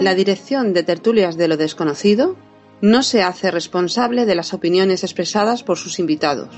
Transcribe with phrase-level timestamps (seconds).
[0.00, 2.36] La dirección de Tertulias de lo Desconocido
[2.82, 6.50] no se hace responsable de las opiniones expresadas por sus invitados.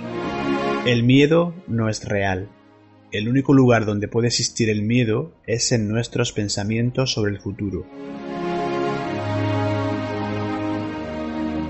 [0.84, 2.48] El miedo no es real.
[3.12, 7.86] El único lugar donde puede existir el miedo es en nuestros pensamientos sobre el futuro.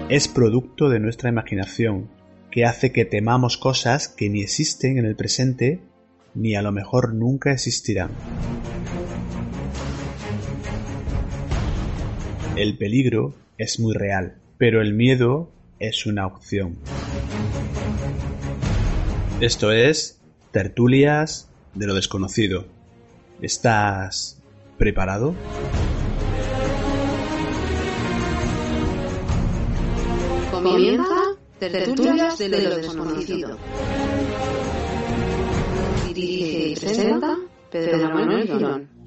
[0.08, 2.08] Es producto de nuestra imaginación,
[2.50, 5.82] que hace que temamos cosas que ni existen en el presente
[6.34, 8.10] ni a lo mejor nunca existirán.
[12.58, 15.48] El peligro es muy real, pero el miedo
[15.78, 16.76] es una opción.
[19.40, 22.66] Esto es Tertulias de lo desconocido.
[23.40, 24.42] ¿Estás
[24.76, 25.36] preparado?
[30.50, 31.04] Comienza
[31.60, 33.56] Tertulias de lo desconocido.
[36.08, 37.36] Dirige y presenta
[37.70, 38.97] Pedro Manuel Girón.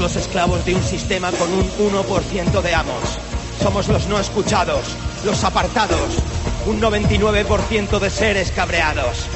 [0.00, 3.18] Los esclavos de un sistema con un 1% de amos.
[3.62, 4.82] Somos los no escuchados,
[5.24, 6.14] los apartados,
[6.66, 9.26] un 99% de seres cabreados.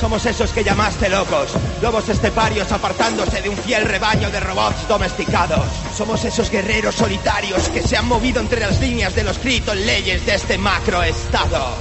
[0.00, 1.50] Somos esos que llamaste locos,
[1.82, 5.66] lobos esteparios apartándose de un fiel rebaño de robots domesticados.
[5.96, 10.24] Somos esos guerreros solitarios que se han movido entre las líneas de los gritos leyes
[10.26, 11.76] de este macroestado.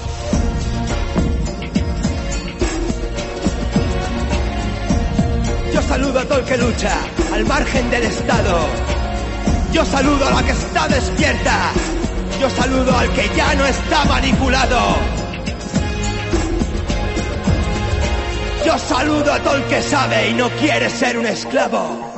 [5.73, 6.95] Yo saludo a todo el que lucha,
[7.33, 8.67] al margen del Estado.
[9.71, 11.71] Yo saludo a la que está despierta.
[12.39, 14.79] Yo saludo al que ya no está manipulado.
[18.66, 22.13] Yo saludo a todo el que sabe y no quiere ser un esclavo.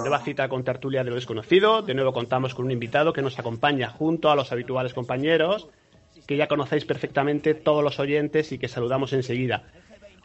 [0.00, 1.82] Nueva cita con tertulia de lo desconocido.
[1.82, 5.68] De nuevo contamos con un invitado que nos acompaña junto a los habituales compañeros
[6.26, 9.64] que ya conocéis perfectamente todos los oyentes y que saludamos enseguida.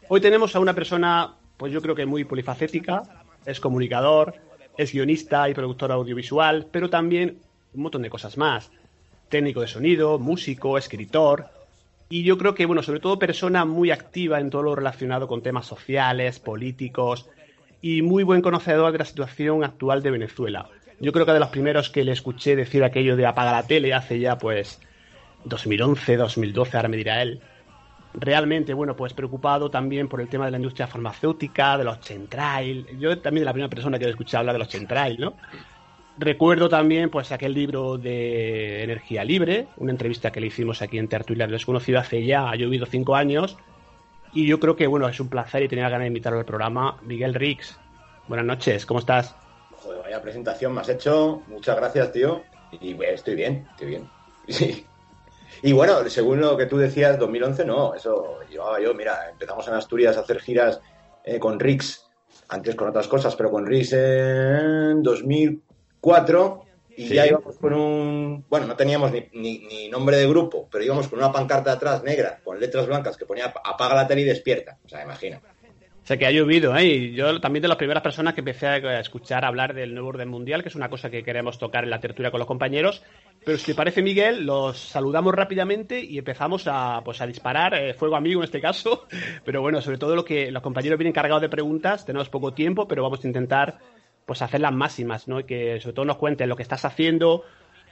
[0.08, 3.04] Hoy tenemos a una persona, pues yo creo que muy polifacética,
[3.46, 4.34] es comunicador,
[4.76, 7.38] es guionista y productor audiovisual, pero también
[7.72, 8.72] un montón de cosas más.
[9.28, 11.46] Técnico de sonido, músico, escritor.
[12.08, 15.40] Y yo creo que, bueno, sobre todo persona muy activa en todo lo relacionado con
[15.40, 17.30] temas sociales, políticos
[17.80, 20.68] y muy buen conocedor de la situación actual de Venezuela.
[20.98, 23.94] Yo creo que de los primeros que le escuché decir aquello de apaga la tele
[23.94, 24.80] hace ya, pues,
[25.44, 27.40] 2011, 2012, ahora me dirá él.
[28.14, 32.98] Realmente, bueno, pues preocupado también por el tema de la industria farmacéutica, de los chemtrail.
[32.98, 35.34] Yo también de la primera persona que he escuchado hablar de los chemtrail, ¿no?
[36.18, 41.08] Recuerdo también, pues, aquel libro de Energía Libre, una entrevista que le hicimos aquí en
[41.08, 43.56] Tertulia Desconocido hace ya, ha llovido cinco años.
[44.34, 46.98] Y yo creo que, bueno, es un placer y tenía ganas de invitarlo al programa.
[47.02, 47.78] Miguel Rix,
[48.28, 49.34] buenas noches, ¿cómo estás?
[49.82, 51.42] Joder, vaya presentación me has hecho.
[51.48, 52.42] Muchas gracias, tío.
[52.72, 54.08] Y bueno, estoy bien, estoy bien.
[54.48, 54.84] Sí.
[55.62, 59.74] Y bueno, según lo que tú decías, 2011 no, eso llevaba yo, mira, empezamos en
[59.74, 60.80] Asturias a hacer giras
[61.24, 62.06] eh, con Rix,
[62.48, 66.64] antes con otras cosas, pero con Rix en 2004
[66.96, 67.14] y Sí.
[67.14, 71.08] ya íbamos con un, bueno, no teníamos ni, ni- ni nombre de grupo, pero íbamos
[71.08, 74.78] con una pancarta atrás negra, con letras blancas que ponía apaga la tele y despierta,
[74.84, 75.40] o sea, imagina.
[76.12, 76.84] Sea que ha llovido, ¿eh?
[76.84, 80.28] Y yo también de las primeras personas que empecé a escuchar hablar del nuevo orden
[80.28, 83.02] mundial, que es una cosa que queremos tocar en la tertulia con los compañeros.
[83.42, 87.94] Pero si te parece, Miguel, los saludamos rápidamente y empezamos a, pues, a disparar, eh,
[87.94, 89.06] fuego amigo en este caso.
[89.46, 92.86] Pero bueno, sobre todo lo que los compañeros vienen cargados de preguntas, tenemos poco tiempo,
[92.86, 93.78] pero vamos a intentar
[94.26, 95.40] pues hacer las máximas, ¿no?
[95.40, 97.42] Y que sobre todo nos cuentes lo que estás haciendo,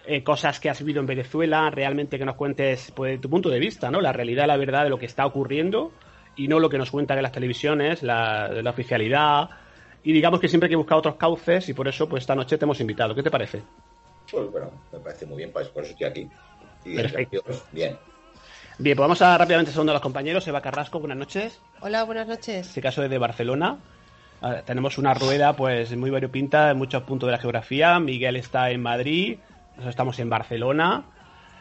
[0.07, 3.59] eh, cosas que has vivido en Venezuela, realmente que nos cuentes pues, tu punto de
[3.59, 4.03] vista, ¿no?
[4.03, 5.93] La realidad, la verdad de lo que está ocurriendo
[6.37, 9.51] y no lo que nos cuentan en las televisiones, la, la oficialidad.
[10.03, 12.57] Y digamos que siempre hay que buscar otros cauces y por eso pues esta noche
[12.57, 13.15] te hemos invitado.
[13.15, 13.63] ¿Qué te parece?
[14.31, 16.29] Pues bueno, me parece muy bien, pues por eso estoy aquí.
[16.85, 17.43] Y Perfecto.
[17.73, 17.99] bien.
[18.79, 20.47] Bien, pues vamos a rápidamente segundo a los compañeros.
[20.49, 21.61] Eva Carrasco, buenas noches.
[21.81, 22.49] Hola, buenas noches.
[22.55, 23.79] En este caso es de Barcelona.
[24.41, 28.01] Ah, tenemos una rueda pues muy variopinta en muchos puntos de la geografía.
[28.01, 29.39] Miguel está en Madrid,
[29.73, 31.05] nosotros estamos en Barcelona.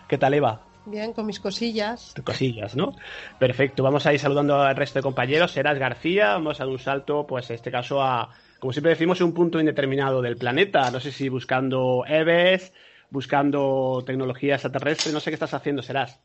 [0.08, 0.62] ¿Qué tal, Eva?
[0.90, 2.14] Bien, con mis cosillas.
[2.24, 2.96] cosillas, ¿no?
[3.38, 5.52] Perfecto, vamos a ir saludando al resto de compañeros.
[5.52, 9.22] Serás García, vamos a dar un salto, pues en este caso a, como siempre decimos,
[9.22, 10.90] un punto indeterminado del planeta.
[10.90, 12.74] No sé si buscando Eves,
[13.12, 16.20] buscando tecnología extraterrestre, no sé qué estás haciendo, Serás.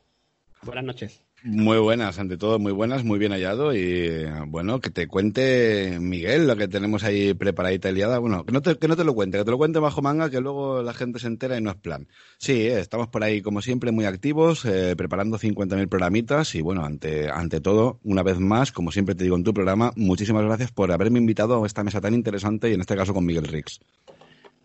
[0.63, 1.23] Buenas noches.
[1.47, 6.47] Muy buenas, ante todo, muy buenas, muy bien hallado y bueno, que te cuente Miguel
[6.47, 8.17] lo que tenemos ahí preparadita el liada.
[8.17, 10.31] Bueno, que no, te, que no te lo cuente, que te lo cuente bajo manga,
[10.31, 12.07] que luego la gente se entera y no es plan.
[12.39, 16.83] Sí, eh, estamos por ahí como siempre muy activos, eh, preparando 50.000 programitas y bueno,
[16.83, 20.71] ante, ante todo, una vez más, como siempre te digo en tu programa, muchísimas gracias
[20.71, 23.79] por haberme invitado a esta mesa tan interesante y en este caso con Miguel Rix.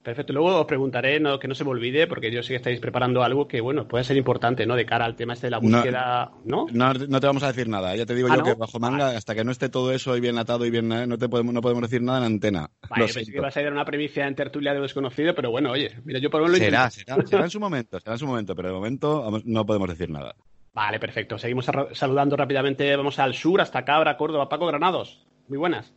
[0.02, 0.32] Perfecto.
[0.32, 3.22] Luego os preguntaré, no, que no se me olvide, porque yo sé que estáis preparando
[3.22, 4.74] algo que, bueno, puede ser importante, ¿no?
[4.74, 6.66] De cara al tema este de la búsqueda, ¿no?
[6.72, 7.94] No, no te vamos a decir nada.
[7.94, 8.44] Ya te digo Ah, yo ¿no?
[8.46, 11.06] que bajo manga, hasta que no esté todo eso y bien atado y bien, eh,
[11.06, 12.70] no te podemos, no podemos decir nada en antena.
[12.88, 15.70] Vale, pensé que ibas a dar una premicia en tertulia de lo desconocido, pero bueno,
[15.72, 17.12] oye, mira, yo por lo menos lo Será, intento.
[17.14, 19.88] será, será en su momento, será en su momento, pero de momento vamos, no podemos
[19.90, 20.34] decir nada.
[20.72, 21.36] Vale, perfecto.
[21.36, 22.96] Seguimos saludando rápidamente.
[22.96, 24.48] Vamos al sur, hasta Cabra, Córdoba.
[24.48, 25.26] Paco Granados.
[25.48, 25.92] Muy buenas.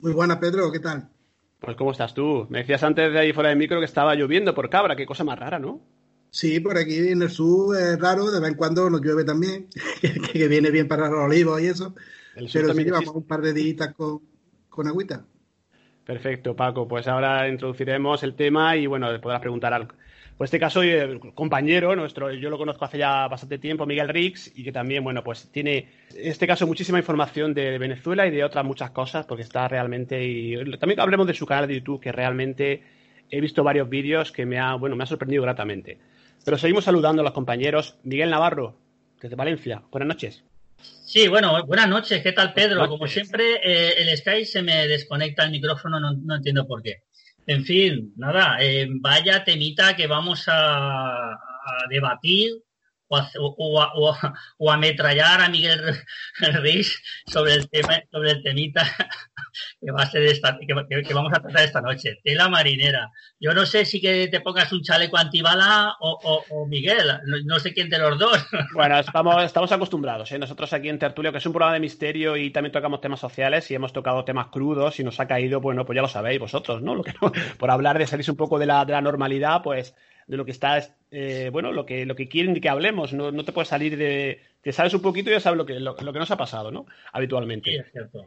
[0.00, 1.08] Muy buena, Pedro, ¿qué tal?
[1.64, 2.46] Pues, ¿cómo estás tú?
[2.50, 4.96] Me decías antes de ahí fuera del micro que estaba lloviendo por Cabra.
[4.96, 5.80] Qué cosa más rara, ¿no?
[6.30, 9.68] Sí, por aquí en el sur es raro, de vez en cuando nos llueve también,
[10.32, 11.94] que, viene bien para los olivos y eso,
[12.34, 13.18] El sur pero sí llevamos existe.
[13.18, 14.20] un par de días con,
[14.68, 15.24] con agüita.
[16.04, 16.86] Perfecto, Paco.
[16.88, 19.88] Pues ahora introduciremos el tema y bueno, podrás preguntar al.
[20.36, 24.50] Por este caso, eh, compañero nuestro, yo lo conozco hace ya bastante tiempo, Miguel Rix,
[24.56, 28.42] y que también, bueno, pues tiene, en este caso, muchísima información de Venezuela y de
[28.42, 30.24] otras muchas cosas, porque está realmente.
[30.24, 32.82] Y también hablemos de su canal de YouTube, que realmente
[33.30, 35.98] he visto varios vídeos que me ha, bueno, me ha sorprendido gratamente.
[36.44, 37.96] Pero seguimos saludando a los compañeros.
[38.02, 38.76] Miguel Navarro,
[39.20, 39.82] desde Valencia.
[39.92, 40.44] Buenas noches.
[40.78, 42.22] Sí, bueno, buenas noches.
[42.22, 42.88] ¿Qué tal, Pedro?
[42.88, 47.04] Como siempre, eh, el Skype se me desconecta el micrófono, no, no entiendo por qué.
[47.46, 52.52] En fin, nada, eh, vaya temita que vamos a, a debatir
[53.08, 55.80] o a, o, a, o a- o ametrallar a Miguel
[56.62, 56.96] Riz
[57.26, 58.82] sobre el tema, sobre el temita
[59.80, 62.18] que va a ser esta, que- que vamos a tratar esta noche.
[62.24, 63.10] Tela marinera.
[63.38, 67.36] Yo no sé si que te pongas un chaleco antibala o, o- o Miguel, no,
[67.44, 68.44] no sé quién de los dos.
[68.74, 70.32] Bueno, estamos, estamos acostumbrados.
[70.32, 70.38] ¿eh?
[70.38, 73.70] Nosotros aquí en Tertulio, que es un programa de misterio y también tocamos temas sociales
[73.70, 76.82] y hemos tocado temas crudos y nos ha caído, bueno, pues ya lo sabéis vosotros,
[76.82, 76.94] ¿no?
[76.94, 79.94] Lo que no- por hablar de salirse un poco de la, de la normalidad, pues
[80.26, 80.78] de lo que está,
[81.10, 83.12] eh, bueno, lo que, lo que quieren que hablemos.
[83.12, 84.40] No, no te puedes salir de...
[84.62, 86.70] Te sabes un poquito y ya sabes lo que, lo, lo que nos ha pasado,
[86.70, 86.86] ¿no?
[87.12, 87.70] Habitualmente.
[87.70, 88.26] Sí, es cierto.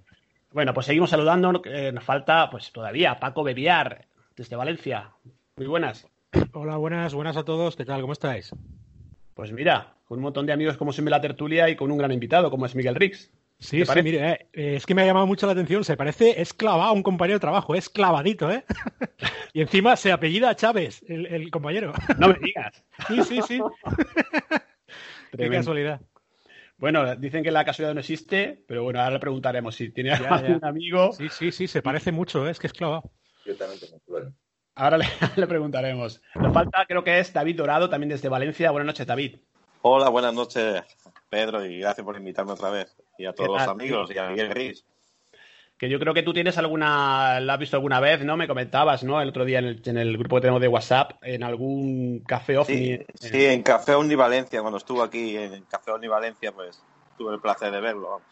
[0.51, 1.61] Bueno, pues seguimos saludando.
[1.65, 4.05] eh, nos falta, pues todavía, Paco Bebiar,
[4.35, 5.11] desde Valencia.
[5.55, 6.07] Muy buenas.
[6.53, 7.75] Hola, buenas, buenas a todos.
[7.75, 8.01] ¿Qué tal?
[8.01, 8.53] ¿Cómo estáis?
[9.33, 12.11] Pues mira, con un montón de amigos como siempre la tertulia y con un gran
[12.11, 13.31] invitado como es Miguel Rix.
[13.59, 14.03] Sí, ¿Te sí, parece?
[14.03, 15.83] mire, eh, es que me ha llamado mucho la atención.
[15.83, 18.63] Se parece, es clavado a un compañero de trabajo, es clavadito, ¿eh?
[19.53, 21.91] y encima se apellida Chávez, el, el compañero.
[22.19, 22.83] No me digas.
[23.07, 23.59] sí, sí, sí.
[25.31, 25.57] Qué Tremendo.
[25.57, 26.01] casualidad.
[26.77, 30.35] Bueno, dicen que la casualidad no existe, pero bueno, ahora le preguntaremos si tiene Ya,
[30.35, 30.67] algún ya.
[30.67, 31.11] amigo.
[31.13, 32.51] Sí, sí, sí, se parece mucho, ¿eh?
[32.51, 33.11] es que es clavado.
[33.45, 34.33] Yo también tengo bueno.
[34.75, 35.05] Ahora le,
[35.35, 36.21] le preguntaremos.
[36.35, 38.69] Nos falta, creo que es David Dorado, también desde Valencia.
[38.69, 39.37] Buenas noches, David.
[39.81, 40.83] Hola, buenas noches,
[41.29, 42.95] Pedro, y gracias por invitarme otra vez.
[43.17, 44.85] Y a todos ¿Qué los amigos y a Miguel Gris.
[45.77, 48.35] Que yo creo que tú tienes alguna, la has visto alguna vez, ¿no?
[48.35, 49.21] Me comentabas, ¿no?
[49.21, 52.57] El otro día en el, en el grupo que tenemos de WhatsApp, en algún café
[52.57, 52.75] ovni.
[52.75, 56.81] Sí, eh, sí, en Café Omni Valencia, cuando estuvo aquí en Café Omni Valencia, pues
[57.15, 58.09] tuve el placer de verlo.
[58.09, 58.23] vamos.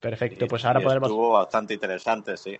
[0.00, 1.08] Perfecto, Y- pues ahora y podremos.
[1.08, 2.58] Estuvo bastante interesante, sí.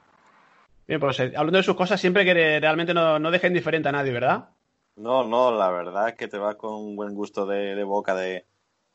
[0.87, 3.93] Bien, pues eh, hablando de sus cosas, siempre que realmente no, no deja indiferente a
[3.93, 4.51] nadie, ¿verdad?
[4.97, 8.15] No, no, la verdad es que te vas con un buen gusto de, de boca
[8.15, 8.45] de,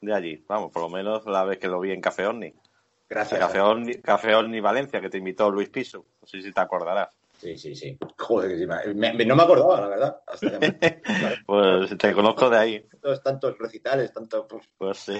[0.06, 2.54] de allí.Amos, por lo menos la vez que lo vi en Café Omni.
[3.10, 3.40] Gracias.
[3.40, 6.06] Café Omni, Café Omni Valencia, que te invitó Luis Piso.
[6.22, 7.10] No sé si te acordarás.
[7.38, 7.98] Sí, sí, sí.
[8.18, 8.66] Joder, que sí,
[8.96, 10.22] me- me- no me acordaba, la verdad.
[10.26, 11.02] Hasta que me-
[11.46, 12.80] Pues te conozco de ahí.
[12.90, 14.48] tantos, tantos recitales, tanto.
[14.48, 15.14] pues, Pues sí.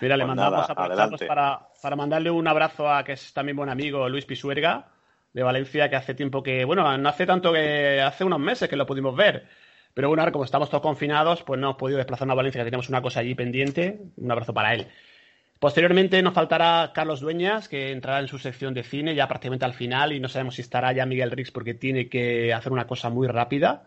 [0.00, 1.26] Mira, le Pues mandamos nada, adelante.
[1.26, 4.88] para, para mandarle un abrazo a que es también buen amigo Luis Pisuerga
[5.32, 8.76] de Valencia, que hace tiempo que, bueno, no hace tanto que hace unos meses que
[8.76, 9.48] lo pudimos ver.
[9.94, 12.66] Pero bueno, ahora como estamos todos confinados, pues no hemos podido desplazarnos a Valencia, que
[12.70, 14.00] tenemos una cosa allí pendiente.
[14.16, 14.86] Un abrazo para él.
[15.60, 19.74] Posteriormente nos faltará Carlos Dueñas, que entrará en su sección de cine ya prácticamente al
[19.74, 23.10] final y no sabemos si estará ya Miguel Rix porque tiene que hacer una cosa
[23.10, 23.84] muy rápida.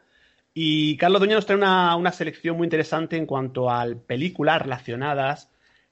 [0.54, 5.52] Y Carlos Dueñas nos trae una, una selección muy interesante en cuanto a películas relacionadas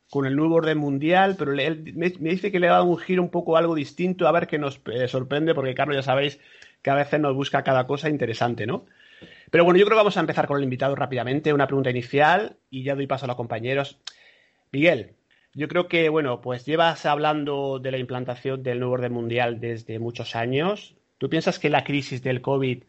[0.10, 2.86] con el nuevo orden mundial, pero le- él me, me dice que le ha dado
[2.86, 6.04] un giro un poco algo distinto, a ver qué nos eh, sorprende, porque Carlos ya
[6.04, 6.40] sabéis
[6.82, 8.86] que a veces nos busca cada cosa interesante, ¿no?
[9.54, 12.58] Pero bueno, yo creo que vamos a empezar con el invitado rápidamente, una pregunta inicial
[12.72, 14.00] y ya doy paso a los compañeros.
[14.72, 15.14] Miguel,
[15.54, 20.00] yo creo que, bueno, pues llevas hablando de la implantación del nuevo orden mundial desde
[20.00, 20.96] muchos años.
[21.20, 22.82] ¿Tú piensas que la crisis del COVID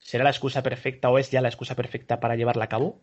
[0.00, 3.00] será la excusa perfecta o es ya la excusa perfecta para llevarla a cabo?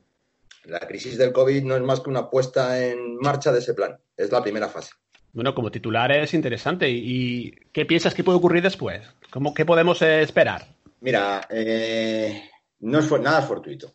[0.66, 3.98] La crisis del COVID no es más que una puesta en marcha de ese plan.
[4.18, 4.92] Es la primera fase.
[5.32, 6.90] Bueno, como titular es interesante.
[6.90, 9.08] ¿Y qué piensas que puede ocurrir después?
[9.30, 10.66] ¿Cómo, ¿Qué podemos esperar?
[11.00, 13.94] Mira, eh, no es nada es fortuito,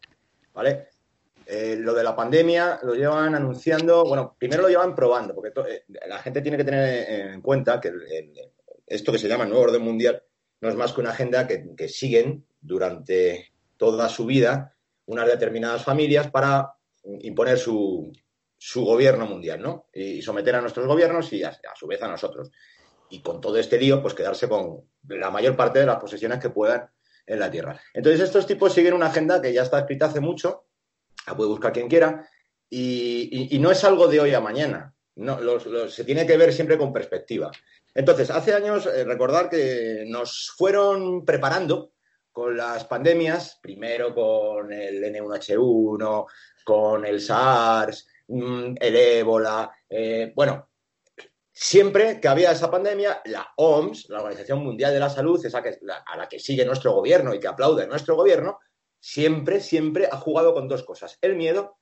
[0.52, 0.88] ¿vale?
[1.46, 5.84] Eh, lo de la pandemia lo llevan anunciando, bueno, primero lo llevan probando, porque eh,
[6.06, 7.92] la gente tiene que tener en cuenta que
[8.86, 10.22] esto que se llama nuevo orden mundial
[10.60, 15.82] no es más que una agenda que, que siguen durante toda su vida unas determinadas
[15.82, 16.74] familias para
[17.04, 18.12] imponer su,
[18.56, 19.88] su gobierno mundial, ¿no?
[19.92, 22.50] Y someter a nuestros gobiernos y a, a su vez a nosotros.
[23.10, 26.50] Y con todo este lío, pues quedarse con la mayor parte de las posesiones que
[26.50, 26.88] puedan
[27.26, 27.81] en la Tierra.
[27.95, 30.67] Entonces, estos tipos siguen una agenda que ya está escrita hace mucho,
[31.26, 32.29] la puede buscar quien quiera,
[32.69, 34.95] y, y- no es algo de hoy a mañana.
[35.14, 35.38] No,
[35.91, 37.50] se tiene que ver siempre con perspectiva.
[37.95, 41.93] Entonces, hace años, eh, recordar que nos fueron preparando
[42.33, 46.26] con las pandemias, primero con el N1H1,
[46.64, 50.71] con el SARS, mm, el ébola, eh, bueno,
[51.52, 55.62] siempre que había esa pandemia, la OMS, la Organización Mundial de la Salud, esa
[56.06, 58.59] a la que sigue nuestro gobierno y que aplaude nuestro gobierno,
[58.99, 61.18] siempre, siempre ha jugado con dos cosas.
[61.21, 61.78] El miedo,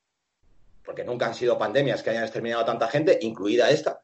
[0.84, 4.02] porque nunca han sido pandemias que hayan exterminado a tanta gente, incluida esta.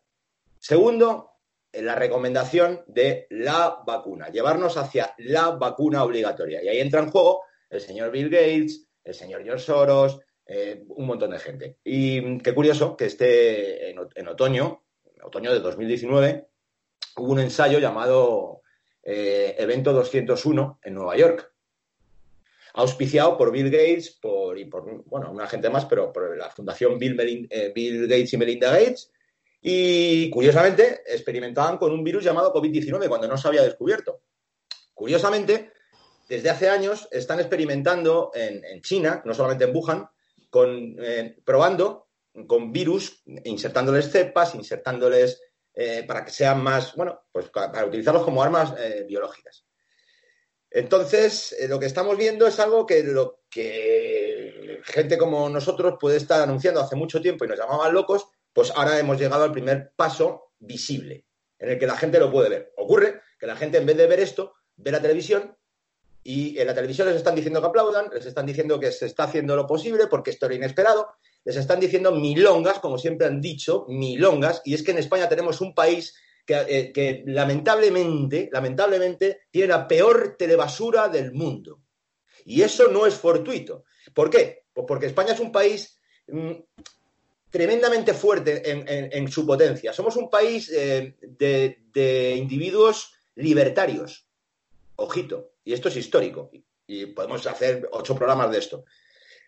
[0.58, 1.32] Segundo,
[1.72, 6.62] eh, la recomendación de la vacuna, llevarnos hacia la vacuna obligatoria.
[6.62, 11.06] Y ahí entra en juego el señor Bill Gates, el señor George Soros, eh, un
[11.06, 11.78] montón de gente.
[11.82, 13.06] Y mm, qué curioso que
[13.98, 14.85] o- en otoño,
[15.22, 16.46] otoño de 2019,
[17.16, 18.62] hubo un ensayo llamado
[19.02, 21.52] eh, Evento 201 en Nueva York,
[22.74, 26.98] auspiciado por Bill Gates por, y por bueno, una gente más, pero por la fundación
[26.98, 29.10] Bill, eh, Gates y Melinda Gates.
[29.62, 34.20] Y curiosamente experimentaban con un virus llamado COVID-19 cuando no se había descubierto.
[34.94, 35.72] Curiosamente,
[36.28, 40.08] desde hace años están experimentando en, en China, no solamente en Wuhan,
[40.50, 42.05] con, eh, probando
[42.46, 45.40] con virus, insertándoles cepas, insertándoles
[45.74, 49.66] eh, para que sean más, bueno, pues para, utilizarlos como armas eh, biológicas.
[50.70, 56.16] Entonces, eh, lo que estamos viendo es algo que lo que gente como nosotros puede
[56.16, 59.92] estar anunciando hace mucho tiempo y nos llamaban locos, pues ahora hemos llegado al primer
[59.96, 61.26] paso visible,
[61.58, 62.72] en el que la gente lo puede ver.
[62.76, 65.56] Ocurre que la gente en vez de ver esto, ve la televisión
[66.22, 69.24] y en la televisión les están diciendo que aplaudan, les están diciendo que se está
[69.24, 71.08] haciendo lo posible porque esto era inesperado,
[71.46, 75.62] les están diciendo milongas, como siempre han dicho, milongas, y es que en España tenemos
[75.62, 81.80] un país que, eh, que lamentablemente, lamentablemente, tiene la peor telebasura del mundo.
[82.44, 83.84] Y eso no es fortuito.
[84.12, 84.64] ¿Por qué?
[84.72, 86.52] Pues porque España es un país mm,
[87.50, 89.92] tremendamente fuerte en, su potencia.
[89.92, 94.26] Somos un país eh, de, individuos libertarios.
[94.96, 95.52] Ojito.
[95.64, 96.50] Y esto es histórico.
[96.86, 98.84] Y podemos hacer ocho programas de esto.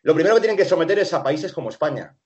[0.08, 2.16] Lo primero que tienen que someter es a países como España.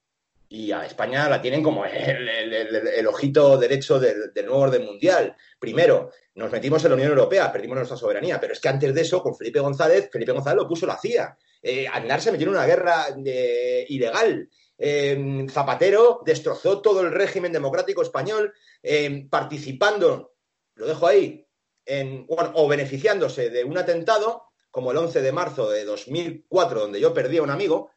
[0.49, 5.35] Y a España la tienen como el, ojito derecho del, del nuevo orden mundial.
[5.59, 9.01] Primero, nos metimos en la Unión Europea, perdimos nuestra soberanía, pero es que antes de
[9.01, 11.37] eso, con Felipe González, Felipe González lo puso la CIA.
[11.61, 14.49] Eh, Aznar se metió en una guerra eh, ilegal.
[14.79, 20.35] Eh, Zapatero destrozó todo el régimen democrático español, eh, participando,
[20.77, 21.49] lo dejo ahí,
[21.85, 26.99] en, bueno, o beneficiándose de un atentado, como el 11 de marzo de 2004, donde
[26.99, 27.93] yo perdí a un amigo.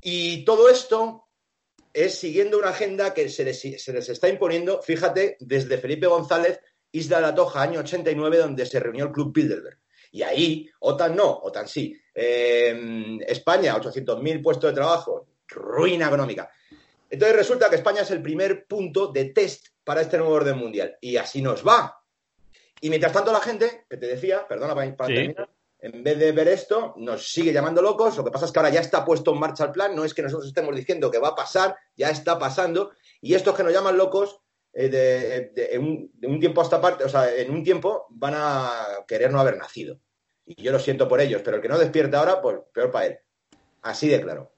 [0.00, 1.26] Y todo esto
[1.92, 6.60] es siguiendo una agenda que se les, se les está imponiendo, fíjate, desde Felipe González,
[6.92, 9.78] Isla de la Toja, año 89, donde se reunió el Club Bilderberg.
[10.12, 11.94] Y ahí, OTAN no, OTAN sí.
[12.14, 16.48] Eh, España, 800.000 puestos de trabajo, ruina económica.
[17.10, 20.96] Entonces resulta que España es el primer punto de test para este nuevo orden mundial.
[21.00, 22.00] Y así nos va.
[22.80, 25.14] Y mientras tanto la gente, que te decía, perdona para, para Sí.
[25.14, 25.48] terminar,
[25.84, 28.16] en vez de ver esto, nos sigue llamando locos.
[28.16, 29.94] Lo que pasa es que ahora ya está puesto en marcha el plan.
[29.94, 32.92] No es que nosotros estemos diciendo que va a pasar, ya está pasando.
[33.20, 34.40] Y estos que nos llaman locos,
[34.72, 38.32] eh, de, un, de un tiempo a esta parte, o sea, en un tiempo van
[38.34, 38.70] a
[39.06, 39.98] querer no haber nacido.
[40.46, 43.06] Y yo lo siento por ellos, pero el que no despierta ahora, pues peor para
[43.06, 43.18] él.
[43.82, 44.52] Así de claro.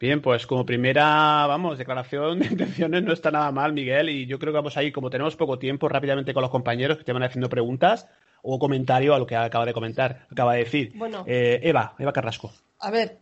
[0.00, 4.40] Bien, pues como primera, vamos, declaración de intenciones no está nada mal, Miguel, y yo
[4.40, 7.12] creo que vamos a ir, como tenemos poco tiempo, rápidamente con los compañeros que te
[7.12, 8.08] van haciendo preguntas
[8.42, 10.92] o comentario a lo que acaba de comentar, acaba de decir.
[10.96, 11.24] Bueno.
[11.26, 12.50] Eh, Eva, Eva Carrasco.
[12.80, 13.18] A ver,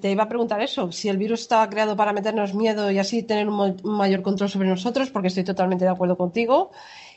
[0.00, 3.22] te iba a preguntar eso, si el virus estaba creado para meternos miedo y así
[3.22, 6.72] tener un mayor control sobre nosotros, porque estoy totalmente de acuerdo contigo.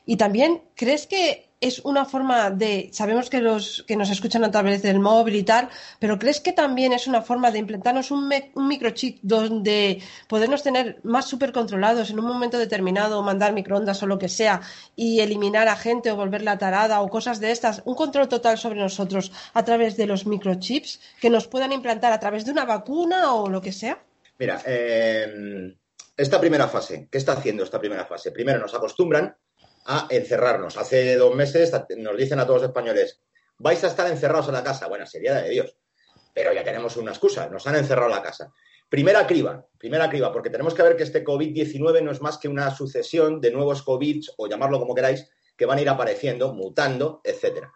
[0.10, 4.50] Y también, ¿crees que es una forma de, sabemos que los que nos escuchan a
[4.50, 8.28] través del móvil y tal, pero ¿crees que también es una forma de implantarnos un,
[8.56, 14.18] microchip donde podernos tener más súper controlados en un momento determinado, mandar microondas o lo
[14.18, 14.62] que sea,
[14.96, 18.80] y eliminar a gente o volverla tarada o cosas de estas, un control total sobre
[18.80, 23.36] nosotros a través de los microchips que nos puedan implantar a través de una vacuna
[23.36, 24.02] o lo que sea?
[24.40, 25.76] Mira, eh,
[26.18, 28.32] esta primera fase, ¿qué está haciendo esta primera fase?
[28.32, 29.36] Primero nos acostumbran
[29.86, 30.78] a encerrarnos.
[30.78, 33.22] Hace dos meses nos dicen a todos los españoles,
[33.58, 34.88] vais a estar encerrados en la casa.
[34.88, 35.76] Bueno, sería de Dios.
[36.34, 38.52] Pero ya tenemos una excusa, nos han encerrado en la casa.
[38.88, 42.48] Primera criba, primera criba, porque tenemos que ver que este COVID-19 no es más que
[42.48, 47.22] una sucesión de nuevos COVID, o llamarlo como queráis, que van a ir apareciendo, mutando,
[47.24, 47.72] etcétera.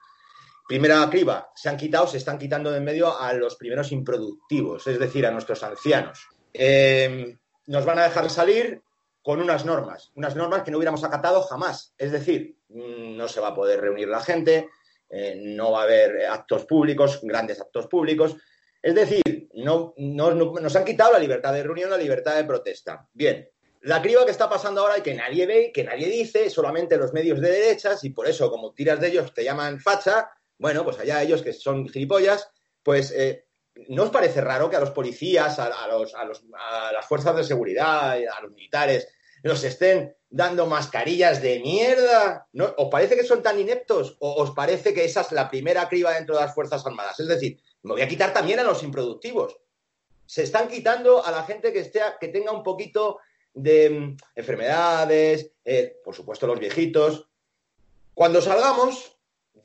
[0.67, 4.87] Primera criba, se han quitado, se están quitando de en medio a los primeros improductivos,
[4.87, 6.27] es decir, a nuestros ancianos.
[6.53, 8.81] Eh, nos van a dejar salir
[9.23, 11.95] con unas normas, unas normas que no hubiéramos acatado jamás.
[11.97, 14.69] Es decir, no se va a poder reunir la gente,
[15.09, 18.35] eh, no va a haber actos públicos, grandes actos públicos.
[18.81, 19.21] Es decir,
[19.53, 23.07] no, no- no- nos han quitado la libertad de reunión, la libertad de protesta.
[23.13, 23.49] Bien,
[23.81, 27.13] la criba que está pasando ahora y que nadie ve, que nadie dice, solamente los
[27.13, 30.99] medios de derechas, y por eso, como tiras de ellos, te llaman facha, bueno, pues
[30.99, 32.49] allá ellos que son gilipollas,
[32.81, 33.45] pues eh,
[33.89, 37.35] ¿no os parece raro que a los policías, a, los, a, los- a las fuerzas
[37.35, 39.07] de seguridad, a los militares,
[39.43, 42.47] nos estén dando mascarillas de mierda?
[42.77, 44.15] ¿Os parece que son tan ineptos?
[44.19, 47.19] ¿O os parece que esa es la primera criba dentro de las Fuerzas Armadas?
[47.19, 49.57] Es decir, me voy a quitar también a los improductivos.
[50.25, 53.19] Se están quitando a la gente que, esté, que tenga un poquito
[53.53, 57.27] de mm, enfermedades, eh, por supuesto los viejitos.
[58.13, 59.12] Cuando salgamos,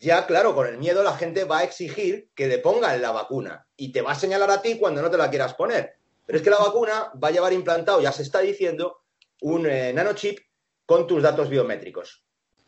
[0.01, 3.67] ya claro, con el miedo la gente va a exigir que le pongan la vacuna
[3.77, 5.97] y te va a señalar a ti cuando no te la quieras poner.
[6.25, 9.03] Pero es que la vacuna va a llevar implantado, ya se está diciendo,
[9.41, 10.39] un eh, nanochip
[10.85, 12.23] con tus datos biométricos.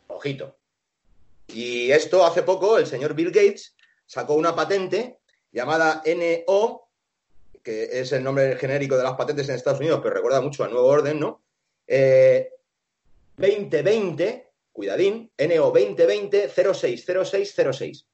[0.08, 0.56] Ojito.
[1.48, 5.18] Y esto hace poco el señor Bill Gates sacó una patente
[5.52, 6.88] llamada NO,
[7.62, 10.70] que es el nombre genérico de las patentes en Estados Unidos, pero recuerda mucho al
[10.72, 11.42] nuevo orden, ¿no?
[11.86, 12.50] Eh,
[13.36, 18.06] 2020, cuidadín, NO 2020 060606.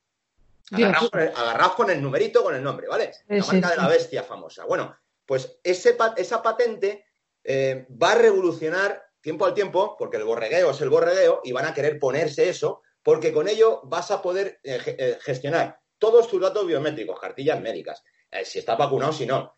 [0.71, 0.89] Dios.
[0.89, 1.33] Agarraos con, el,
[1.77, 3.13] con el numerito, con el nombre, ¿vale?
[3.29, 4.65] La Sí, marca sí, de la bestia famosa.
[4.65, 7.07] Bueno, pues ese esa patente
[7.45, 11.67] eh, va a revolucionar tiempo al tiempo, porque el borregueo es el borregueo, y van
[11.67, 16.41] a querer ponerse eso, porque con ello vas a poder eh, eh, gestionar todos tus
[16.41, 19.53] datos biométricos, cartillas médicas, eh, si estás vacunado, si no.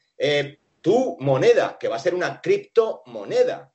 [0.80, 3.72] Tu moneda, que va a ser una criptomoneda.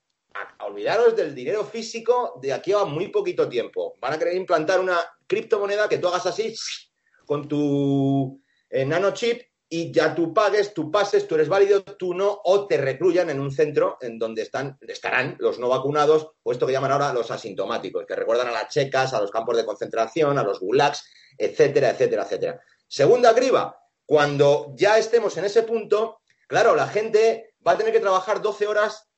[0.59, 3.95] Olvidaros del dinero físico de aquí a muy poquito tiempo.
[3.99, 6.55] Van a querer implantar una criptomoneda que tú hagas así
[7.25, 12.41] con tu eh, nanochip y ya tú pagues, tú pases, tú eres válido, tú no,
[12.43, 16.67] o te recluyan en un centro en donde están, estarán los no vacunados o esto
[16.67, 20.37] que llaman ahora los asintomáticos, que recuerdan a las checas, a los campos de concentración,
[20.37, 21.03] a los gulags,
[21.37, 22.61] etcétera, etcétera, etcétera.
[22.87, 23.75] Segunda criba,
[24.05, 28.67] cuando ya estemos en ese punto, claro, la gente va a tener que trabajar 12
[28.67, 29.09] horas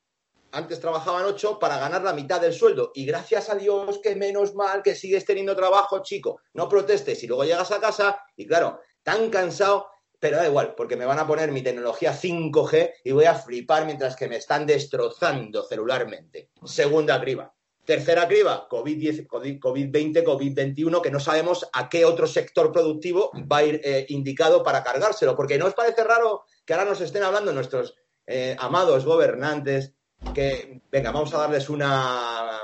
[0.56, 2.90] antes trabajaban 8 para ganar la mitad del sueldo.
[2.94, 6.40] Y gracias a Dios, que menos mal que sigues teniendo trabajo, chico.
[6.54, 9.88] No protestes y luego llegas a casa y claro, tan cansado,
[10.18, 13.84] pero da igual, porque me van a poner mi tecnología 5G y voy a flipar
[13.84, 16.50] mientras que me están destrozando celularmente.
[16.64, 17.52] Segunda criba.
[17.84, 23.58] Tercera criba, COVID-10, COVID- COVID-20, COVID-21, que no sabemos a qué otro sector productivo va
[23.58, 25.36] a ir eh, indicado para cargárselo.
[25.36, 27.94] Porque ¿no os parece raro que ahora nos estén hablando nuestros
[28.26, 29.92] eh, amados gobernantes
[30.32, 32.60] que, venga, vamos a darles una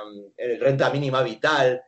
[0.60, 1.82] renta mínima vital.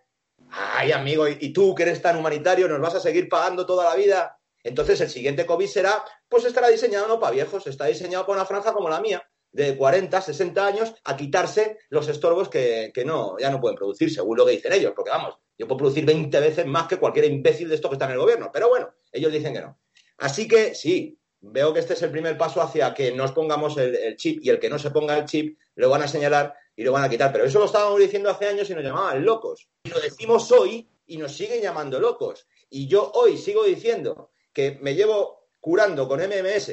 [0.50, 3.84] Ay, amigo, y, y tú que eres tan humanitario, ¿nos vas a seguir pagando toda
[3.84, 4.38] la vida?
[4.62, 8.46] Entonces el siguiente COVID será, pues estará diseñado no para viejos, está diseñado para una
[8.46, 13.36] franja como la mía, de 40, 60 años, a quitarse los estorbos que, que no,
[13.38, 16.40] ya no pueden producir, según lo que dicen ellos, porque vamos, yo puedo producir 20
[16.40, 19.32] veces más que cualquier imbécil de estos que está en el gobierno, pero bueno, ellos
[19.32, 19.78] dicen que no.
[20.18, 21.18] Así que sí,
[21.52, 24.50] veo que este es el primer paso hacia que nos pongamos el, el chip y
[24.50, 27.08] el que no se ponga el chip lo van a señalar y lo van a
[27.08, 27.32] quitar.
[27.32, 29.68] Pero eso lo estábamos diciendo hace años y nos llamaban locos.
[29.84, 32.46] Y lo decimos hoy y nos siguen llamando locos.
[32.70, 36.70] Y yo hoy sigo diciendo que me llevo curando con MMS,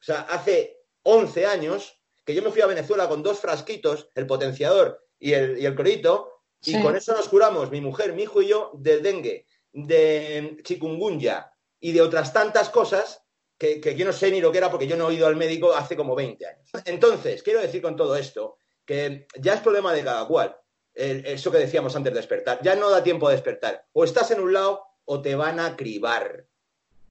[0.00, 4.26] o sea, hace 11 años que yo me fui a Venezuela con dos frasquitos, el
[4.26, 6.82] potenciador y el, y el clorito, y Sí.
[6.82, 11.92] con eso nos curamos, mi mujer, mi hijo y yo, del dengue, de chikungunya y
[11.92, 13.22] de otras tantas cosas
[13.58, 15.36] que, que yo no sé ni lo que era porque yo no he ido al
[15.36, 16.68] médico hace como 20 años.
[16.84, 20.56] Entonces, quiero decir con todo esto que ya es problema de cada cual.
[20.94, 22.60] El- eso que decíamos antes de despertar.
[22.62, 23.84] Ya no da tiempo de despertar.
[23.92, 26.46] O estás en un lado o te van a cribar.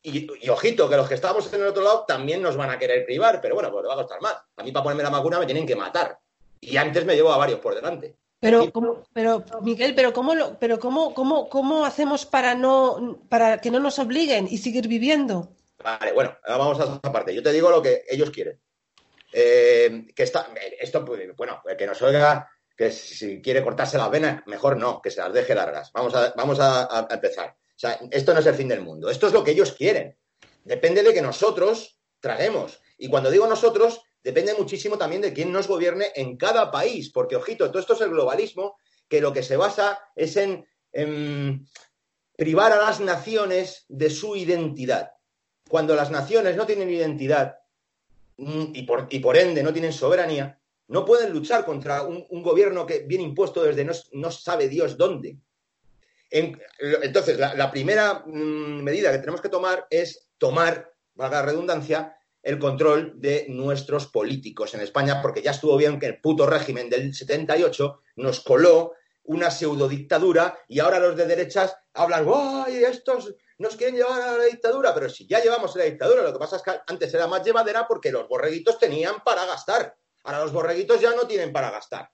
[0.01, 2.77] Y, y ojito, que los que estamos en el otro lado también nos van a
[2.77, 4.35] querer cribar, pero bueno, pues le va a costar más.
[4.55, 6.19] A mí para ponerme la vacuna me tienen que matar.
[6.61, 8.15] Y antes me llevo a varios por delante.
[8.39, 13.59] Pero, ¿cómo- pero Miguel, pero cómo lo, pero cómo, cómo, cómo hacemos para no, para
[13.59, 15.49] que no nos obliguen y seguir viviendo?
[15.85, 17.35] Vale, bueno, vamos a esa parte.
[17.35, 18.59] Yo te digo lo que ellos quieren.
[19.31, 24.41] Eh, que está, esto, pues, bueno, que nos oiga, que si quiere cortarse las venas,
[24.47, 25.91] mejor no, que se las deje largas.
[25.93, 27.49] Vamos a, vamos a, empezar.
[27.49, 29.11] O sea, esto no es el fin del mundo.
[29.11, 30.17] Esto es lo que ellos quieren.
[30.63, 32.81] Depende de que nosotros traguemos.
[32.97, 37.11] Y cuando digo nosotros, depende muchísimo también de quién nos gobierne en cada país.
[37.11, 38.75] Porque, ojito, todo esto es el globalismo,
[39.07, 40.65] que lo que se basa es en
[42.35, 45.14] privar a las naciones de su identidad.
[45.69, 47.59] Cuando las naciones no tienen identidad
[48.37, 52.85] mm, y por, y por ende no tienen soberanía, no pueden luchar contra un, gobierno
[52.85, 55.37] que viene impuesto desde no, sabe Dios dónde.
[56.29, 56.59] En-
[57.01, 62.59] entonces, la, primera mm, medida que tenemos que tomar es tomar, valga la redundancia, el
[62.59, 67.15] control de nuestros políticos en España, porque ya estuvo bien que el puto régimen del
[67.15, 73.75] 78 nos coló una pseudo dictadura y ahora los de derechas hablan, ¡ay, estos nos
[73.75, 74.93] quieren llevar a la dictadura!
[74.93, 77.87] Pero si ya llevamos la dictadura, lo que pasa es que antes era más llevadera
[77.87, 79.95] porque los borreguitos tenían para gastar.
[80.23, 82.09] Ahora los borreguitos ya no tienen para gastar.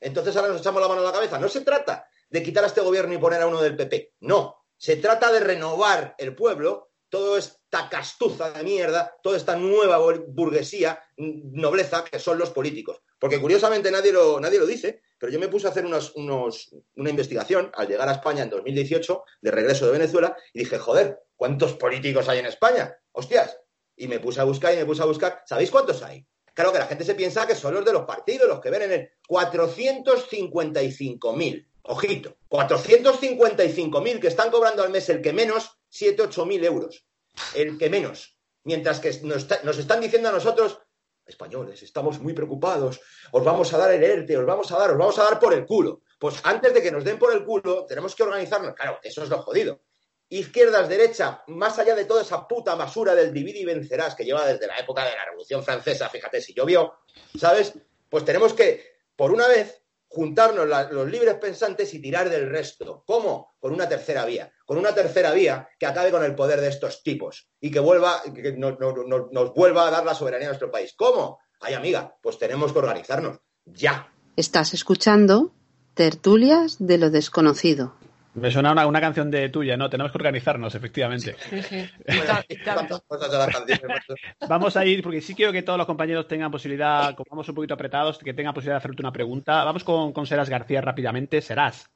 [0.00, 1.38] Entonces ahora nos echamos la mano a la cabeza.
[1.38, 4.14] No se trata de quitar a este gobierno y poner a uno del PP.
[4.20, 4.64] No.
[4.76, 11.00] Se trata de renovar el pueblo, toda esta castuza de mierda, toda esta nueva burguesía,
[11.16, 13.00] nobleza que son los políticos.
[13.18, 17.10] Porque curiosamente nadie lo, nadie lo dice, pero yo me puse a hacer unos, una
[17.10, 21.72] investigación al llegar a España en 2018, de regreso de Venezuela, y dije, joder, ¿cuántos
[21.74, 22.96] políticos hay en España?
[23.12, 23.58] Hostias.
[23.96, 25.42] Y me puse a buscar y me puse a buscar.
[25.46, 26.26] ¿Sabéis cuántos hay?
[26.52, 28.82] Claro que la gente se piensa que son los de los partidos, los que ven
[28.82, 31.66] en el 455.000.
[31.82, 37.06] Ojito, 455.000 que están cobrando al mes el que menos 7, 8 mil euros.
[37.54, 38.38] El que menos.
[38.64, 40.80] Mientras que nos, nos, están diciendo a nosotros,
[41.24, 44.98] españoles, estamos muy preocupados, os vamos a dar el ERTE, os vamos a dar, os
[44.98, 46.02] vamos a dar por el culo.
[46.18, 48.74] Pues antes de que nos den por el culo, tenemos que organizarnos.
[48.74, 49.80] Claro, eso es lo jodido
[50.28, 54.46] izquierdas, derecha, más allá de toda esa puta basura del divide y vencerás que lleva
[54.46, 56.94] desde la época de la Revolución Francesa, fíjate, si llovió,
[57.38, 57.74] ¿sabes?
[58.08, 63.04] Pues tenemos que, por una vez, juntarnos los libres pensantes y tirar del resto.
[63.06, 63.56] ¿Cómo?
[63.60, 64.52] Con una tercera vía.
[64.66, 68.20] Con una tercera vía que acabe con el poder de estos tipos y que vuelva,
[68.34, 70.92] que nos, nos vuelva a dar la soberanía a nuestro país.
[70.94, 71.38] ¿Cómo?
[71.60, 73.38] Ay, amiga, pues tenemos que organizarnos.
[73.64, 74.12] Ya.
[74.36, 75.52] Estás escuchando
[75.96, 77.94] Tertulias de lo desconocido.
[78.34, 79.88] Me suena una, una, canción de tuya, ¿no?
[79.88, 81.34] Tenemos que organizarnos, efectivamente.
[84.46, 87.54] vamos a ir, porque sí quiero que todos los compañeros tengan posibilidad, como vamos un
[87.54, 89.64] poquito apretados, que tengan posibilidad de hacerte una pregunta.
[89.64, 91.40] Vamos con, con Seras García rápidamente.
[91.40, 91.88] Serás.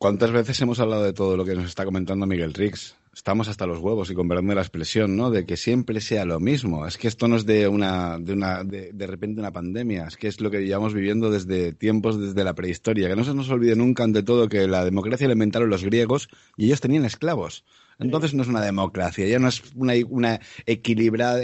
[0.00, 2.96] ¿Cuántas veces hemos hablado de todo lo que nos está comentando Miguel Rix?
[3.12, 5.30] estamos hasta los huevos y con la expresión, ¿no?
[5.30, 6.86] De que siempre sea lo mismo.
[6.86, 10.04] Es que esto no es de una, de una, de, de, repente una pandemia.
[10.04, 13.10] Es que es lo que llevamos viviendo desde tiempos, desde la prehistoria.
[13.10, 16.30] Que no se nos olvide nunca, ante todo, que la democracia la inventaron los griegos
[16.56, 17.66] y ellos tenían esclavos.
[17.98, 21.42] Entonces no es una democracia, ya no es una, una equilibrada,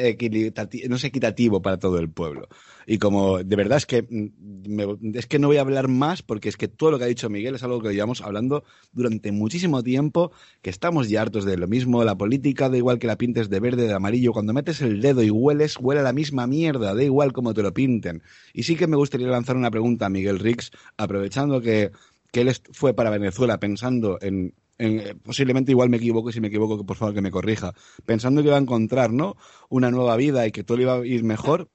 [0.89, 2.49] no es equitativo para todo el pueblo.
[2.87, 6.49] Y como de verdad es que mm, es que no voy a hablar más porque
[6.49, 9.83] es que todo lo que ha dicho Miguel es algo que llevamos hablando durante muchísimo
[9.83, 10.31] tiempo,
[10.63, 13.61] que estamos ya hartos de lo mismo, la política da igual que la pintes de
[13.61, 17.03] verde, de amarillo, cuando metes el dedo y hueles, huele a la misma mierda, da
[17.03, 18.23] igual como te lo pinten.
[18.55, 21.91] Y sí que me gustaría lanzar una pregunta a Miguel Rix, aprovechando que,
[22.31, 26.49] que él fue para Venezuela pensando en eh, posiblemente igual me equivoco y si me
[26.49, 27.73] equivoco, que por favor que me corrija,
[28.05, 29.37] pensando que iba a encontrar ¿no?
[29.71, 31.71] una nueva vida y que todo iba a ir mejor,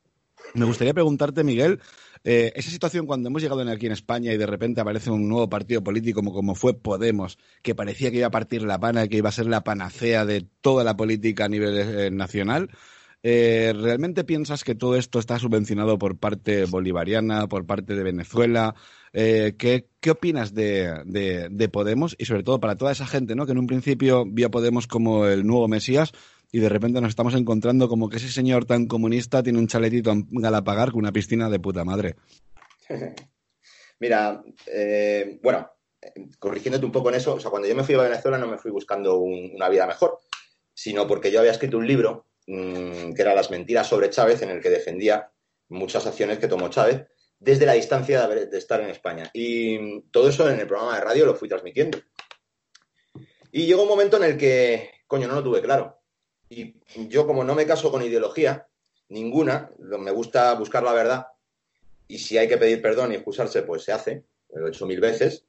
[0.54, 1.80] me gustaría preguntarte, Miguel,
[2.24, 5.50] eh, esa situación cuando hemos llegado aquí en España y de repente aparece un nuevo
[5.50, 9.30] partido político como, fue Podemos, que parecía que iba a partir la pana, que iba
[9.30, 12.70] a ser la panacea de toda la política a nivel eh, nacional,
[13.24, 18.74] eh, ¿Realmente piensas que todo esto está subvencionado por parte bolivariana, por parte de Venezuela?
[19.14, 23.46] ¿qué, opinas de, Podemos y sobre todo para toda esa gente ¿no?
[23.46, 26.14] que en un principio vio a Podemos como el nuevo Mesías
[26.52, 30.12] y de repente nos estamos encontrando como que ese señor tan comunista tiene un chaletito
[30.12, 32.16] en Galapagar con una piscina de puta madre?
[34.00, 35.70] Mira, eh, bueno,
[36.40, 38.58] corrigiéndote un poco en eso, o sea, cuando yo me fui a Venezuela no me
[38.58, 40.20] fui buscando una vida mejor,
[40.74, 44.50] sino porque yo había escrito un libro Mm, que era Las mentiras sobre Chávez, en
[44.50, 45.32] el que defendía
[45.70, 47.06] muchas acciones que tomó Chávez
[47.40, 49.30] desde la distancia de, estar en España.
[49.34, 52.00] Y todo eso en el programa de radio lo fui transmitiendo.
[53.52, 56.01] Y llegó un momento en el que, coño, no lo tuve claro.
[56.52, 56.76] Y
[57.08, 58.68] yo, como no me caso con ideología,
[59.08, 61.28] ninguna, me gusta buscar la verdad,
[62.10, 65.00] y si hay que pedir perdón y excusarse, pues se hace, lo he hecho mil
[65.00, 65.46] veces,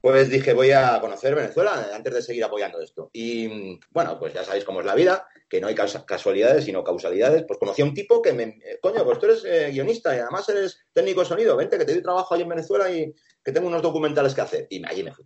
[0.00, 3.10] pues dije, voy a conocer Venezuela antes de seguir apoyando esto.
[3.12, 7.44] Y bueno, pues ya sabéis cómo es la vida que no hay casualidades, sino causalidades,
[7.46, 10.18] pues conocí a un tipo que me, eh, coño, pues tú eres eh, guionista y
[10.18, 13.52] además eres técnico de sonido, vente que te doy trabajo ahí en Venezuela y que
[13.52, 14.66] tengo unos documentales que hacer.
[14.68, 15.24] Y allí me fui.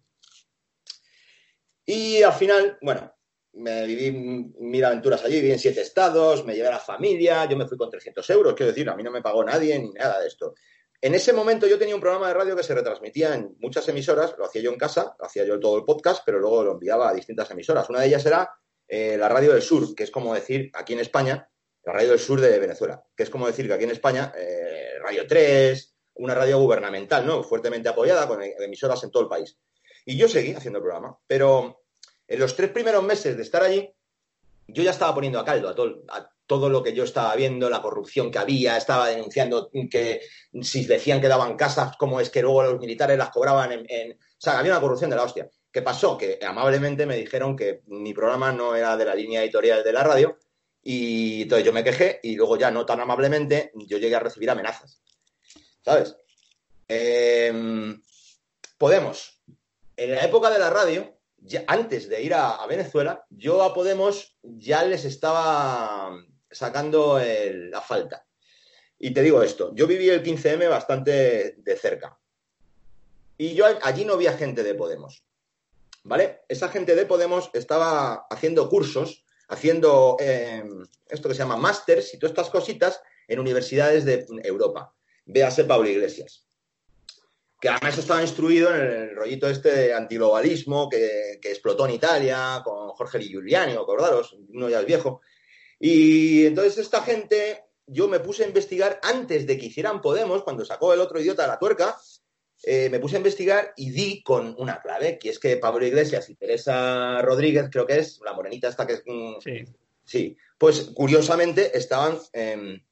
[1.86, 3.14] Y al final, bueno,
[3.56, 7.56] me viví mil aventuras allí, viví en siete estados, me llevé a la familia, yo
[7.56, 10.20] me fui con 300 euros, quiero decir, a mí no me pagó nadie ni nada
[10.20, 10.54] de esto.
[11.00, 14.34] En ese momento yo tenía un programa de radio que se retransmitía en muchas emisoras,
[14.38, 17.10] lo hacía yo en casa, lo hacía yo todo el podcast, pero luego lo enviaba
[17.10, 17.88] a distintas emisoras.
[17.90, 18.50] Una de ellas era
[18.88, 21.48] eh, la radio del sur, que es como decir aquí en España,
[21.84, 24.98] la radio del sur de Venezuela, que es como decir que aquí en España, eh,
[25.02, 27.42] Radio 3, una radio gubernamental, ¿no?
[27.42, 29.58] Fuertemente apoyada con emisoras en todo el país.
[30.06, 31.83] Y yo seguí haciendo el programa, pero
[32.26, 33.90] en los tres primeros meses de estar allí,
[34.66, 35.74] yo ya estaba poniendo a caldo a
[36.46, 40.22] todo, lo que yo estaba viendo, la corrupción que había, estaba denunciando que
[40.62, 44.12] si decían que daban casas, como es que luego los militares las cobraban en, en...
[44.12, 45.48] O sea, había una corrupción de la hostia.
[45.70, 46.16] ¿Qué pasó?
[46.16, 50.04] Que amablemente me dijeron que mi programa no era de la línea editorial de la
[50.04, 50.38] radio
[50.82, 54.50] y entonces yo me quejé y luego ya no tan amablemente yo llegué a recibir
[54.50, 55.02] amenazas.
[55.82, 56.16] ¿Sabes?
[56.86, 58.00] Em,
[58.78, 59.40] Podemos.
[59.96, 61.13] En la época de la radio,
[61.66, 66.10] antes de ir a, a Venezuela, yo a Podemos ya les estaba
[66.50, 68.26] sacando la falta.
[68.98, 72.18] Y te digo esto, yo viví el 15M bastante de cerca.
[73.36, 75.24] Y yo allí no había gente de Podemos.
[76.04, 76.42] ¿Vale?
[76.48, 80.62] Esa gente de Podemos estaba haciendo cursos, haciendo eh,
[81.08, 84.94] esto que se llama másters y todas estas cositas en universidades de Europa.
[85.26, 86.46] Véase Pablo Iglesias.
[87.64, 92.60] Que además estaba instruido en el rollito este de antiglobalismo que, que explotó en Italia
[92.62, 95.22] con Jorge Giuliani, acordaros, uno ya es viejo.
[95.80, 100.62] Y entonces esta gente, yo me puse a investigar antes de que hicieran Podemos, cuando
[100.62, 101.96] sacó el otro idiota la tuerca,
[102.64, 106.28] eh, me puse a investigar y di con una clave, que es que Pablo Iglesias
[106.28, 109.02] y Teresa Rodríguez, creo que es, la morenita esta que es...
[109.06, 109.64] mm, Sí.
[110.04, 112.82] Sí, pues curiosamente estaban, eh,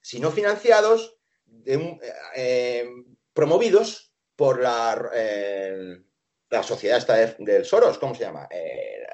[0.00, 1.98] si no financiados, de
[2.34, 2.88] eh,
[3.34, 4.11] promovidos
[4.42, 6.02] por la, eh,
[6.50, 8.48] la sociedad esta de- del Soros, ¿cómo se llama?
[8.50, 9.04] Eh,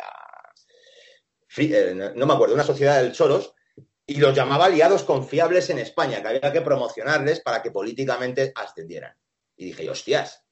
[1.58, 3.54] eh, no me acuerdo, una sociedad del Soros,
[4.06, 9.14] y los llamaba aliados confiables en España, que había que promocionarles para que políticamente ascendieran.
[9.54, 10.44] Y dije, hostias,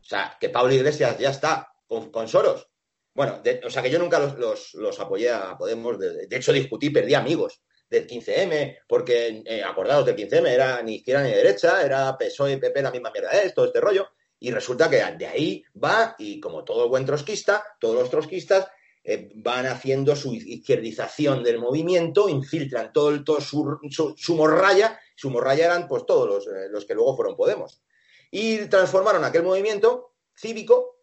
[0.00, 2.70] o sea, que Pablo Iglesias ya está con, con Soros.
[3.12, 7.12] Bueno, o sea que yo nunca los, los- apoyé a Podemos, de, hecho discutí, perdí
[7.12, 12.52] amigos del 15M, porque eh, acordados del 15M, era ni izquierda ni derecha, era PSOE
[12.52, 14.08] y PP la misma mierda, es todo este rollo,
[14.42, 18.66] y resulta que de ahí va, y como todo buen trotskista, todos los trotskistas
[19.04, 24.98] eh, van haciendo su izquierdización del movimiento, infiltran todo, el, todo su, su, su morralla,
[25.14, 27.84] su morralla eran pues todos los, eh, los que luego fueron Podemos,
[28.32, 30.98] y transformaron aquel movimiento cívico,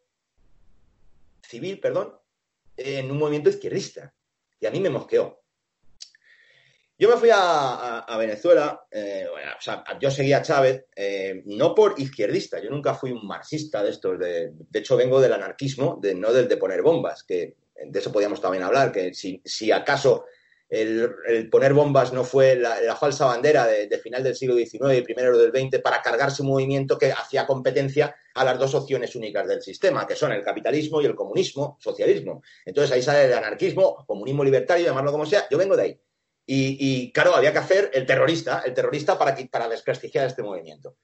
[1.41, 2.13] civil, perdón,
[2.75, 4.13] en un movimiento izquierdista,
[4.60, 5.39] y a mí me mosqueó.
[6.99, 11.97] Yo me fui a, Venezuela, eh, o sea, yo seguía a Chávez, eh, no por
[11.97, 16.13] izquierdista, yo nunca fui un marxista de estos, de, de hecho vengo del anarquismo, de,
[16.13, 20.25] no del de poner bombas, que de eso podíamos también hablar, que si, acaso
[20.67, 25.01] el, poner bombas no fue la, falsa bandera de, de final del siglo XIX y
[25.01, 29.47] primero del XX para cargarse un movimiento que hacía competencia a las dos opciones únicas
[29.47, 32.43] del sistema, que son el capitalismo y el comunismo, socialismo.
[32.65, 36.01] Entonces ahí sale el anarquismo, comunismo libertario, llamarlo como sea, yo vengo de ahí.
[36.51, 40.97] Y, claro, había que hacer el terrorista, el terrorista para, para desprestigiar este movimiento.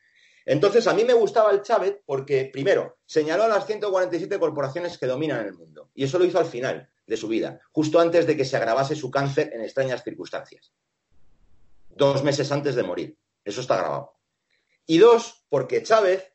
[0.43, 5.05] Entonces, a mí me gustaba el Chávez porque, primero, señaló a las 147 corporaciones que
[5.05, 5.91] dominan el mundo.
[5.93, 8.95] Y eso lo hizo al final de su vida, justo antes de que se agravase
[8.95, 10.73] su cáncer en extrañas circunstancias.
[11.89, 13.15] Dos meses antes de morir.
[13.43, 14.15] Eso está grabado.
[14.88, 16.34] Y dos, porque Chávez,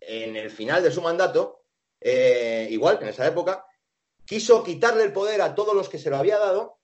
[0.00, 1.66] en el final de su mandato,
[2.00, 3.66] eh, igual que en esa época,
[4.24, 6.75] quiso quitarle el poder a todos los que se lo había dado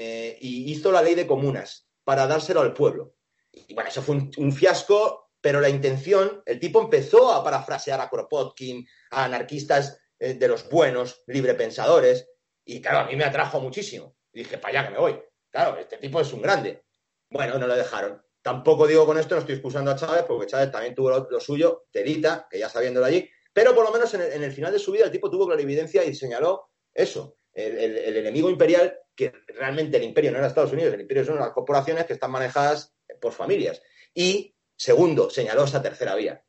[0.00, 3.16] eh, y hizo la ley de comunas para dárselo al pueblo.
[3.50, 8.08] Y bueno, eso fue un, fiasco, pero la intención, el tipo empezó a parafrasear a
[8.08, 12.28] Kropotkin, a anarquistas eh, de los buenos, librepensadores,
[12.64, 14.14] y claro, a mí me atrajo muchísimo.
[14.32, 15.20] Y dije, para allá que me voy.
[15.50, 16.84] Claro, este tipo es un grande.
[17.28, 18.22] Bueno, no lo dejaron.
[18.40, 21.40] Tampoco digo con esto, no estoy excusando a Chávez, porque Chávez también tuvo lo, lo
[21.40, 24.72] suyo, telita, que ya sabiéndolo allí, pero por lo menos en el, en el final
[24.72, 29.96] de su vida el tipo tuvo clarividencia y señaló eso, el, enemigo imperial, que realmente
[29.96, 33.32] el imperio no era Estados Unidos, el imperio son las corporaciones que están manejadas por
[33.32, 33.82] familias.
[34.14, 36.44] Y, segundo, señaló esa tercera vía,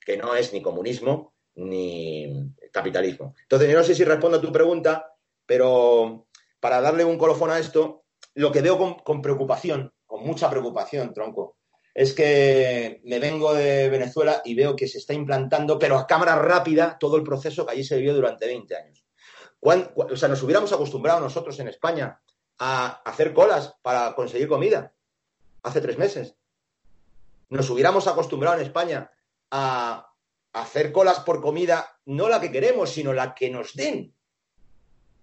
[0.00, 3.34] que no es ni comunismo ni capitalismo.
[3.42, 5.12] Entonces, yo no sé si respondo a tu pregunta,
[5.44, 6.28] pero
[6.60, 11.12] para darle un colofón a esto, lo que veo con, con preocupación, con mucha preocupación,
[11.12, 11.56] tronco,
[11.92, 16.36] es que me vengo de Venezuela y veo que se está implantando, pero a cámara
[16.36, 19.07] rápida, todo el proceso que allí se vivió durante 20 años.
[19.60, 22.20] ¿Cuán- cu- o sea, nos hubiéramos acostumbrado nosotros en España
[22.58, 24.92] a hacer colas para conseguir comida
[25.62, 26.36] hace tres meses.
[27.50, 29.10] Nos hubiéramos acostumbrado en España
[29.50, 30.12] a
[30.52, 34.14] hacer colas por comida, no la que queremos, sino la que nos den.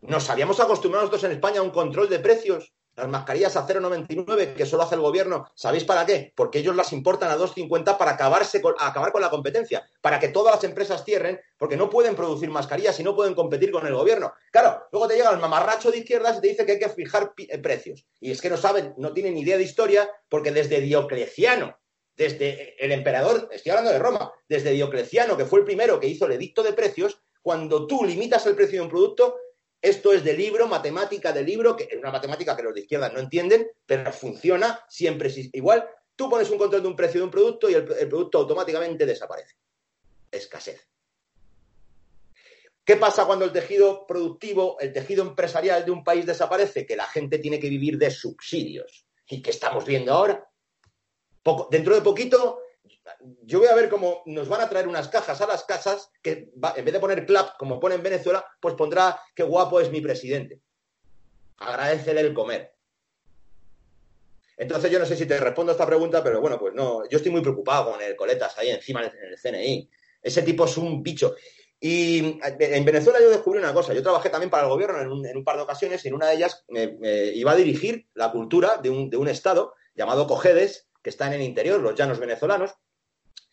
[0.02, 2.75] Nos habíamos acostumbrado nosotros en España a un control de precios.
[2.96, 5.46] Las mascarillas a 0,99 que solo hace el gobierno.
[5.54, 6.32] ¿Sabéis para qué?
[6.36, 9.86] Porque ellos las importan a 2,50 para acabarse con, acabar con la competencia.
[10.02, 13.72] Para que todas las empresas cierren, porque no pueden producir mascarillas y no pueden competir
[13.72, 14.34] con el gobierno.
[14.50, 17.34] Claro, luego te llega el mamarracho de izquierdas y te dice que hay que fijar
[17.38, 18.06] eh, precios.
[18.22, 21.78] Y es que no saben, no tienen ni idea de historia, porque desde Diocleciano,
[22.16, 26.28] desde el emperador, estoy hablando de Roma, desde Diocleciano, que fue el primero que hizo
[26.28, 29.36] el edicto de precios, cuando tú limitas el precio de un producto,
[29.86, 33.10] esto es de libro, matemática de libro, que es una matemática que los de izquierda
[33.10, 35.88] no entienden, pero funciona siempre es igual.
[36.16, 39.06] Tú pones un control de un precio de un producto y el, el producto automáticamente
[39.06, 39.56] desaparece.
[40.32, 40.88] Escasez.
[42.84, 46.86] ¿Qué pasa cuando el tejido productivo, el tejido empresarial de un país desaparece?
[46.86, 49.06] Que la gente tiene que vivir de subsidios.
[49.28, 50.48] ¿Y qué estamos viendo ahora?
[51.42, 52.60] Poco- dentro de poquito
[53.44, 56.52] yo voy a ver cómo nos van a traer unas cajas a las casas que
[56.76, 60.02] en vez de poner clap, como pone en Venezuela, pues pondrá qué guapo es mi
[60.02, 60.62] presidente.
[61.58, 62.74] Agradecele el comer.
[64.58, 67.18] Entonces yo no sé si te respondo a esta pregunta, pero bueno, pues no, yo
[67.18, 69.90] estoy muy preocupado con el Coletas ahí encima en el CNI.
[70.22, 71.36] Ese tipo es un bicho.
[71.80, 75.44] Y en Venezuela yo descubrí una cosa, yo trabajé también para el gobierno en un,
[75.44, 79.10] par de ocasiones y en una de ellas iba a dirigir la cultura de un,
[79.10, 82.72] de un estado llamado Cojedes, que está en el interior, los llanos venezolanos,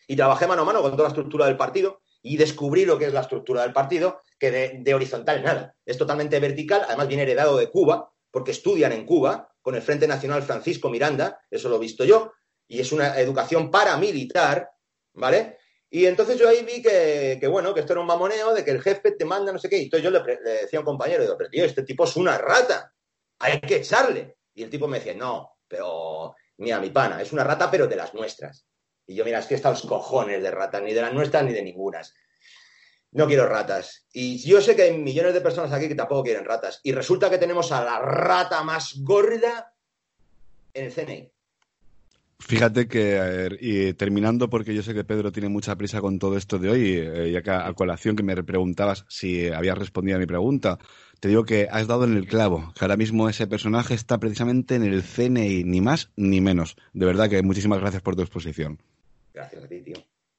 [0.09, 3.05] y trabajé mano a mano con toda la estructura del partido y descubrí lo que
[3.05, 7.25] es la estructura del partido, que de, de horizontal nada, es totalmente vertical, además viene
[7.25, 11.77] heredado de Cuba, porque estudian en Cuba con el Frente Nacional Francisco Miranda, eso lo
[11.77, 12.33] he visto yo,
[12.67, 14.71] y es una educación paramilitar,
[15.13, 15.59] ¿vale?
[15.91, 18.81] Y entonces yo ahí vi que, bueno, que esto era un mamoneo, de que el
[18.81, 21.37] jefe te manda no sé qué, y entonces yo le decía a un compañero, digo,
[21.37, 22.95] pero tío, este tipo es una rata,
[23.41, 24.39] hay que echarle.
[24.55, 27.97] Y el tipo me decía, no, pero, mira, mi pana, es una rata, pero de
[27.97, 28.67] las nuestras.
[29.07, 31.63] Y yo, mira, es que estos cojones de ratas, ni de las nuestras ni de
[31.63, 32.15] ningunas.
[33.11, 34.07] No quiero ratas.
[34.13, 36.81] Y yo sé que hay millones de personas aquí que tampoco quieren ratas.
[36.83, 39.75] Y resulta que tenemos a la rata más gorda
[40.73, 41.31] en el CNI.
[42.39, 46.59] Fíjate que, y terminando, porque yo sé que Pedro tiene mucha prisa con todo esto
[46.59, 50.21] de hoy, eh, ya que a, a colación que me preguntabas si habías respondido a
[50.21, 50.79] mi pregunta,
[51.23, 54.75] te digo que has dado en el clavo, que ahora mismo ese personaje está precisamente
[54.75, 56.75] en el CNI, ni más ni menos.
[56.95, 58.81] De verdad que muchísimas gracias por tu exposición.
[59.33, 59.95] Gracias a ti, tío.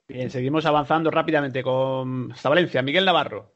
[0.10, 2.82] Bien, seguimos avanzando rápidamente con hasta Valencia.
[2.82, 3.54] Miguel Navarro.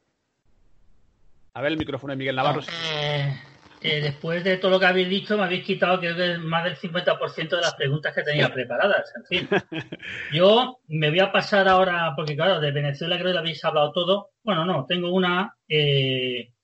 [1.52, 2.62] A ver el micrófono de Miguel Navarro.
[2.62, 3.36] Eh,
[3.82, 6.76] eh, después de todo lo que habéis dicho, me habéis quitado creo que más del
[6.76, 9.12] 50% de las preguntas que tenía preparadas.
[9.14, 9.48] En fin,
[10.32, 13.92] yo me voy a pasar ahora, porque claro, de Venezuela creo que lo habéis hablado
[13.92, 14.30] todo.
[14.42, 15.54] Bueno, no, tengo una.
[15.68, 16.54] eh,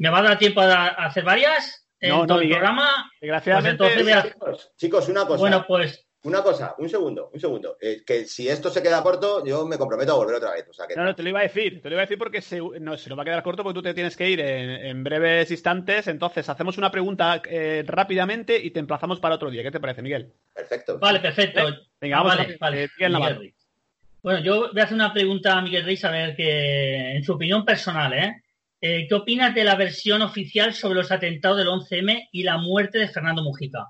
[0.00, 1.86] ¿Me va a dar tiempo a, a hacer varias?
[2.00, 2.58] en No, no, todo el Miguel.
[2.58, 3.10] programa?
[3.20, 5.38] Desgraciadamente, Pues entonces Chicos, chicos, una cosa.
[5.38, 7.76] Bueno, pues Una cosa, un segundo, un segundo.
[7.80, 10.66] Eh, que si esto se queda corto, yo me comprometo a volver otra vez.
[10.68, 11.80] O sea que No, no, te lo iba a decir.
[11.82, 13.74] Te lo iba a decir porque se, no, se nos va a quedar corto porque
[13.78, 16.08] tú te tienes que ir en, en breves instantes.
[16.08, 19.62] Entonces, hacemos una pregunta eh, rápidamente y te emplazamos para otro día.
[19.62, 20.32] ¿Qué te parece, Miguel?
[20.54, 20.98] Perfecto.
[20.98, 21.60] Vale, perfecto.
[22.00, 22.84] Venga, vamos vale, a vale.
[22.84, 23.34] eh, Miguel Navarro.
[23.40, 23.66] Miguel Ruiz.
[24.22, 27.32] Bueno, yo voy a hacer una pregunta a Miguel Reis a ver que, en su
[27.32, 28.42] opinión personal, ¿eh?
[28.82, 32.98] Eh, ¿Qué opinas de la versión oficial sobre los atentados del 11M y la muerte
[32.98, 33.86] de Fernando Mujica?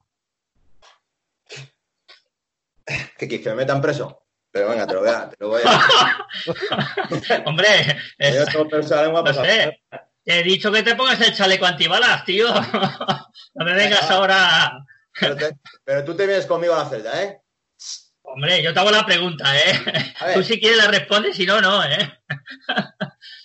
[2.84, 3.42] ¿Qué quieres?
[3.44, 4.24] ¿Que me metan preso?
[4.50, 5.28] Pero venga, te lo voy a...
[5.30, 6.26] Te lo voy a...
[7.46, 7.68] Hombre,
[8.18, 8.44] Yo
[9.02, 9.80] lengua, no sé.
[10.24, 12.48] Te he dicho que te pongas el chaleco antibalas, tío.
[13.54, 14.84] No me vengas ahora.
[15.18, 17.40] Pero, te- pero tú te vienes conmigo a la celda, ¿eh?
[18.22, 19.72] Hombre, yo te hago la pregunta, ¿eh?
[20.34, 22.18] Tú si quieres la respondes, si no, no, ¿eh?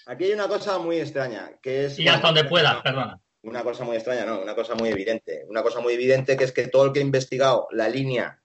[0.08, 1.98] Aquí hay una cosa muy extraña, que es...
[1.98, 3.20] Y hasta donde puedas, perdona.
[3.42, 5.46] Una cosa muy extraña, no, una cosa muy evidente.
[5.48, 8.42] Una cosa muy evidente que es que todo el que ha investigado la línea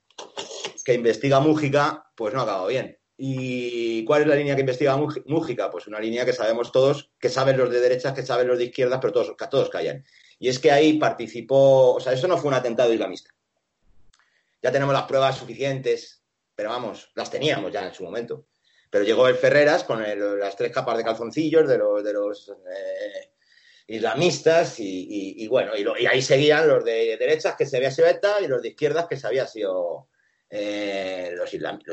[0.84, 2.98] que investiga Mújica, pues no ha acabado bien.
[3.16, 5.70] ¿Y cuál es la línea que investiga Mújica?
[5.70, 8.64] Pues una línea que sabemos todos, que saben los de derechas, que saben los de
[8.64, 10.04] izquierdas, pero todos, que todos callan.
[10.38, 13.30] Y es que ahí participó, o sea, eso no fue un atentado islamista.
[14.62, 16.22] Ya tenemos las pruebas suficientes,
[16.54, 18.46] pero vamos, las teníamos ya en su momento.
[18.90, 20.02] Pero llegó el Ferreras con
[20.38, 23.30] las tres capas de calzoncillos de los, de los eh,
[23.86, 25.04] islamistas y,
[25.42, 28.46] y- bueno, y, lo- ahí seguían los de derechas que se había sido ETA y
[28.48, 30.08] los de izquierdas que se había sido
[30.48, 31.52] eh, los,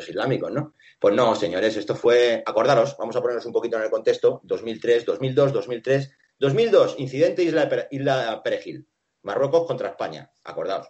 [0.09, 0.73] islámicos, ¿no?
[0.99, 5.05] Pues no, señores, esto fue, acordaros, vamos a ponernos un poquito en el contexto, 2003,
[5.05, 8.87] 2002, 2003, 2002, incidente Isla, Isla Perejil,
[9.21, 10.87] Marruecos contra España, acordaos.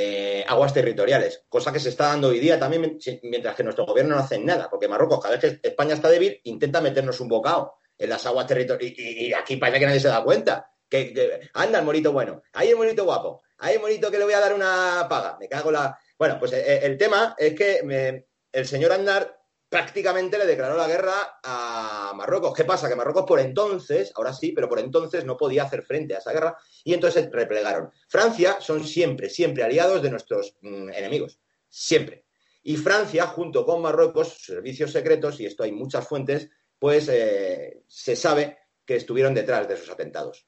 [0.00, 4.14] Eh, aguas territoriales, cosa que se está dando hoy día también mientras que nuestro gobierno
[4.14, 7.74] no hace nada, porque Marruecos, cada vez que España está débil, intenta meternos un bocado
[7.98, 10.70] en las aguas territoriales y, aquí parece que nadie se da cuenta.
[10.88, 14.34] Que, anda el monito bueno, ahí el monito guapo, ahí el monito que le voy
[14.34, 15.98] a dar una paga, me cago la...
[16.16, 19.37] Bueno, pues eh, el tema es que me- el señor Andar
[19.68, 22.54] prácticamente le declaró la guerra a Marruecos.
[22.54, 22.88] ¿Qué pasa?
[22.88, 26.32] Que Marruecos por entonces, ahora sí, pero por entonces no podía hacer frente a esa
[26.32, 27.90] guerra y entonces se replegaron.
[28.08, 31.40] Francia son siempre, siempre aliados de nuestros mm, enemigos.
[31.68, 32.24] Siempre.
[32.62, 36.48] Y Francia, junto con Marruecos, servicios secretos, y esto hay muchas fuentes,
[36.78, 40.46] pues eh, se sabe que estuvieron detrás de esos atentados.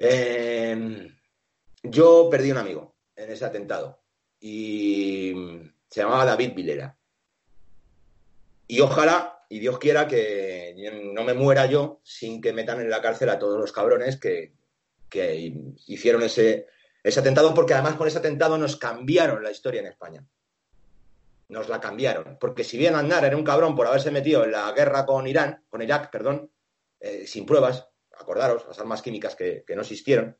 [0.00, 1.08] Eh,
[1.82, 4.02] yo perdí un amigo en ese atentado
[4.40, 5.34] y
[5.88, 6.97] se llamaba David Vilera.
[8.70, 10.76] Y ojalá, y Dios quiera, que
[11.14, 14.52] no me muera yo sin que metan en la cárcel a todos los cabrones que,
[15.08, 15.54] que
[15.86, 16.66] hicieron ese,
[17.02, 20.24] ese atentado, porque además con ese atentado nos cambiaron la historia en España.
[21.48, 22.36] Nos la cambiaron.
[22.38, 25.64] Porque si bien Aznar era un cabrón por haberse metido en la guerra con Irán,
[25.70, 26.52] con Irak, perdón,
[27.00, 27.88] eh, sin pruebas,
[28.18, 30.36] acordaros, las armas químicas que, que no existieron,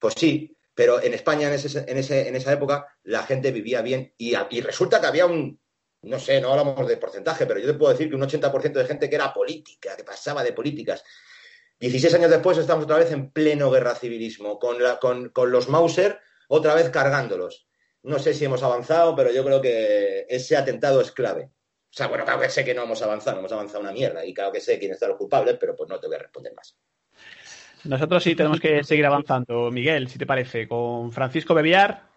[0.00, 3.82] pues sí, pero en España en, ese, en, ese, en esa época la gente vivía
[3.82, 5.60] bien y, y resulta que había un,
[6.02, 8.84] no sé, no hablamos de porcentaje, pero yo te puedo decir que un 80% de
[8.84, 11.04] gente que era política, que pasaba de políticas.
[11.78, 15.68] 16 años después estamos otra vez en pleno guerra civilismo, con, la, con, con los
[15.68, 17.66] Mauser otra vez cargándolos.
[18.02, 21.50] No sé si hemos avanzado, pero yo creo que ese atentado es clave.
[21.92, 24.32] O sea, bueno, claro que sé que no hemos avanzado, hemos avanzado una mierda, y
[24.32, 26.76] claro que sé quiénes son los culpables, pero pues no te voy a responder más.
[27.84, 29.70] Nosotros sí tenemos que seguir avanzando.
[29.70, 32.11] Miguel, si te parece, con Francisco Bebiar.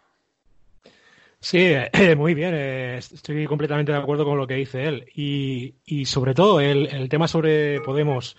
[1.46, 2.56] Sí, eh, muy bien.
[2.56, 5.06] eh, estoy completamente de acuerdo con lo que dice él.
[5.14, 8.36] Y, y sobre todo el, el tema sobre Podemos,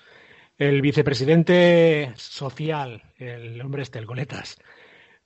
[0.59, 4.59] el vicepresidente social, el hombre este, el Goletas,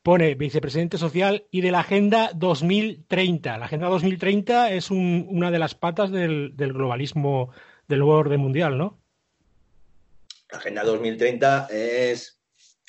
[0.02, 3.56] pone vicepresidente social y de la Agenda 2030.
[3.56, 7.50] La Agenda 2030 es un- una de las patas del, del globalismo,
[7.88, 8.98] del nuevo orden mundial, ¿no?
[10.52, 12.42] La Agenda 2030 es,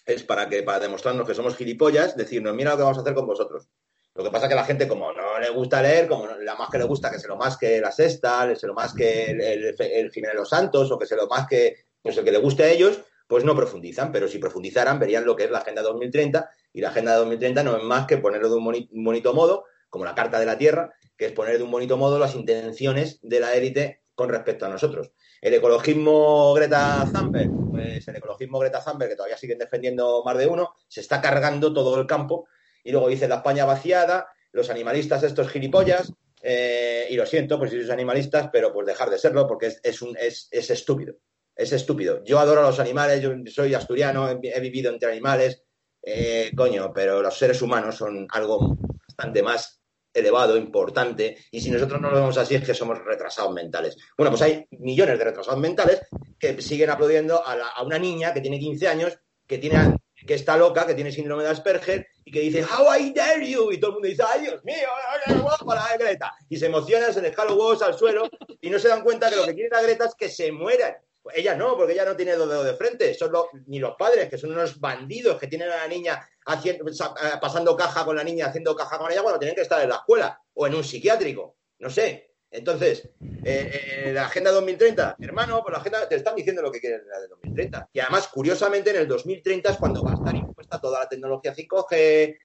[0.05, 3.13] es para, que, para demostrarnos que somos gilipollas, decirnos, mira lo que vamos a hacer
[3.13, 3.69] con vosotros.
[4.13, 6.69] Lo que pasa es que la gente, como no le gusta leer, como la más
[6.69, 9.41] que le gusta que se lo más que la sexta, se lo más que el,
[9.41, 12.39] el, el Jiménez Los Santos, o que se lo más que pues el que le
[12.39, 14.11] guste a ellos, pues no profundizan.
[14.11, 17.77] Pero si profundizaran, verían lo que es la Agenda 2030, y la Agenda 2030 no
[17.77, 20.93] es más que ponerlo de un un bonito modo, como la Carta de la Tierra,
[21.17, 24.69] que es poner de un bonito modo las intenciones de la élite con respecto a
[24.69, 25.11] nosotros.
[25.41, 30.47] El ecologismo Greta Thunberg, pues el ecologismo Greta Thunberg, que todavía siguen defendiendo más de
[30.47, 32.47] uno, se está cargando todo el campo
[32.83, 36.11] y luego dice la España vaciada, los animalistas estos gilipollas,
[36.43, 39.79] eh, y lo siento, pues si sois animalistas, pero pues dejar de serlo porque es,
[39.83, 41.15] es, es, es estúpido,
[41.55, 42.23] es estúpido.
[42.23, 45.63] Yo adoro a los animales, yo soy asturiano, he, vivido entre animales,
[46.01, 48.75] eh, coño, pero los seres humanos son algo
[49.07, 49.81] bastante más
[50.13, 53.95] elevado, importante, y si nosotros no lo vemos así es que somos retrasados mentales.
[54.17, 56.01] Bueno, pues hay millones de retrasados mentales
[56.37, 59.17] que siguen aplaudiendo a, a una niña que tiene 15 años,
[59.47, 59.95] que, tiene,
[60.25, 63.71] que está loca, que tiene síndrome de Asperger, y que dice, How I dare you,
[63.71, 64.87] y todo el mundo dice, ay Dios mío,
[65.25, 68.29] qué guapa la Greta, y se emociona, se les jala huevos al suelo,
[68.61, 70.95] y no se dan cuenta que lo que quiere la Greta es que se mueran.
[71.23, 73.95] Pues ella no, porque ella no tiene dos dedos de frente, son los- ni los
[73.95, 76.93] padres, que son unos bandidos que tienen a la niña haciendo, eh,
[77.39, 79.97] pasando caja con la niña, haciendo caja con ella cuando tienen que estar en la
[79.97, 82.30] escuela o en un psiquiátrico, no sé.
[82.51, 83.09] Entonces,
[83.43, 83.71] eh,
[84.05, 87.09] eh, la Agenda 2030, hermano, pues la agenda te están diciendo lo que quieren en
[87.09, 87.89] la de 2030.
[87.93, 91.55] Y además, curiosamente, en el 2030 es cuando va a estar impuesta toda la tecnología
[91.55, 92.37] 5G,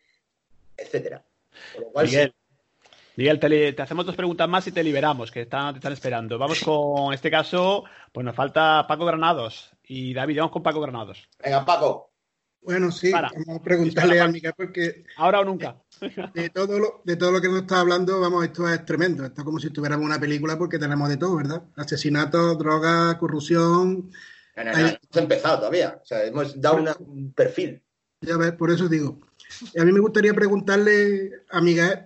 [0.77, 1.25] etcétera.
[1.75, 2.35] Con lo cual, Miguel,
[3.17, 6.39] Miguel, te, hacemos dos preguntas más y te liberamos, que están, te están esperando.
[6.39, 9.73] Vamos con este caso, pues nos falta Paco Granados.
[9.85, 11.27] Y David, vamos con Paco Granados.
[11.43, 12.11] Venga, Paco.
[12.61, 13.31] Bueno, sí, Para.
[13.33, 15.77] vamos a preguntarle Dispara, a Miguel porque Ahora o nunca.
[16.35, 19.25] De todo lo, de todo lo que nos está hablando, vamos, esto es tremendo.
[19.25, 21.63] Esto es como si tuviéramos una película porque tenemos de todo, ¿verdad?
[21.77, 24.11] Asesinatos, drogas, corrupción.
[24.57, 26.01] No, no, no, hemos empezado todavía.
[26.03, 27.83] O sea, hemos dado una- un perfil.
[28.21, 29.21] Ya ves, por eso digo.
[29.79, 32.01] A mí me gustaría preguntarle a Miguel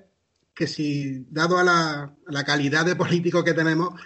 [0.55, 3.99] que si, dado a la, a la calidad de políticos que tenemos,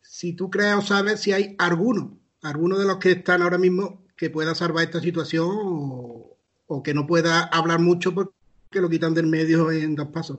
[0.00, 4.06] si tú crees o sabes si hay alguno, alguno de los que están ahora mismo
[4.16, 8.32] que pueda salvar esta situación o, o que no pueda hablar mucho porque
[8.72, 10.38] lo quitan del medio en dos pasos.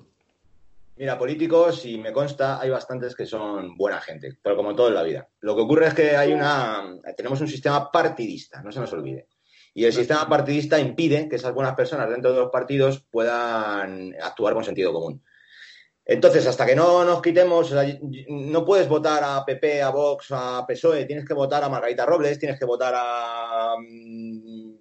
[0.95, 4.95] Mira, políticos, y me consta, hay bastantes que son buena gente, pero como todo en
[4.95, 5.29] la vida.
[5.39, 6.83] Lo que ocurre es que hay una,
[7.15, 9.27] tenemos un sistema partidista, no se nos olvide.
[9.73, 14.53] Y el sistema partidista impide que esas buenas personas dentro de los partidos puedan actuar
[14.53, 15.23] con sentido común.
[16.03, 17.73] Entonces, hasta que no nos quitemos,
[18.27, 22.39] no puedes votar a PP, a Vox, a PSOE, tienes que votar a Margarita Robles,
[22.39, 24.73] tienes que votar a mm,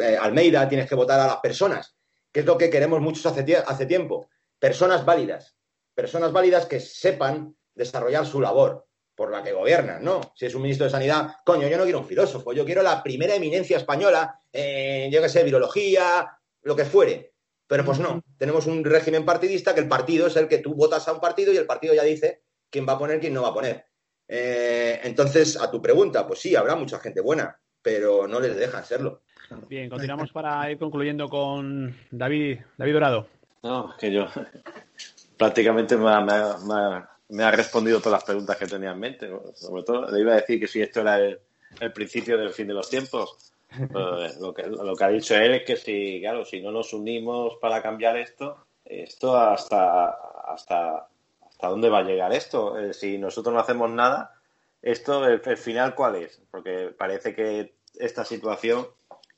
[0.00, 1.96] eh, Almeida, tienes que votar a las personas,
[2.32, 4.28] que es lo que queremos muchos hace, tie- hace tiempo.
[4.58, 5.56] Personas válidas,
[5.94, 10.20] personas válidas que sepan desarrollar su labor por la que gobiernan, ¿no?
[10.34, 13.02] Si es un ministro de Sanidad, coño, yo no quiero un filósofo, yo quiero la
[13.02, 16.30] primera eminencia española, eh, yo qué sé, virología,
[16.62, 17.34] lo que fuere.
[17.66, 21.06] Pero pues no, tenemos un régimen partidista que el partido es el que tú votas
[21.08, 23.48] a un partido y el partido ya dice quién va a poner, quién no va
[23.48, 23.84] a poner.
[24.28, 28.84] Eh, entonces, a tu pregunta, pues sí, habrá mucha gente buena, pero no les dejan
[28.84, 29.22] serlo.
[29.68, 33.26] Bien, continuamos para ir concluyendo con David, David Dorado.
[33.62, 34.26] No, es que yo
[35.36, 38.90] prácticamente me ha, me ha- me ha- me ha respondido todas las preguntas que tenía
[38.90, 39.30] en mente.
[39.54, 41.38] Sobre todo le iba a decir que si esto era el,
[41.80, 43.48] el principio del fin de los tiempos.
[44.38, 47.54] Lo, que, lo que ha dicho él es que si, claro, si no nos unimos
[47.58, 50.10] para cambiar esto, esto hasta,
[50.46, 51.08] hasta,
[51.48, 52.78] hasta dónde va a llegar esto.
[52.78, 54.34] Eh, si nosotros no hacemos nada,
[54.82, 56.42] esto, el, el final, ¿cuál es?
[56.50, 58.86] Porque parece que esta situación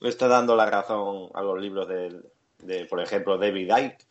[0.05, 4.07] le está dando la razón a los libros de, por ejemplo, David Icke.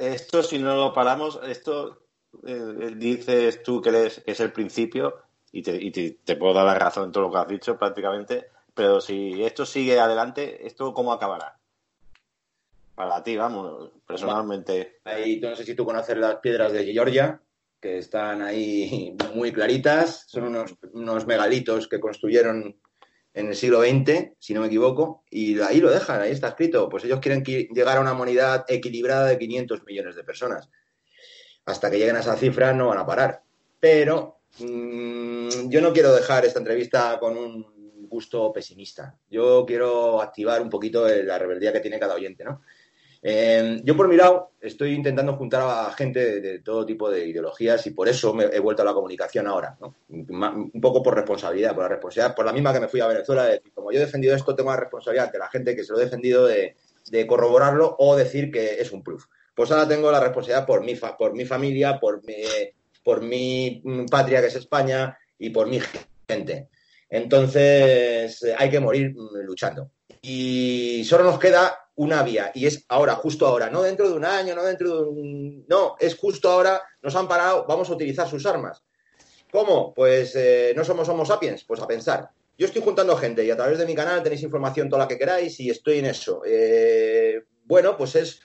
[0.00, 2.02] Esto, si no lo paramos, esto
[2.46, 5.22] eh, dices tú que, eres- es el principio
[5.52, 7.78] y, te, y te, te puedo dar la razón en todo lo que has dicho
[7.78, 11.58] prácticamente, pero si esto sigue adelante, ¿esto cómo acabará?
[12.94, 15.00] Para ti, vamos, personalmente.
[15.04, 17.40] Ahí, no sé si tú conoces las piedras de Georgia,
[17.80, 20.26] que están ahí muy claritas.
[20.28, 22.76] Son unos, unos megalitos que construyeron
[23.34, 26.88] en el siglo XX, si no me equivoco, y ahí lo dejan, ahí está escrito.
[26.88, 30.70] Pues ellos quieren llegar a una humanidad equilibrada de 500 millones de personas.
[31.66, 33.42] Hasta que lleguen a esa cifra no van a parar.
[33.80, 39.18] Pero mmm, yo no quiero dejar esta entrevista con un gusto pesimista.
[39.28, 42.60] Yo quiero activar un poquito la rebeldía que tiene cada oyente, ¿no?
[43.26, 47.86] Eh, yo por mi lado estoy intentando juntar a gente de, todo tipo de ideologías
[47.86, 49.78] y por eso me he vuelto a la comunicación ahora,
[50.10, 53.44] un poco por responsabilidad, por la responsabilidad, por la misma que me fui a Venezuela,
[53.44, 55.92] de decir, como yo he defendido esto, tengo la responsabilidad ante la gente que se
[55.92, 56.76] lo he defendido de,
[57.26, 59.24] corroborarlo o decir que es un proof.
[59.54, 62.42] Pues ahora tengo la responsabilidad por mi, fa, por mi familia, por mi,
[63.02, 65.80] por mi patria que es España y por mi
[66.28, 66.68] gente.
[67.08, 69.14] Entonces hay que morir
[69.46, 69.92] luchando.
[70.20, 74.24] Y solo nos queda una vía y es ahora, justo ahora, no dentro de un
[74.24, 75.64] año, no dentro de un...
[75.68, 78.82] No, es justo ahora, nos han parado, vamos a utilizar sus armas.
[79.52, 79.94] ¿Cómo?
[79.94, 82.30] Pues eh, no somos Homo sapiens, pues a pensar.
[82.58, 85.18] Yo estoy juntando gente y a través de mi canal tenéis información toda la que
[85.18, 86.42] queráis y estoy en eso.
[86.44, 88.40] Eh, bueno, pues es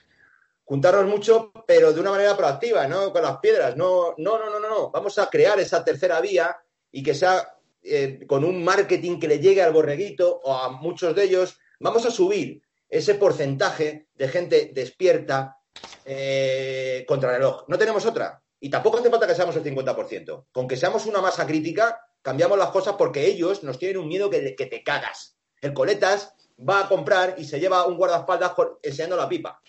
[0.65, 3.75] juntarnos mucho, pero de una manera proactiva, no con las piedras.
[3.75, 4.91] No, no, no, no, no.
[4.91, 6.57] Vamos a crear esa tercera vía
[6.91, 11.15] y que sea eh, con un marketing que le llegue al borreguito o a muchos
[11.15, 11.57] de ellos.
[11.79, 15.57] Vamos a subir ese porcentaje de gente despierta
[16.03, 17.63] eh, contra el reloj.
[17.67, 18.41] No tenemos otra.
[18.59, 20.47] Y tampoco hace falta que seamos el 50%.
[20.51, 24.29] Con que seamos una masa crítica, cambiamos las cosas porque ellos nos tienen un miedo
[24.29, 25.37] que, que te cagas.
[25.61, 26.33] El coletas
[26.67, 29.61] va a comprar y se lleva un guardaespaldas enseñando la pipa.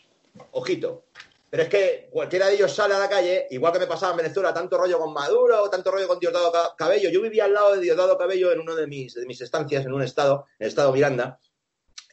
[0.52, 1.04] Ojito.
[1.50, 4.18] Pero es que cualquiera de ellos sale a la calle, igual que me pasaba en
[4.18, 7.10] Venezuela, tanto rollo con Maduro, tanto rollo con Diosdado Cabello.
[7.10, 9.92] Yo vivía al lado de Diosdado Cabello en una de mis, de mis estancias, en
[9.92, 11.40] un estado, en el estado Miranda,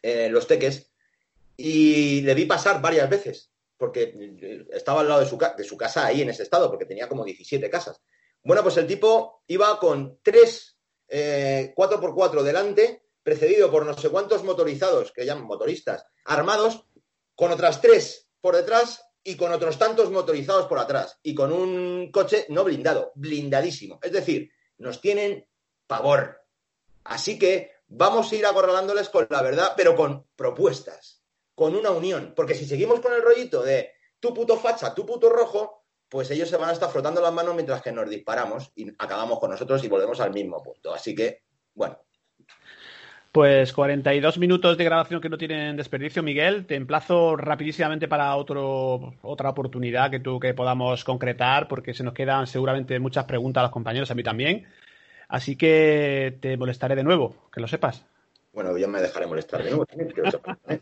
[0.01, 0.89] en Los Teques,
[1.58, 4.14] y le vi pasar varias veces, porque
[4.72, 7.99] estaba al lado de su, casa ahí en ese estado, porque tenía como 17 casas.
[8.43, 10.78] Bueno, pues el tipo iba con tres
[11.08, 16.86] eh, 4x4 delante, precedido por no sé cuántos motorizados, que llaman motoristas, armados,
[17.36, 22.12] con otras tres por detrás y con otros tantos motorizados por atrás, y con un
[22.12, 23.99] coche no blindado, blindadísimo.
[24.01, 25.45] Es decir, nos tienen
[25.88, 26.41] pavor.
[27.03, 31.16] Así que vamos a ir acorralándoles con la verdad, pero con propuestas
[31.58, 32.34] con una unión.
[32.36, 33.89] Porque si seguimos con el rollito de
[34.20, 37.55] tu puto facha, tu puto rojo, pues ellos se van a estar frotando las manos
[37.55, 40.93] mientras que nos disparamos y acabamos con nosotros y volvemos al mismo punto.
[40.93, 41.41] Así que,
[41.74, 41.97] bueno.
[43.32, 46.68] Pues 42 minutos de grabación que no tienen desperdicio, Miguel.
[46.68, 52.14] Te emplazo rapidísimamente para otro, otra oportunidad que tú que podamos concretar, porque se nos
[52.14, 54.68] quedan seguramente muchas preguntas a los compañeros, a mí también.
[55.28, 58.05] Así que te molestaré de nuevo, que lo sepas.
[58.58, 59.86] Bueno, yo me dejaré molestar de nuevo.
[60.68, 60.80] ¿eh?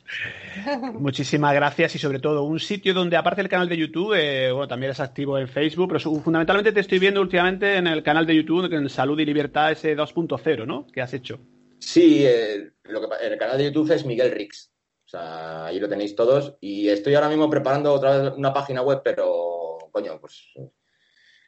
[0.94, 4.66] Muchísimas gracias y sobre todo un sitio donde aparte del canal de YouTube, eh, bueno,
[4.66, 8.34] también es activo en Facebook, pero fundamentalmente te estoy viendo últimamente en el canal de
[8.34, 10.88] YouTube en Salud y Libertad ese 2.0, ¿no?
[10.88, 11.38] ¿Qué has hecho?
[11.78, 14.72] Sí, eh, lo que, el canal de YouTube es Miguel Rix.
[15.06, 16.56] O sea, ahí lo tenéis todos.
[16.62, 20.54] Y estoy ahora mismo preparando otra vez una página web, pero, coño, pues,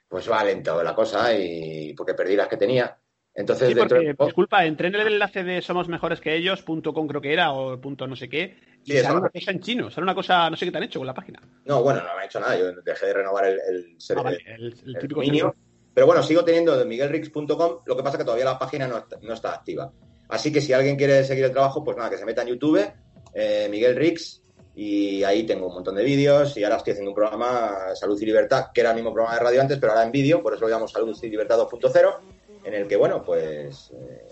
[0.10, 3.00] pues va lento la cosa y porque perdí las que tenía.
[3.38, 4.26] Entonces, sí, porque, dentro...
[4.26, 7.52] disculpa, entré en el enlace de somos mejores que ellos, punto com creo que era,
[7.52, 10.50] o punto no sé qué, y sí, sale una cosa en chino, sale una cosa,
[10.50, 11.40] no sé qué te han hecho con la página.
[11.66, 14.40] No, bueno, no me han hecho nada, yo dejé de renovar el, el, ah, vale,
[14.48, 15.56] el, el típico dominio,
[15.94, 19.20] pero bueno, sigo teniendo de miguelrix.com, lo que pasa que todavía la página no está,
[19.22, 19.92] no está, activa.
[20.30, 22.92] Así que si alguien quiere seguir el trabajo, pues nada, que se meta en YouTube,
[23.36, 24.42] eh, Miguel Rix,
[24.76, 28.26] y ahí tengo un montón de vídeos, y ahora estoy haciendo un programa, Salud y
[28.26, 30.64] Libertad, que era el mismo programa de radio antes, pero ahora en vídeo, por eso
[30.64, 32.16] lo llamamos Salud y Libertad 2.0,
[32.68, 34.28] en el que, bueno, pues, eh,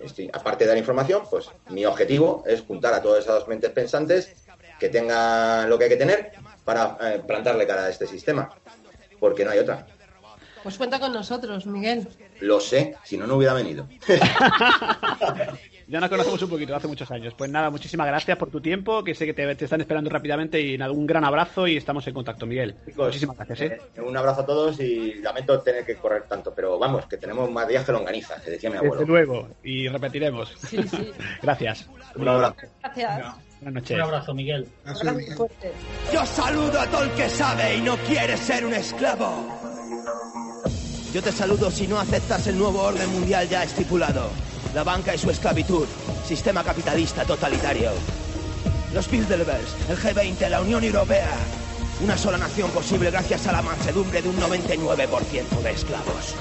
[0.00, 4.34] estoy, aparte de dar información, pues mi objetivo es juntar a todas esas mentes pensantes
[4.78, 6.32] que tengan lo que hay que tener
[6.64, 8.50] para eh, plantarle cara a este sistema,
[9.18, 9.86] porque no hay otra.
[10.62, 12.06] Pues cuenta con nosotros, Miguel.
[12.40, 13.88] Lo sé, si no, no hubiera venido.
[15.88, 17.32] ya nos conocemos un poquito, hace muchos años.
[17.36, 20.60] Pues nada, muchísimas gracias por tu tiempo, que sé que te, te están esperando rápidamente
[20.60, 22.76] y nada, un gran abrazo y estamos en contacto, Miguel.
[22.84, 23.60] Chicos, muchísimas gracias.
[23.60, 23.80] ¿eh?
[23.96, 27.50] Eh, un abrazo a todos y lamento tener que correr tanto, pero vamos, que tenemos
[27.50, 28.96] más días que longaniza, que decía mi abuelo.
[28.96, 30.54] Desde luego, y repetiremos.
[30.58, 31.10] Sí, sí.
[31.42, 31.88] gracias.
[32.14, 32.56] Un abrazo.
[32.82, 33.34] Gracias.
[33.60, 33.96] Buenas noches.
[33.96, 34.68] Un abrazo, Miguel.
[34.84, 35.36] Abrazo, Miguel.
[36.12, 39.58] Yo saludo a todo el que sabe y no quiere ser un esclavo.
[41.14, 44.30] Yo te saludo si no aceptas el nuevo orden mundial ya estipulado.
[44.74, 45.88] La banca y su esclavitud.
[46.22, 47.90] Sistema capitalista totalitario.
[48.92, 51.46] Los Bilderbergs, el G20, la Unión Europea.
[52.00, 56.36] Una sola nación posible gracias a la mansedumbre de un 99% de esclavos.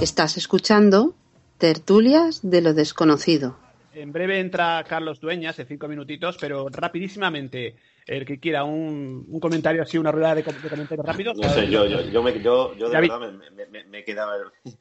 [0.00, 1.14] Estás escuchando
[1.58, 3.56] Tertulias de lo Desconocido.
[3.94, 9.40] En breve entra Carlos Dueñas en cinco minutitos, pero rapidísimamente, el que quiera un, un
[9.40, 11.38] comentario así, una rueda de, de comentarios rápidos.
[11.38, 13.08] No sé, yo, yo, yo, me, yo, yo de David.
[13.10, 14.32] verdad me, me, me- me he quedado,
[14.64, 14.74] en-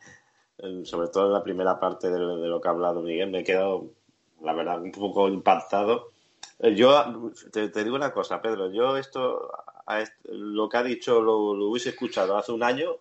[0.83, 3.85] sobre todo en la primera parte de, lo- que ha hablado Miguel, me he quedado,
[4.41, 6.09] la verdad, un poco impactado.
[6.59, 9.51] Eh, Yo te, digo una cosa, Pedro, yo esto,
[10.25, 12.95] lo que ha dicho lo, lo hubiese escuchado hace un año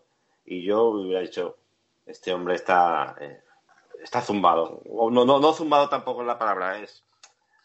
[0.44, 1.56] y yo hubiera dicho,
[2.06, 3.40] este hombre está, eh,
[4.02, 4.82] está zumbado.
[4.86, 7.02] No, no, no zumbado tampoco es la palabra, es,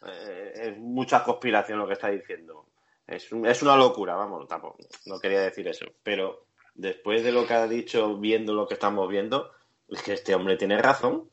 [0.06, 2.66] eh, es mucha conspiración lo que está diciendo.
[3.08, 4.78] Es, es una locura, vamos, tampoco,
[5.08, 5.86] no quería decir eso.
[6.04, 9.52] Pero después de lo que ha dicho, viendo lo que estamos viendo,
[9.92, 11.30] es que este hombre tiene razón.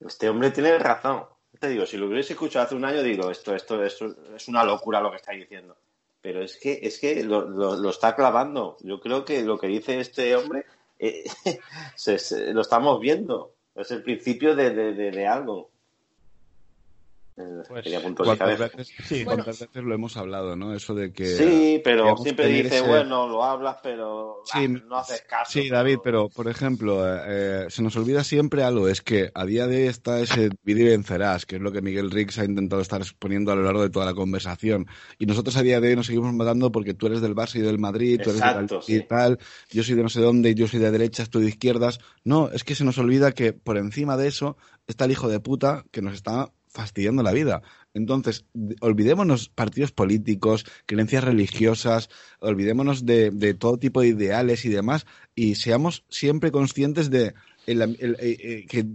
[0.00, 1.24] Este hombre tiene razón.
[1.58, 4.62] Te digo, si lo hubiese escuchado hace un año, digo, esto, esto, esto es una
[4.64, 5.76] locura lo que está diciendo.
[6.20, 8.76] Pero es que, es que lo, lo- está clavando.
[8.80, 10.66] Yo creo que lo que dice este hombre
[10.98, 11.24] eh,
[12.52, 13.52] lo estamos viendo.
[13.74, 15.70] Es el principio de- de- de algo.
[17.38, 17.84] Eh, Pues,
[18.16, 20.72] ¿Cuántas veces, sí, cuántas veces lo hemos hablado, ¿no?
[20.74, 21.26] Eso de que...
[21.26, 25.20] Sí, pero digamos, siempre tener dice, ese- bueno, lo hablas, pero Sí, ah, no haces
[25.28, 25.52] caso.
[25.52, 29.66] Sí, David, pero por ejemplo, eh, se nos olvida siempre algo, es que a día
[29.66, 32.80] de hoy está ese divide y vencerás, que es lo que Miguel Riggs ha intentado
[32.80, 34.86] estar exponiendo a lo largo de toda la conversación.
[35.18, 37.60] Y nosotros a día de hoy nos seguimos matando porque tú eres del Barça y
[37.60, 38.94] del Madrid, tú eres Exacto, del sí.
[38.96, 39.38] y tal,
[39.70, 41.98] yo soy de no sé dónde, yo soy de derechas, tú de izquierdas.
[42.24, 44.56] No, es que se nos olvida que por encima de eso
[44.86, 47.62] está el hijo de puta que nos está fastidiando la vida.
[47.94, 48.44] Entonces,
[48.80, 52.08] olvidémonos partidos políticos, creencias religiosas,
[52.40, 57.34] olvidémonos de, de todo tipo de ideales y demás, y seamos siempre conscientes de
[57.66, 58.86] el- el- eh, eh, que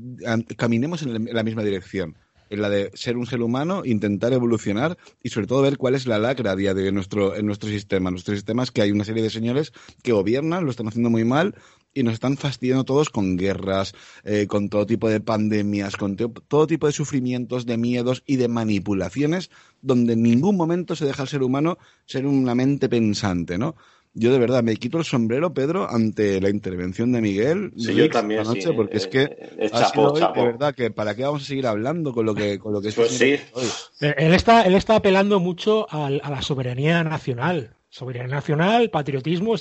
[0.55, 2.15] caminemos en la- misma dirección.
[2.49, 6.05] En la de ser un ser humano, intentar evolucionar y sobre todo ver cuál es
[6.05, 8.11] la lacra a día de hoy nuestro, en nuestro sistema.
[8.11, 9.71] Nuestro sistema es que hay una serie de señores
[10.03, 11.55] que gobiernan, lo están haciendo muy mal
[11.93, 16.67] y nos están fastidiando todos con guerras, eh, con todo tipo de pandemias, con todo
[16.67, 19.49] tipo de sufrimientos, de miedos y de manipulaciones,
[19.81, 23.75] donde en ningún momento se deja al ser humano ser una mente pensante, ¿no?
[24.13, 28.09] Yo de verdad me quito el sombrero, Pedro, ante la intervención de Miguel Sí, yo
[28.09, 30.41] también, esta noche, sí, porque es eh, que eh, es sido hoy, chapó.
[30.41, 32.91] de verdad, que para qué vamos a seguir hablando con lo que, con lo que
[32.91, 33.41] Pues está sí.
[33.53, 33.67] hoy.
[34.01, 37.73] Eh, Él está, él está apelando mucho a, la soberanía nacional.
[37.89, 39.55] Soberanía nacional, patriotismo.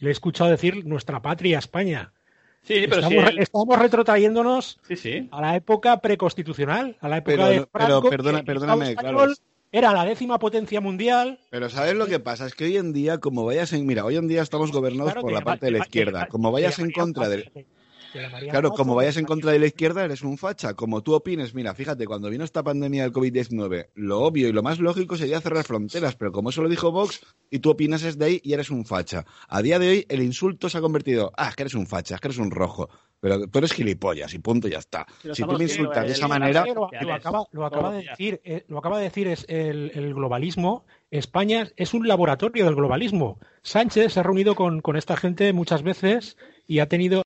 [0.00, 2.12] Le he escuchado decir nuestra patria, España.
[2.62, 5.28] Sí, pero estamos, si él- estamos retrotrayéndonos Sí, sí.
[5.30, 8.96] a la época preconstitucional, a la época Pero- de pero Franco, perdona- que el perdóname,
[8.96, 9.26] claro.
[9.72, 11.38] Era la décima potencia mundial.
[11.48, 12.44] Pero ¿sabes lo que pasa?
[12.44, 13.86] Es que hoy en día, como vayas en...
[13.86, 16.26] Mira, hoy en día estamos gobernados Claro, por la parte de la izquierda.
[16.26, 17.66] Como vayas en contra de...
[18.50, 20.74] Claro, como vayas en contra de la izquierda, eres un facha.
[20.74, 24.62] Como tú opines, mira, fíjate, cuando vino esta pandemia del COVID-19, lo obvio y lo
[24.62, 28.18] más lógico sería cerrar fronteras, pero como eso lo dijo Vox y tú opinas es
[28.18, 29.24] de ahí y eres un facha.
[29.48, 32.14] A día de hoy, el insulto se ha convertido, ah, es que eres un facha,
[32.14, 32.88] es que eres un rojo.
[33.20, 35.06] Pero tú eres gilipollas y punto, ya está.
[35.22, 38.40] Pero Si tú me insultas de esa manera, Lo, lo acaba, lo acaba de decir,
[38.44, 40.86] eh, lo acaba de decir es el, el globalismo.
[41.10, 43.38] España es un laboratorio del globalismo.
[43.62, 47.22] Sánchez se ha reunido con, con esta gente muchas veces y ha tenido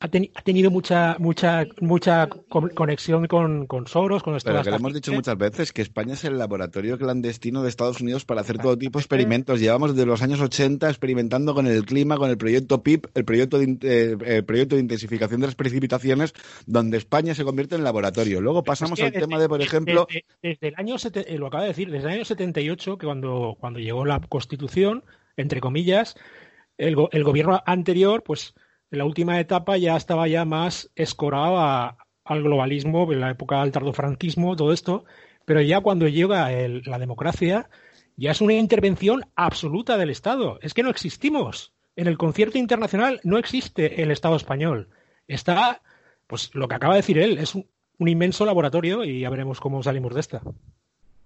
[0.00, 4.70] ha, teni- ha tenido mucha mucha mucha con- conexión con, con Soros, con Pero que
[4.70, 8.40] le hemos dicho muchas veces que España es el laboratorio clandestino de Estados Unidos para
[8.40, 9.60] hacer todo tipo de experimentos.
[9.60, 13.58] Llevamos desde los años 80 experimentando con el clima, con el proyecto PIP, el proyecto
[13.58, 16.32] de, in- eh, el proyecto de intensificación de las precipitaciones,
[16.66, 18.40] donde España se convierte en laboratorio.
[18.40, 21.32] Luego pasamos Es que al desde- tema de, por ejemplo, Desde, desde el año, sete-
[21.34, 25.04] eh, lo acaba de decir, desde el año 78, que cuando, cuando llegó la Constitución,
[25.36, 26.14] entre comillas,
[26.78, 28.54] el, go- el gobierno anterior, pues
[28.90, 31.58] en la última etapa ya estaba ya más escorado
[32.24, 35.04] al globalismo, en la época del tardofranquismo, todo esto,
[35.44, 37.70] pero ya cuando llega el- la democracia,
[38.16, 40.58] ya es una intervención absoluta del Estado.
[40.62, 41.72] Es que no existimos.
[41.96, 44.88] En el concierto internacional no existe el Estado español.
[45.26, 45.82] Está,
[46.26, 47.66] pues lo que acaba de decir él, es un,
[47.98, 50.40] inmenso laboratorio y ya veremos cómo salimos de esta.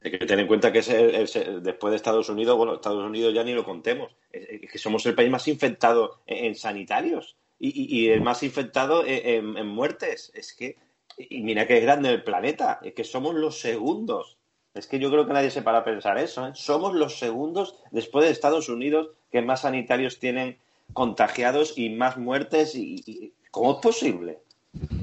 [0.02, 2.74] Hay que tener en cuenta que es el- es el- después de Estados Unidos, bueno,
[2.74, 7.96] Estados Unidos ya ni lo contemos, que somos el país más infectado en sanitarios y,
[8.04, 10.30] y- el más infectado en, en- muertes.
[10.34, 10.76] Es que,
[11.18, 14.36] y mira que es grande el planeta, es que somos los segundos.
[14.74, 16.46] Es que yo creo que nadie se para a pensar eso.
[16.46, 16.50] ¿eh?
[16.54, 20.58] Somos los segundos después de Estados Unidos que más sanitarios tienen
[20.92, 22.74] contagiados y más muertes.
[22.74, 24.38] Y- ¿Cómo es posible?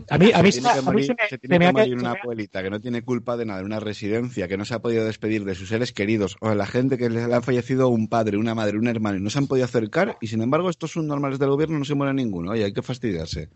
[0.09, 1.55] A mí, a mí, se se, tiene que a mí morir, se me- se tiene
[1.55, 4.47] se me que ha morir una abuelita que no tiene culpa de nada, una residencia,
[4.47, 7.09] que no se ha podido despedir de sus seres queridos, o de la gente que
[7.09, 10.17] le ha fallecido un padre, una madre, un hermano, y no se han podido acercar,
[10.19, 12.51] y sin embargo estos son normales del gobierno, no se muere ninguno.
[12.51, 13.49] Oye, hay que fastidiarse.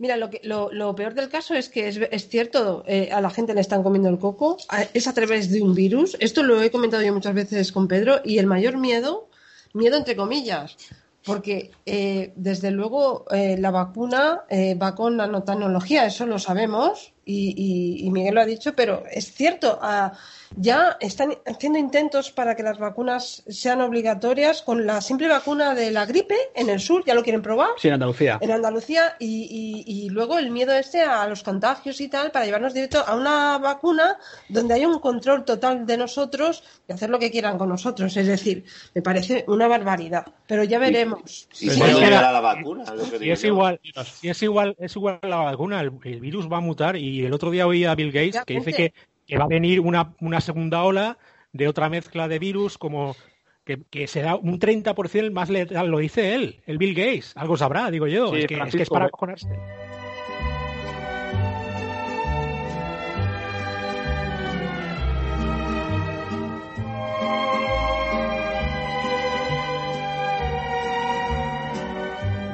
[0.00, 3.20] Mira, lo, que, lo, lo peor del caso es que es, es cierto, eh, a
[3.20, 6.16] la gente le están comiendo el coco, a- es a través de un virus.
[6.20, 9.28] Esto lo he comentado yo muchas veces con Pedro, y el mayor miedo,
[9.74, 10.76] miedo entre comillas,
[11.24, 17.54] porque eh, desde luego eh, la vacuna eh, va con nanotecnología, eso lo sabemos, y,
[17.56, 20.12] y- y Miguel lo ha dicho, pero es cierto, ah,
[20.56, 25.90] ya están haciendo intentos para que las vacunas sean obligatorias con la simple vacuna de
[25.90, 27.68] la gripe en el sur, ya lo quieren probar.
[27.76, 28.38] Sí, en Andalucía.
[28.40, 32.46] En Andalucía y, y- y luego el miedo este a los contagios y tal para
[32.46, 34.16] llevarnos directo a una vacuna
[34.48, 38.16] donde haya un control total de nosotros y hacer lo que quieran con nosotros.
[38.16, 38.64] Es decir,
[38.94, 40.24] me parece una barbaridad.
[40.46, 41.46] Pero ya veremos.
[41.60, 42.84] ¿Y que llegará la- vacuna?
[42.84, 43.48] Es lo que Y digo es yo.
[43.48, 43.80] igual,
[44.22, 47.32] y es igual, es igual la vacuna, el, el virus va a mutar y el
[47.32, 48.92] otro día oí a Bill Gates que dice que,
[49.26, 51.18] que va a venir una, una segunda ola
[51.52, 53.16] de otra mezcla de virus como
[53.64, 57.90] que, que será un 30% más letal, lo dice él, el Bill Gates, algo sabrá,
[57.90, 59.48] digo yo, Sí, es, que, es que es Francisco, para acojonarse.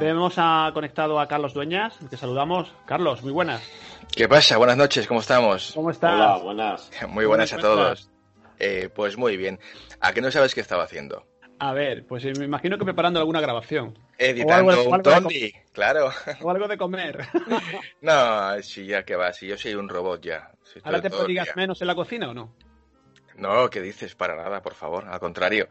[0.05, 2.71] Vemos a, conectado a Carlos Dueñas, que saludamos.
[2.85, 3.63] Carlos, muy buenas.
[4.15, 4.57] ¿Qué pasa?
[4.57, 5.71] Buenas noches, ¿cómo estamos?
[5.73, 6.13] ¿Cómo estás?
[6.13, 6.89] Hola, buenas.
[7.09, 8.09] Muy buenas a todos.
[8.59, 9.59] Eh, pues muy bien.
[9.99, 11.25] ¿A qué no sabes qué estaba haciendo?
[11.59, 13.97] A ver, pues eh, me imagino que preparando alguna grabación.
[14.17, 16.09] Editando O algo- un tondi, claro.
[16.41, 17.27] O algo de comer.
[18.01, 20.51] No, si ya que va, si yo soy un robot ya.
[20.63, 22.53] Si ¿Ahora te digas menos en la cocina o no?
[23.37, 24.15] No, ¿qué dices?
[24.15, 25.05] Para nada, por favor.
[25.09, 25.67] Al contrario,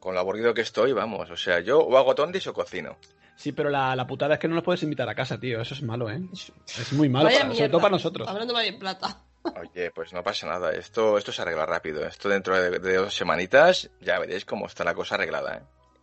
[0.00, 1.30] con lo aburrido que estoy, vamos.
[1.30, 2.96] O sea, yo o hago tondis o cocino.
[3.36, 5.60] Sí, pero la, la putada es que no nos puedes invitar a casa, tío.
[5.60, 6.20] Eso es malo, ¿eh?
[6.66, 7.70] Es muy malo, Vaya para- sobre mierda.
[7.72, 8.28] todo para nosotros.
[8.28, 9.20] Hablando mal en plata.
[9.60, 10.70] Oye, pues no pasa nada.
[10.72, 12.06] Esto, esto se arregla rápido.
[12.06, 15.60] Esto dentro de, de dos semanitas ya veréis cómo está la cosa arreglada, ¿eh?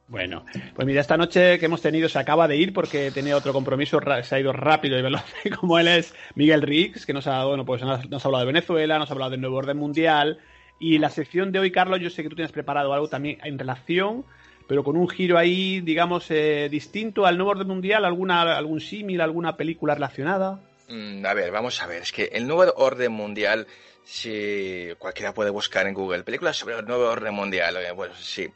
[0.08, 0.44] Bueno,
[0.76, 3.98] pues mira, esta noche que hemos tenido se acaba de ir porque tenía otro compromiso,
[4.24, 5.24] se ha ido rápido y veloz,
[5.60, 8.52] como él es Miguel Riggs, que nos ha, bueno, pues nos nos ha hablado de
[8.52, 10.40] Venezuela, nos ha hablado del nuevo orden mundial.
[10.80, 13.58] Y la sección de hoy, Carlos, yo sé que tú tienes preparado algo también en
[13.58, 14.26] relación,
[14.72, 19.20] pero con un giro ahí, digamos, eh, distinto al nuevo orden mundial, alguna, algún símil,
[19.20, 20.62] alguna película relacionada.
[20.88, 22.04] Mm, a ver, vamos a ver.
[22.04, 23.68] Es que el nuevo orden mundial,
[24.06, 28.48] si cualquiera puede buscar en Google películas sobre el nuevo orden mundial, eh, bueno, sí.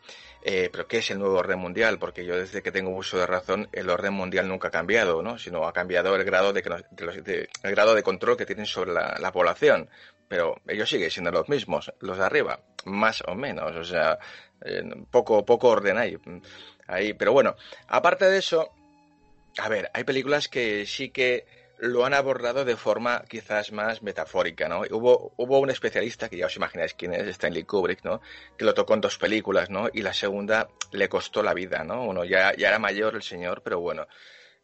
[0.41, 1.99] Eh, pero ¿qué es el nuevo orden mundial?
[1.99, 5.37] Porque yo desde que tengo uso de razón, el orden mundial nunca ha cambiado, ¿no?
[5.37, 6.61] Sino ha cambiado el grado de,
[6.91, 9.89] de los- de- el grado de control que tienen sobre la, la población.
[10.29, 13.75] Pero ellos siguen siendo los mismos, los de arriba, más o menos.
[13.75, 14.17] O sea,
[15.11, 16.17] poco, poco orden hay.
[16.87, 17.13] ahí.
[17.13, 17.55] Pero bueno,
[17.87, 18.71] aparte de eso,
[19.57, 21.45] a ver, hay películas que sí que
[21.77, 24.81] lo han abordado de forma quizás más metafórica, ¿no?
[24.91, 28.21] Hubo, hubo un especialista, que ya os imagináis quién es, Stanley Kubrick, ¿no?
[28.57, 29.89] Que lo tocó en dos películas, ¿no?
[29.93, 32.03] Y la segunda le costó la vida, ¿no?
[32.03, 34.07] Uno ya, ya era mayor el señor, pero bueno,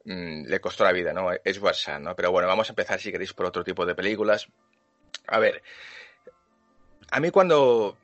[0.05, 1.31] mm, le costó la vida, ¿no?
[1.43, 2.15] Es WhatsApp, ¿no?
[2.15, 4.47] Pero bueno, vamos a empezar, si queréis, por otro tipo de películas.
[5.27, 5.61] A ver,
[7.09, 7.97] a mí cuando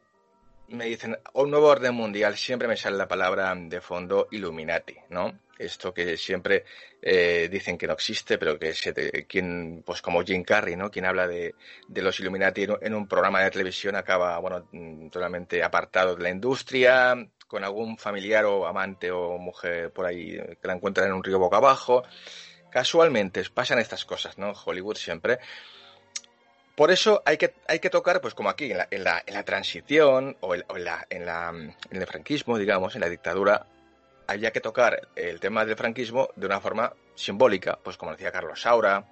[0.70, 5.40] me dicen un nuevo orden mundial, siempre me sale la palabra de fondo Illuminati, ¿no?
[5.58, 6.66] Esto que siempre
[7.02, 10.92] eh, dicen que no existe, pero que se te- quien, pues como Jim Carrey, ¿no?
[10.92, 11.56] Quien habla de,
[11.88, 16.24] de los Illuminati en, en un programa de televisión acaba, bueno, mm, totalmente apartado de
[16.24, 17.16] la industria,
[17.48, 21.24] con algún familiar o amante o mujer por ahí eh, que la encuentran en un
[21.24, 22.04] río boca abajo.
[22.70, 24.52] Casualmente pasan estas cosas, ¿no?
[24.52, 25.40] Hollywood siempre.
[26.78, 29.34] Por eso hay que, hay que tocar, pues como aquí, en la, en la, en
[29.34, 33.66] la transición o, en, la, en, la, en el franquismo, digamos, en la dictadura,
[34.28, 38.62] había que tocar el tema del franquismo de una forma simbólica, pues como decía Carlos
[38.62, 39.08] Saura,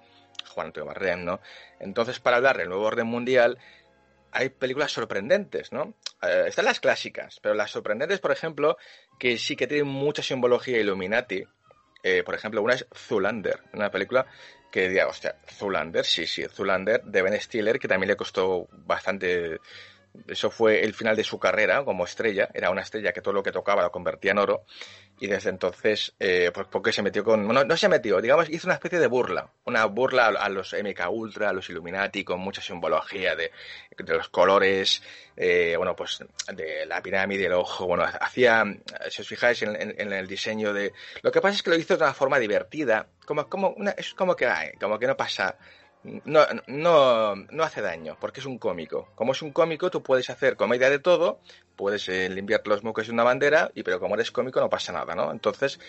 [0.50, 1.40] Juan Antonio Barrem, ¿no?
[1.80, 3.58] Entonces, para hablar del nuevo orden mundial,
[4.32, 5.96] hay películas sorprendentes, ¿no?
[6.22, 8.78] Eh, están las clásicas, pero las sorprendentes, por ejemplo,
[9.18, 11.44] que sí que tienen mucha simbología Illuminati,
[12.04, 14.28] eh, por ejemplo, una es Zulander, una película
[14.76, 19.62] que diría, hostia, Zulander, sí, sí, Zulander de Ben Stiller, que también le costó bastante.
[20.28, 22.50] Eso fue el final de su carrera como estrella.
[22.54, 24.64] Era una estrella que todo lo que tocaba lo convertía en oro.
[25.20, 27.48] Y desde entonces, eh, pues porque se metió con.
[27.48, 29.50] No, no se metió, digamos, hizo una especie de burla.
[29.64, 33.52] Una burla a, los MK Ultra, a los Illuminati, con mucha simbología de,
[33.98, 35.02] de los colores,
[35.38, 36.20] eh, bueno, pues
[36.54, 37.88] de la pirámide, el ojo.
[37.88, 38.64] Bueno, hacía.
[39.10, 40.92] Si os fijáis en, en- en el diseño de.
[41.22, 43.08] Lo que pasa es que lo hizo de una forma divertida.
[43.26, 45.58] Como, como una, es como que, ay, como que no pasa.
[46.26, 49.10] No, no, no hace daño, porque es un cómico.
[49.16, 51.40] Como es un cómico, tú puedes hacer comedia de todo,
[51.76, 54.94] puedes eh, limpiarte los mocos de una bandera, y pero como eres cómico no pasa
[54.94, 55.32] nada, ¿no?
[55.32, 55.80] Entonces,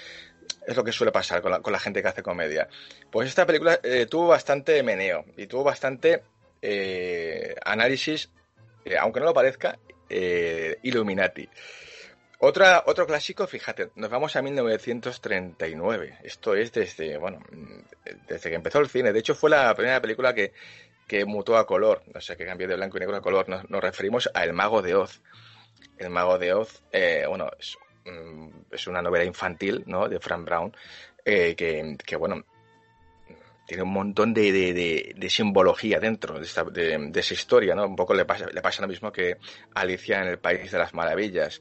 [0.67, 2.69] es lo que suele pasar con la, con la gente que hace comedia.
[3.11, 6.23] Pues esta película eh, tuvo bastante meneo y tuvo bastante
[6.63, 8.31] eh, análisis,
[8.99, 11.49] aunque no lo parezca, Illuminati.
[12.39, 16.19] Otra, otro clásico, fíjate, nos vamos a 1939.
[16.23, 17.41] Esto es desde, bueno,
[18.29, 19.13] desde que empezó el cine.
[19.13, 20.53] De hecho, fue la primera película que,
[21.07, 23.49] que mutó a color, o sea, que cambió de blanco y negro a color.
[23.49, 25.23] Nos, referimos a El Mago de Oz.
[25.97, 30.07] El Mago de Oz, eh, bueno, es, mm, es una novela infantil, ¿no?
[30.07, 30.77] De Frank Brown,
[31.25, 32.45] eh, que, que, bueno,
[33.67, 37.87] tiene un montón de, de, de, de simbología dentro de, esta, de, esa historia, ¿no?
[37.87, 39.39] Un poco le pasa, le pasa lo mismo que
[39.75, 41.61] Alicia en el País de las Maravillas.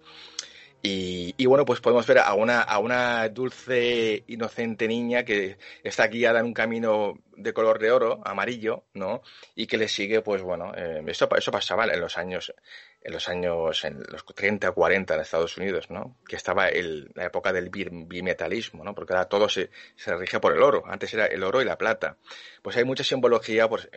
[0.88, 6.41] Y, bueno, pues podemos ver a una, a una dulce, inocente niña que está guiada
[6.41, 9.23] en un camino de color de oro, amarillo, ¿no?
[9.55, 12.53] Y que le sigue, pues bueno, eh, eso, eso pasaba en los años,
[13.01, 16.17] en los años, en los 30 o 40 en Estados Unidos, ¿no?
[16.27, 18.93] Que estaba el, la época del bimetalismo, ¿no?
[18.93, 20.83] Porque ahora todo se, se rige por el oro.
[20.86, 22.17] Antes era el oro y la plata.
[22.61, 23.89] Pues hay mucha simbología, pues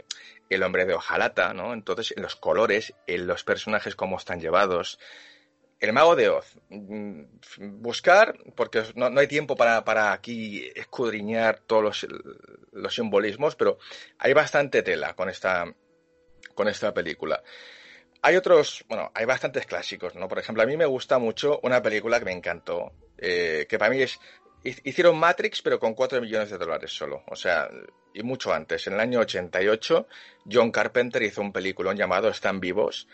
[0.49, 1.74] el hombre de hojalata, ¿no?
[1.74, 4.99] Entonces, en los colores, en los personajes cómo están llevados,
[5.81, 6.57] el mago de Oz.
[7.59, 12.07] Buscar, porque no, no hay tiempo para, para, aquí escudriñar todos los,
[12.72, 13.79] los, simbolismos, pero
[14.18, 15.72] hay bastante tela con esta,
[16.55, 17.43] con esta película.
[18.22, 20.26] Hay otros, bueno, hay bastantes clásicos, ¿no?
[20.26, 23.93] Por ejemplo, a mí me gusta mucho una película que me encantó, eh, que para
[23.93, 24.18] mí es,
[24.64, 27.22] hicieron Matrix, pero con 4 millones de dólares solo.
[27.29, 27.68] O sea,
[28.12, 28.87] y mucho antes.
[28.87, 30.07] En el año 88,
[30.51, 33.07] John Carpenter hizo un peliculón llamado Están vivos,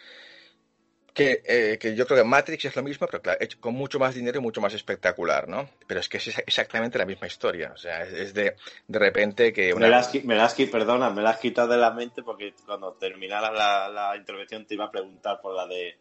[1.14, 4.00] que, eh, que, yo creo que Matrix es lo mismo, pero claro, hecho con mucho
[4.00, 5.70] más dinero y mucho más espectacular, ¿no?
[5.86, 7.70] Pero es que es exactamente la misma historia.
[7.72, 8.56] O sea, es, es de,
[8.88, 9.86] de repente que una...
[9.86, 13.52] Me las, me las, perdona, me las has quitado de la mente porque cuando terminara
[13.52, 15.96] la, la, intervención te iba a preguntar por la de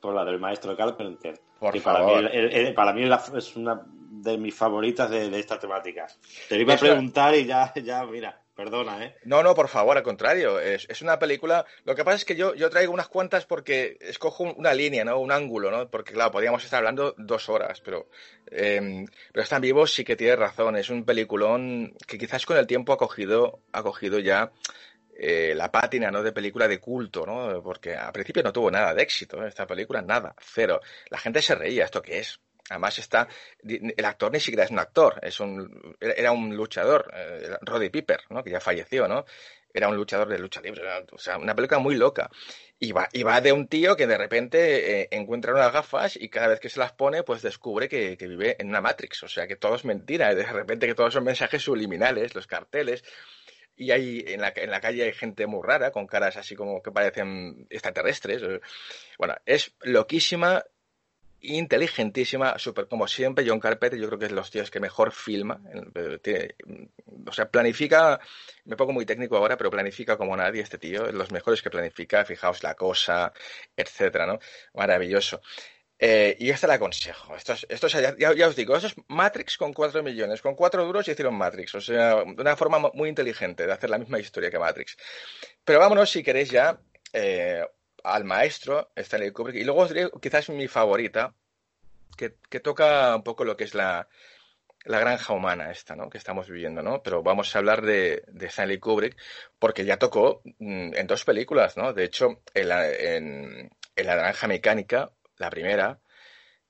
[0.00, 1.40] por la del maestro Carpenter.
[1.60, 2.14] Por que favor.
[2.14, 6.08] Para mí, el, el, para mí es una de mis favoritas de, de esta temática.
[6.48, 8.42] Te lo iba a preguntar y ya, ya, mira.
[8.56, 9.14] Perdona, ¿eh?
[9.24, 10.58] No, no, por favor, al contrario.
[10.58, 11.66] Es, es, una película.
[11.84, 15.18] Lo que pasa es que yo, yo traigo unas cuantas porque escojo una línea, ¿no?
[15.18, 15.90] Un ángulo, ¿no?
[15.90, 18.08] Porque, claro, podríamos estar hablando dos horas, pero.
[18.50, 20.76] Eh, pero están vivos, sí que tiene razón.
[20.76, 24.50] Es un peliculón que quizás con el tiempo ha cogido, ha cogido ya.
[25.18, 26.22] Eh, la pátina ¿no?
[26.22, 27.62] de película de culto, ¿no?
[27.62, 29.48] Porque al principio no tuvo nada de éxito, ¿eh?
[29.48, 30.80] esta película, nada, cero.
[31.08, 32.38] La gente se reía, ¿esto qué es?
[32.68, 33.28] Además está,
[33.62, 38.22] el actor ni siquiera es un actor, es un, era un luchador, eh, Roddy Piper,
[38.30, 38.42] ¿no?
[38.42, 39.24] que ya falleció, ¿no?
[39.72, 42.30] Era un luchador de lucha libre, o sea, una película muy loca.
[42.78, 46.60] Y va, de un tío que de repente eh, encuentra unas gafas y cada vez
[46.60, 49.76] que se las pone, pues descubre que, vive en una Matrix, o sea, que todo
[49.76, 53.04] es mentira, de repente que todos son mensajes subliminales, los carteles.
[53.76, 56.82] Y hay, en la, en la calle hay gente muy rara, con caras así como
[56.82, 58.42] que parecen extraterrestres.
[59.18, 60.64] Bueno, es loquísima,
[61.40, 65.60] inteligentísima, súper como siempre, John Carpenter, yo creo que es los tíos que mejor filma,
[66.22, 66.54] tiene,
[67.26, 68.20] o sea, planifica,
[68.64, 72.24] me pongo muy técnico ahora, pero planifica como nadie este tío, los mejores que planifica,
[72.24, 73.32] fijaos la cosa,
[73.76, 74.38] etcétera, ¿no?
[74.74, 75.40] Maravilloso.
[75.98, 77.34] Eh, y esta la aconsejo.
[77.36, 80.42] Esto es, esto es ya, os digo, eso es Matrix con 4 millones.
[80.42, 81.74] Con 4 duros y hicieron Matrix.
[81.74, 84.96] O sea, una forma muy inteligente de hacer la misma historia que Matrix.
[85.64, 86.78] Pero vámonos, si queréis, ya
[87.12, 87.64] eh,
[88.06, 89.56] al maestro, Stanley Kubrick.
[89.56, 89.86] Y luego
[90.20, 91.34] quizás mi favorita,
[92.16, 94.08] que, que toca un poco lo que es la,
[94.86, 96.08] la granja humana esta, ¿no?
[96.08, 97.02] Que estamos viviendo, ¿no?
[97.02, 99.16] Pero vamos a hablar de, de Stanley Kubrick
[99.58, 101.92] porque ya tocó mm, en dos películas, ¿no?
[101.92, 105.98] De hecho, en la, en, la granja mecánica, la primera,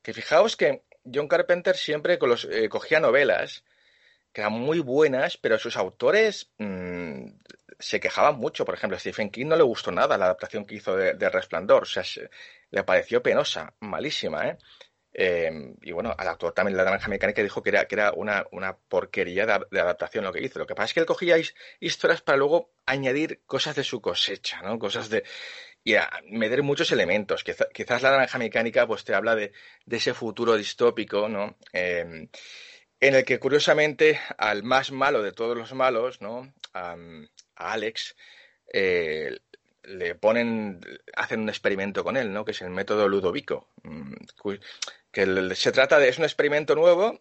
[0.03, 3.65] que fijaos que John Carpenter siempre con los, eh, cogía novelas
[4.33, 7.27] que eran muy buenas, pero sus autores mmm,
[7.79, 8.65] se quejaban mucho.
[8.65, 11.83] Por ejemplo, a Stephen King no le gustó nada la adaptación que hizo de, Resplandor.
[11.83, 12.31] O sea, se,
[12.71, 14.59] le pareció penosa, malísima, ¿eh?
[15.19, 15.51] Eh,
[15.81, 18.77] y bueno, al actor también la naranja mecánica dijo que era, que era una, una
[18.77, 20.59] porquería de, adaptación lo que hizo.
[20.59, 21.37] Lo que pasa es que él cogía
[21.81, 24.79] historias para luego añadir cosas de su cosecha, ¿no?
[24.79, 25.25] Cosas de...
[25.85, 27.45] y a meter muchos elementos.
[27.45, 29.53] Quizás, la naranja mecánica pues te habla de,
[29.87, 31.57] de ese futuro distópico, ¿no?
[31.73, 32.29] Eh,
[33.01, 36.53] en el que curiosamente al más malo de todos los malos, ¿no?
[37.57, 38.17] A Alex,
[38.73, 39.39] eh,
[39.87, 40.81] le ponen,
[41.15, 42.45] hacen un experimento con él, ¿no?
[42.45, 43.69] Que es el método Ludovico.
[43.83, 44.15] mm,
[45.13, 47.21] Que se trata de, es un experimento nuevo,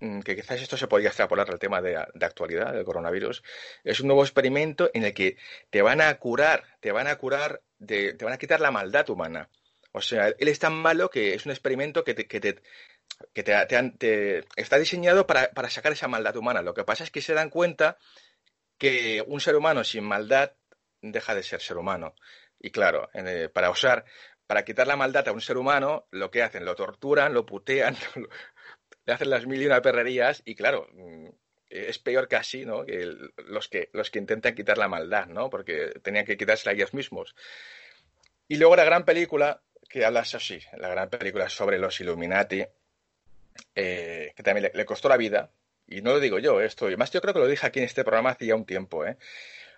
[0.00, 3.42] mm, que quizás esto se podría extrapolar al tema de, actualidad del coronavirus.
[3.84, 5.36] Es un nuevo experimento en el que
[5.70, 9.08] te van a curar, te van a curar, de, te van a quitar la maldad
[9.10, 9.48] humana.
[9.92, 12.60] O sea, él es tan malo que es un experimento que te, que
[14.56, 16.62] está diseñado para sacar esa maldad humana.
[16.62, 17.98] Lo que pasa es que se dan cuenta
[18.78, 20.52] que un ser humano sin maldad
[21.00, 22.14] deja de ser ser humano.
[22.58, 24.04] Y claro, eh, para usar,
[24.46, 27.96] para quitar la maldad a un ser humano, lo que hacen, lo torturan, lo putean,
[29.06, 31.28] le hacen las mil y una perrerías y claro, mm,
[31.68, 32.84] es peor casi, ¿no?
[32.84, 35.50] Que los que los que intentan quitar la maldad, ¿no?
[35.50, 37.34] Porque tenían que quitársela ellos mismos.
[38.48, 42.64] Y luego la gran película que habla así, la gran película sobre los Illuminati,
[43.74, 45.50] eh, que también le, costó la vida,
[45.88, 47.84] y no lo digo yo, esto, y más yo creo que lo dije aquí en
[47.84, 49.16] este programa hace ya un tiempo, ¿eh?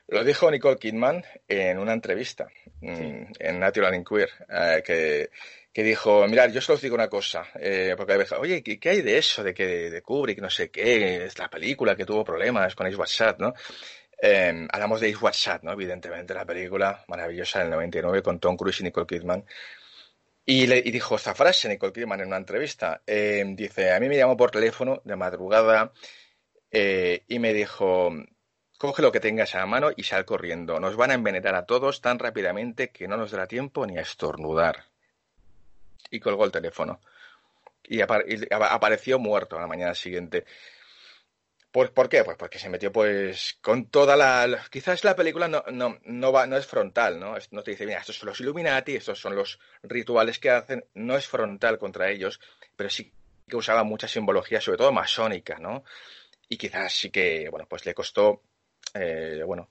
[0.09, 2.48] Lo dijo Nicole Kidman en una entrevista
[2.80, 3.26] sí.
[3.38, 5.30] en Natural Queer, eh, que,
[5.70, 9.02] que, dijo, mirad, yo solo os digo una cosa, eh, porque oye, ¿qué, ¿qué, hay
[9.02, 12.74] de eso, de que de Kubrick, no sé qué, es la película que tuvo problemas
[12.74, 13.52] con Ice Watch ¿no?
[14.20, 15.72] Eh, hablamos de Is WhatsApp, ¿no?
[15.72, 19.44] Evidentemente, la película maravillosa del 99 con Tom Cruise y Nicole Kidman.
[20.51, 23.03] Y, le, dijo esta frase Nicole Kidman en una entrevista.
[23.07, 25.92] Eh, dice, a mí me llamó por teléfono de madrugada
[26.70, 28.11] eh, y me dijo,
[28.78, 30.80] coge lo que tengas a la mano y sal corriendo.
[30.80, 34.01] Nos van a envenenar a todos tan rápidamente que no nos dará tiempo ni a
[34.01, 34.86] estornudar.
[36.11, 36.99] Y colgó el teléfono.
[37.84, 40.46] Y, y apareció muerto a la mañana siguiente.
[41.79, 42.24] ¿Por, por qué?
[42.24, 44.64] Pues porque se metió pues con toda la...
[44.68, 47.37] Quizás la película no, no, no, va, no es frontal, ¿no?
[47.53, 50.85] No te dice, mira, estos son los Illuminati, estos son los rituales que hacen.
[50.95, 52.41] No es frontal contra ellos,
[52.74, 53.12] pero sí
[53.49, 55.85] que usaba mucha simbología, sobre todo masónica, ¿no?
[56.49, 58.43] Y quizás sí que, bueno, pues le costó,
[58.95, 59.70] eh, bueno,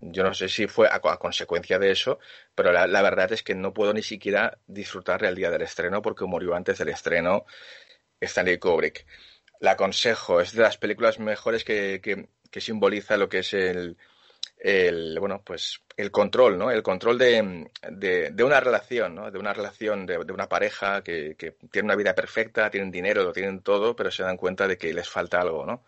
[0.00, 2.20] yo no sé si fue a, consecuencia de eso,
[2.54, 6.02] pero la, la verdad es que no puedo ni siquiera disfrutar el día del estreno
[6.02, 7.46] porque murió antes del estreno
[8.20, 9.04] Stanley Kubrick.
[9.60, 13.96] La aconsejo, es de las películas mejores que, que, que simboliza lo que es el,
[14.58, 16.70] el, bueno, pues el control, ¿no?
[16.70, 19.30] El control de, de, de una relación, ¿no?
[19.30, 23.22] De una relación, de, de una pareja que, que, tiene una vida perfecta, tienen dinero,
[23.24, 25.84] lo tienen todo, pero se dan cuenta de que les falta algo, ¿no?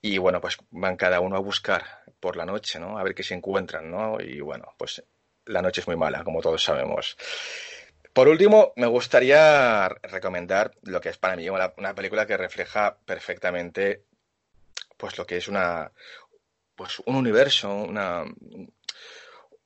[0.00, 2.98] Y bueno, pues van cada uno a buscar por la noche, ¿no?
[2.98, 4.20] A ver qué se encuentran, ¿no?
[4.20, 5.02] Y bueno, pues
[5.46, 7.16] la noche es muy mala, como todos sabemos.
[8.12, 14.04] Por último, me gustaría recomendar lo que es para mí una, película que refleja perfectamente
[14.98, 15.92] pues lo que es una
[16.74, 18.24] pues un universo, una,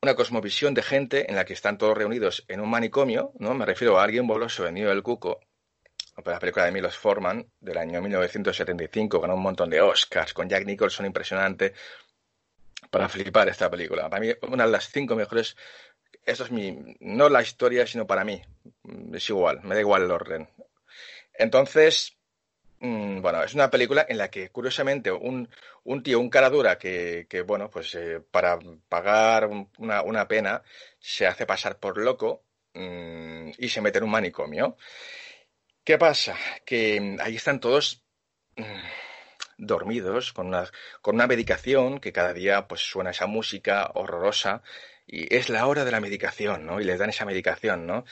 [0.02, 3.54] una cosmovisión de gente en la que están todos reunidos en un manicomio, ¿no?
[3.54, 5.40] Me refiero a alguien boloso venido del cuco,
[6.24, 10.64] la película de Milos Forman del año 1975, ganó un montón de Oscars, con Jack
[10.64, 11.74] Nicholson impresionante,
[12.90, 14.08] para flipar esta película.
[14.08, 15.56] Para mí, una de las cinco mejores,
[16.26, 18.42] esto es mi, no la historia, sino para mí,
[19.14, 20.48] es igual, me da igual el orden.
[21.34, 22.12] Entonces,
[22.80, 25.48] Mm, Bueno, es una película en la que, curiosamente, un,
[25.84, 28.58] un tío, un cara dura, que, que bueno, pues eh, para
[28.88, 30.62] pagar un- una, una pena
[31.00, 34.76] se hace pasar por loco mm, y se mete en un manicomio.
[35.84, 36.36] ¿Qué pasa?
[36.64, 38.04] Que mm, ahí están todos
[39.58, 44.62] dormidos con una, con una medicación que cada día pues suena esa música horrorosa
[45.06, 46.80] y es la hora de la medicación, ¿no?
[46.80, 48.04] Y les dan esa medicación, ¿no?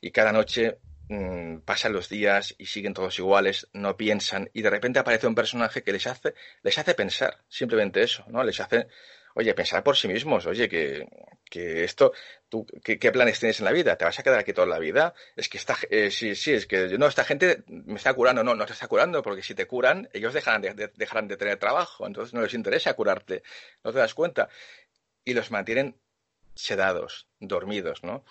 [0.00, 0.78] Y cada noche
[1.08, 5.34] mm, pasan los días y siguen todos iguales, no piensan y de repente aparece un
[5.34, 8.42] personaje que les hace, les hace pensar, simplemente eso, ¿no?
[8.44, 8.88] Les hace,
[9.36, 11.06] oye, pensar por sí mismos, oye, que,
[11.44, 12.12] que esto,
[12.48, 13.96] tú, ¿qué, planes tienes en la vida?
[13.96, 15.12] ¿Te vas a quedar aquí toda la vida?
[15.36, 18.54] Es que esta, eh, sí, sí, es que no, esta gente me está curando, no,
[18.54, 21.58] no te está curando, porque si te curan, ellos dejarán de, de- dejarán de tener
[21.58, 23.42] trabajo, entonces no les interesa curarte,
[23.84, 24.48] no te das cuenta.
[25.24, 25.96] Y los mantienen
[26.54, 28.24] sedados, dormidos, ¿no?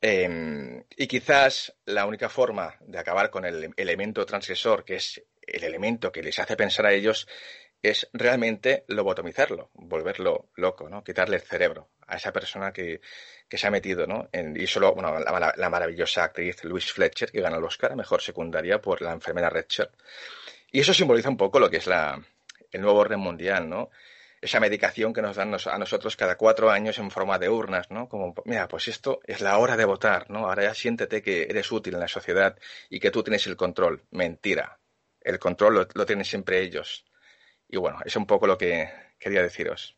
[0.00, 5.64] Eh, y quizás la única forma de acabar con el elemento transgresor, que es el
[5.64, 7.26] elemento que les hace pensar a ellos,
[7.82, 11.02] es realmente lobotomizarlo, volverlo loco, ¿no?
[11.04, 13.00] Quitarle el cerebro a esa persona que,
[13.48, 14.28] que se ha metido, ¿no?
[14.32, 18.22] En- y solo, bueno, la, maravillosa actriz Louise Fletcher, que ganó el Oscar a Mejor
[18.22, 19.92] Secundaria por la enfermera Red Shirt.
[20.70, 22.20] Y eso simboliza un poco lo que es la,
[22.72, 23.90] el nuevo orden mundial, ¿no?
[24.40, 27.90] Esa medicación que nos dan nos- a nosotros cada cuatro años en forma de urnas,
[27.90, 28.08] ¿no?
[28.08, 30.48] Como, mira, pues esto es la hora de votar, ¿no?
[30.48, 32.56] Ahora ya siéntete que eres útil en la sociedad
[32.88, 34.04] y que tú tienes el control.
[34.10, 34.78] Mentira.
[35.20, 37.04] El control lo, lo tienen siempre ellos.
[37.68, 38.88] Y bueno, es un poco lo que
[39.18, 39.96] quería deciros.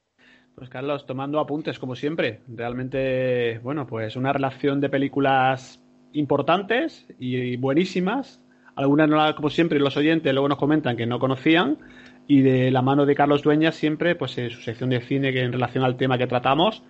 [0.54, 2.40] Pues Carlos, tomando apuntes como siempre.
[2.48, 5.80] Realmente, bueno, pues una relación de películas
[6.12, 8.44] importantes y buenísimas.
[8.74, 11.78] Algunas, no como siempre, los oyentes luego nos comentan que no conocían.
[12.26, 15.40] Y de la mano de Carlos Dueñas siempre, pues en su sección de cine que
[15.40, 16.82] en relación al tema que tratamos.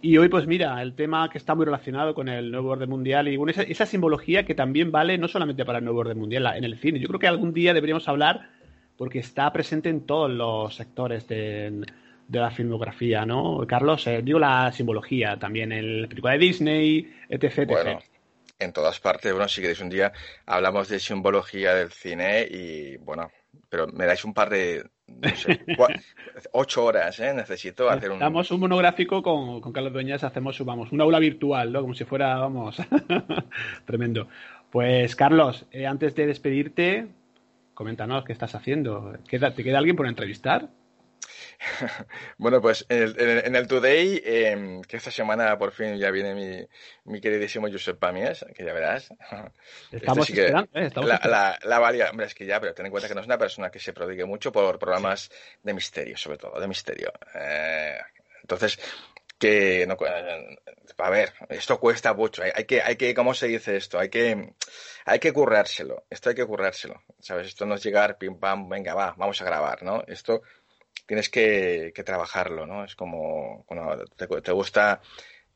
[0.00, 3.26] Y hoy, pues mira, el tema que está muy relacionado con el nuevo orden mundial
[3.26, 6.46] y bueno, esa, esa simbología que también vale no solamente para el nuevo orden mundial
[6.54, 7.00] en el cine.
[7.00, 8.50] Yo creo que algún día deberíamos hablar
[8.98, 11.86] porque está presente en todos los sectores de,
[12.26, 13.64] de la filmografía, ¿no?
[13.66, 17.44] Carlos, eh, digo la simbología también en la película de Disney, etc.
[17.44, 17.68] etc.
[17.68, 17.98] Bueno,
[18.58, 20.12] en todas partes, bueno, si queréis un día
[20.44, 23.30] hablamos de simbología del cine y bueno,
[23.68, 25.60] pero me dais un par de, no sé,
[26.52, 27.32] ocho horas, ¿eh?
[27.32, 28.18] Necesito hacer un...
[28.18, 31.82] Damos un monográfico con, con Carlos Dueñas, hacemos vamos, un aula virtual, ¿no?
[31.82, 32.82] Como si fuera, vamos,
[33.86, 34.28] tremendo.
[34.70, 37.06] Pues Carlos, eh, antes de despedirte,
[37.78, 39.12] coméntanos qué estás haciendo.
[39.28, 40.68] ¿Queda- ¿Te queda alguien por entrevistar?
[42.38, 45.96] Bueno, pues en el, en el- en el Today, eh, que esta semana por fin
[45.96, 46.66] ya viene mi,
[47.12, 49.10] mi queridísimo Josep Pamies, que ya verás.
[49.92, 50.86] Estamos Este sí que- esperando, ¿eh?
[50.86, 51.46] Estamos la, esperando.
[51.62, 53.38] la, la valía- hombre, es que ya, pero ten en cuenta que no es una
[53.38, 55.30] persona que se prodigue mucho por programas
[55.62, 57.12] de misterio, sobre todo, de misterio.
[57.34, 57.96] Eh,
[58.42, 58.78] entonces,
[59.38, 60.58] que no, eh,
[60.98, 62.42] a ver, esto cuesta mucho.
[62.42, 63.98] Hay, hay que, hay que, ¿cómo se dice esto?
[63.98, 64.54] Hay que,
[65.04, 66.04] hay que currárselo.
[66.10, 67.02] Esto hay que currárselo.
[67.20, 67.48] ¿Sabes?
[67.48, 70.02] Esto no es llegar, pim pam, venga, va, vamos a grabar, ¿no?
[70.06, 70.42] Esto
[71.06, 72.84] tienes que, que trabajarlo, ¿no?
[72.84, 75.00] Es como cuando te, te gusta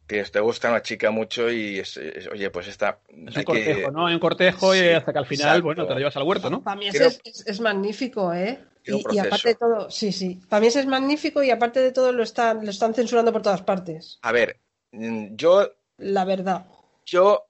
[0.06, 3.44] te, te gusta una chica mucho y es, es- oye, pues esta Es hay un
[3.44, 4.06] cortejo, que- ¿no?
[4.06, 5.64] Hay un cortejo y hasta que al final, exacto.
[5.64, 6.62] bueno, te lo llevas al huerto, ¿no?
[6.62, 8.58] Para mí es, es- magnífico, ¿eh?
[8.84, 10.40] Y, aparte de todo, sí, sí.
[10.48, 13.62] Para mí es magnífico y aparte de todo lo están, lo están censurando por todas
[13.62, 14.18] partes.
[14.22, 14.58] A ver,
[14.90, 16.66] mm, yo La verdad.
[17.06, 17.46] Yo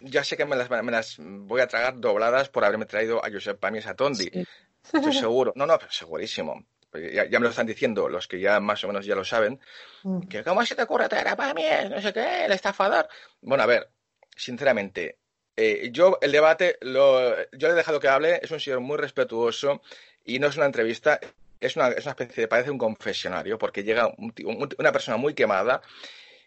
[0.00, 3.30] ya sé que me las, me las voy a tragar dobladas por haberme traído a
[3.30, 4.24] Josep Pamies a Tondi.
[4.24, 4.44] Sí.
[4.92, 5.52] Estoy seguro.
[5.54, 6.64] No, no, pero segurísimo.
[6.94, 9.60] Ya, ya me lo están diciendo los que ya más o menos ya lo saben.
[10.02, 10.22] Mm.
[10.28, 13.08] Que cómo se te ocurre traer a Pamies, no sé qué, el estafador.
[13.40, 13.88] Bueno, a ver,
[14.36, 15.18] sinceramente,
[15.56, 18.96] eh, yo el debate, lo, yo le he dejado que hable, es un señor muy
[18.96, 19.82] respetuoso
[20.24, 21.20] y no es una entrevista,
[21.60, 24.92] es una, es una especie de, parece un confesionario, porque llega un tío- un- una
[24.92, 25.82] persona muy quemada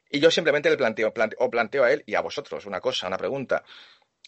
[0.10, 3.08] y yo simplemente le planteo, plante- o planteo a él y a vosotros una cosa,
[3.08, 3.64] una pregunta.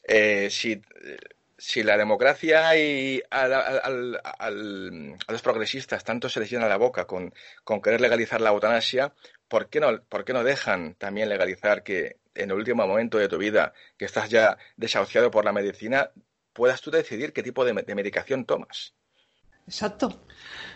[0.07, 1.17] Eh, si, eh,
[1.57, 3.53] si la democracia y al-
[4.23, 7.33] a los progresistas tanto se les llena la boca con,
[7.63, 9.13] con querer legalizar la eutanasia,
[9.47, 13.29] ¿por qué, no, ¿por qué no dejan también legalizar que en el último momento de
[13.29, 16.11] tu vida, que estás ya desahuciado por la medicina,
[16.53, 18.93] puedas tú decidir qué tipo de medicación tomas?
[19.67, 20.21] Exacto.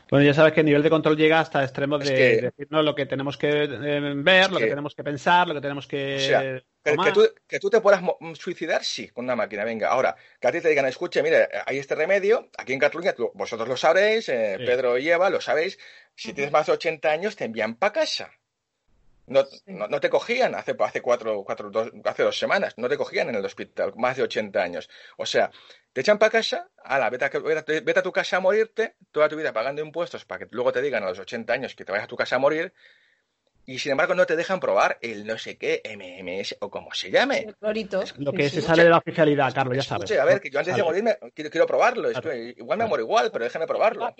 [0.10, 2.84] Bueno, ya sabes que el nivel de control llega hasta extremos Es de que- decirnos
[2.84, 3.68] lo que tenemos que eh,
[4.16, 6.42] ver, lo que, que- tenemos que pensar, lo que tenemos que O sea,
[6.84, 8.02] Que, tú, que tú te puedas
[8.34, 9.64] suicidar, sí, con una máquina.
[9.64, 13.14] Venga, ahora, que a ti te digan, escuche, mire, hay este remedio, aquí en Cataluña,
[13.14, 14.66] tú- vosotros lo sabréis, eh, Sí.
[14.66, 15.78] Pedro y Eva lo sabéis,
[16.16, 18.32] si tienes más de 80 años te envían para casa.
[19.28, 22.98] No, no, no te cogían hace, hace, cuatro, cuatro, dos, hace dos semanas, no te
[22.98, 24.90] cogían en el hospital, más de 80 años.
[25.18, 25.52] O sea,
[25.94, 29.28] te echan para casa, ala, vete a, vete, vete a tu casa a morirte, toda
[29.30, 31.92] tu vida pagando impuestos para que luego te digan a los 80 años que te
[31.92, 32.74] vayas a tu casa a morir,
[33.66, 37.12] y sin embargo no te dejan probar el no sé qué MMS o como se
[37.12, 37.40] llame.
[37.40, 38.04] El clorito.
[38.18, 38.62] Lo que sí.
[38.62, 40.06] se sale de la oficialidad, Carlos, ya sabes.
[40.06, 42.10] Escuche, a ver, que yo antes de morirme quiero, quiero probarlo.
[42.10, 42.32] es Claro.
[42.32, 44.16] que igual me muero igual, pero déjame probarlo.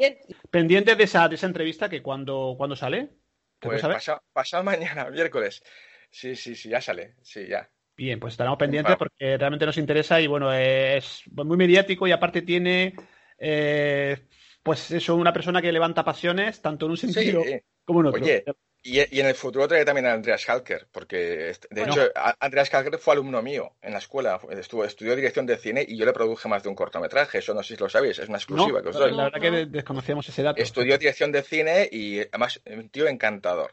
[0.52, 3.10] Pendiente de esa, de esa entrevista que cuando, cuando sale.
[3.58, 5.64] ¿Te Pues pasado, pasado mañana, miércoles.
[6.12, 7.16] Sí, sí, sí, ya sale.
[7.24, 7.68] Sí, ya.
[8.00, 12.42] Bien, pues estaremos pendientes porque realmente nos interesa y bueno, es muy mediático y aparte
[12.44, 12.96] tiene,
[13.38, 14.26] eh,
[14.64, 17.60] pues eso, una persona que levanta pasiones tanto en un sentido Sí.
[17.84, 18.22] como en otro.
[18.24, 18.46] Oye,
[18.82, 21.94] y, y en el futuro traeré también a Andreas Halker, porque este- de Bueno.
[22.04, 25.98] hecho Andreas Halker fue alumno mío en la escuela, estuvo, estudió dirección de cine y
[25.98, 28.38] yo le produje más de un cortometraje, eso no sé si lo sabéis, es una
[28.38, 29.12] No, exclusiva que os doy.
[29.12, 30.62] la verdad que de- desconocíamos ese dato.
[30.62, 33.72] Estudió dirección de cine y además un tío encantador.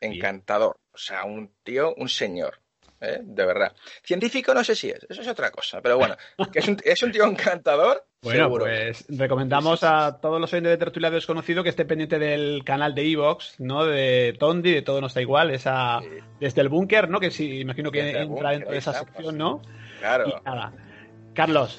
[0.00, 0.76] Encantador.
[0.92, 2.60] O sea, un tío, un señor.
[3.04, 3.20] ¿Eh?
[3.22, 3.72] De verdad.
[4.02, 5.80] Científico no sé si es, eso es otra cosa.
[5.82, 6.16] Pero bueno,
[6.52, 8.04] que es un, es un tío encantador.
[8.24, 8.64] Bueno, seguro.
[8.64, 13.06] pues recomendamos a todos los oyentes de Tertulia Desconocido que estén pendientes del canal de
[13.12, 13.84] Evox, ¿no?
[13.84, 16.08] De Tondi, de Todo No Está Igual, esa Sí.
[16.40, 17.20] desde el búnker, ¿no?
[17.20, 19.36] Que sí, imagino que Desde entra dentro de esa está, sección.
[19.36, 19.60] ¿no?
[20.00, 20.24] Claro.
[20.26, 20.72] Y nada.
[21.34, 21.78] Carlos,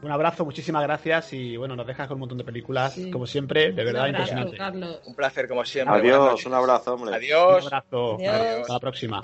[0.00, 3.10] un abrazo, muchísimas gracias y bueno, nos dejas con un montón de películas, Sí.
[3.10, 4.56] como siempre, de verdad Un abrazo, impresionante.
[4.56, 5.00] Carlos.
[5.04, 5.94] Un placer como siempre.
[5.98, 7.10] Adiós, un abrazo, hombre.
[7.10, 7.66] Un Adiós.
[7.66, 8.14] abrazo.
[8.14, 8.60] Adiós.
[8.62, 9.20] Hasta la próxima.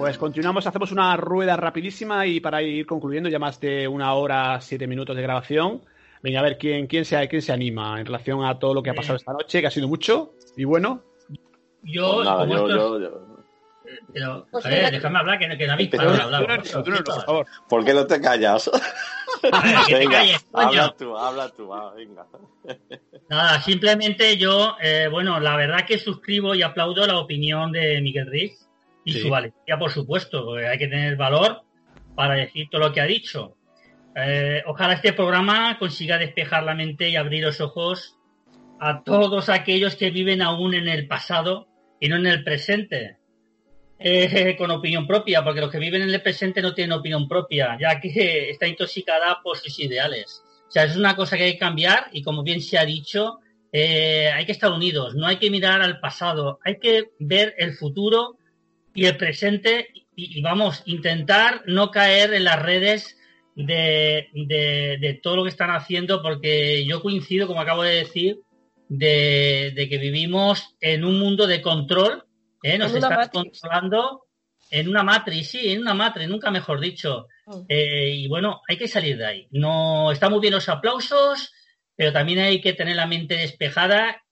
[0.00, 4.58] Pues continuamos, hacemos una rueda rapidísima y para ir concluyendo ya más de una hora,
[4.62, 5.82] siete minutos de grabación.
[6.22, 8.88] Venga, a ver quién, quién, se, quién se anima en relación a todo lo que
[8.90, 11.02] ha pasado esta noche, que ha sido mucho y bueno.
[11.82, 13.26] Yo, Pues nada, como yo, estos- yo, yo-
[14.14, 16.62] Pero, Pues a ver, mira- déjame hablar, que, que no habéis Pero- Tú hablar.
[16.62, 17.46] tú por favor.
[17.68, 18.70] ¿Por qué no te callas?
[19.52, 20.66] A ver, que te venga, calles, coño.
[20.68, 22.26] habla tú, habla tú, va, venga.
[23.28, 28.26] Nada, simplemente yo, eh, bueno, la verdad que suscribo y aplaudo la opinión de Miguel
[28.30, 28.66] Riz
[29.04, 29.20] y Sí.
[29.20, 31.62] su valentía, por supuesto, hay que tener valor
[32.14, 33.56] para decir todo lo que ha dicho.
[34.14, 38.16] Eh, ojalá este programa consiga despejar la mente y abrir los ojos
[38.80, 41.68] a todos aquellos que viven aún en el pasado
[42.00, 43.16] y no en el presente.
[44.02, 47.76] Eh, con opinión propia, porque los que viven en el presente no tienen opinión propia,
[47.78, 50.42] ya que está intoxicada por sus ideales.
[50.66, 53.40] O sea, es una cosa que hay que cambiar y como bien se ha dicho,
[53.70, 57.74] eh, hay que estar unidos, no hay que mirar al pasado, hay que ver el
[57.74, 58.38] futuro
[58.94, 63.16] y el presente y, y vamos, intentar no caer en las redes
[63.54, 68.40] de, de- de todo lo que están haciendo porque yo coincido, como acabo de decir,
[68.88, 72.24] de, de que vivimos en un mundo de control,
[72.62, 72.76] ¿eh?
[72.78, 74.26] nos están controlando
[74.70, 77.26] en una matriz, sí, en una matriz, nunca mejor dicho.
[77.46, 77.60] Mm.
[77.68, 79.48] Eh, y bueno, hay que salir de ahí.
[79.50, 81.52] No está muy bien los aplausos,
[81.96, 84.22] pero también hay que tener la mente despejada,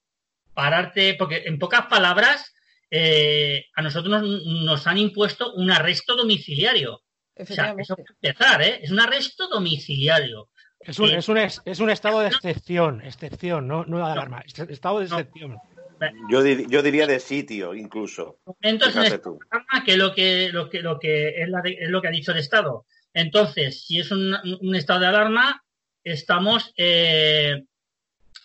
[0.55, 2.53] pararte, porque en pocas palabras,
[2.91, 7.03] eh, a nosotros nos, nos han impuesto un arresto domiciliario.
[7.41, 8.81] O sea, eso para empezar, ¿eh?
[8.83, 10.51] Es un arresto domiciliario.
[10.81, 14.05] Es un, Eh, es un, es, es un estado de excepción, excepción, no, no de
[14.13, 14.41] alarma.
[14.41, 15.57] est- Estado de excepción.
[16.31, 18.39] Yo, dir- yo diría de sitio, incluso.
[18.63, 19.39] Entonces, tú.
[19.85, 22.33] que lo que, lo que, lo que es, la de- es lo que ha dicho
[22.33, 22.87] el Estado.
[23.13, 25.65] Entonces, si es un, un estado de alarma,
[26.05, 27.65] estamos, eh,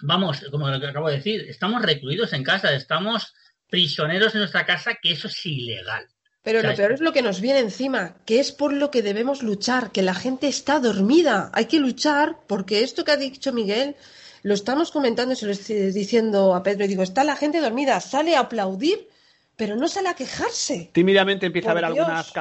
[0.01, 3.33] vamos, como lo que acabo de decir, estamos recluidos en casa, estamos
[3.73, 6.05] prisioneros en nuestra casa, que eso es ilegal.
[6.43, 8.91] Pero O sea, lo peor es lo que nos viene encima, que es por lo
[8.91, 11.49] que debemos luchar, que la gente está dormida.
[11.55, 13.95] Hay que luchar porque esto que ha dicho Miguel
[14.43, 17.61] lo estamos comentando y se lo estoy diciendo a Pedro y digo, está la gente
[17.61, 19.07] dormida, sale a aplaudir,
[19.55, 20.89] pero no sale a quejarse.
[20.93, 21.99] Tímidamente empieza a haber Dios.
[21.99, 22.31] algunas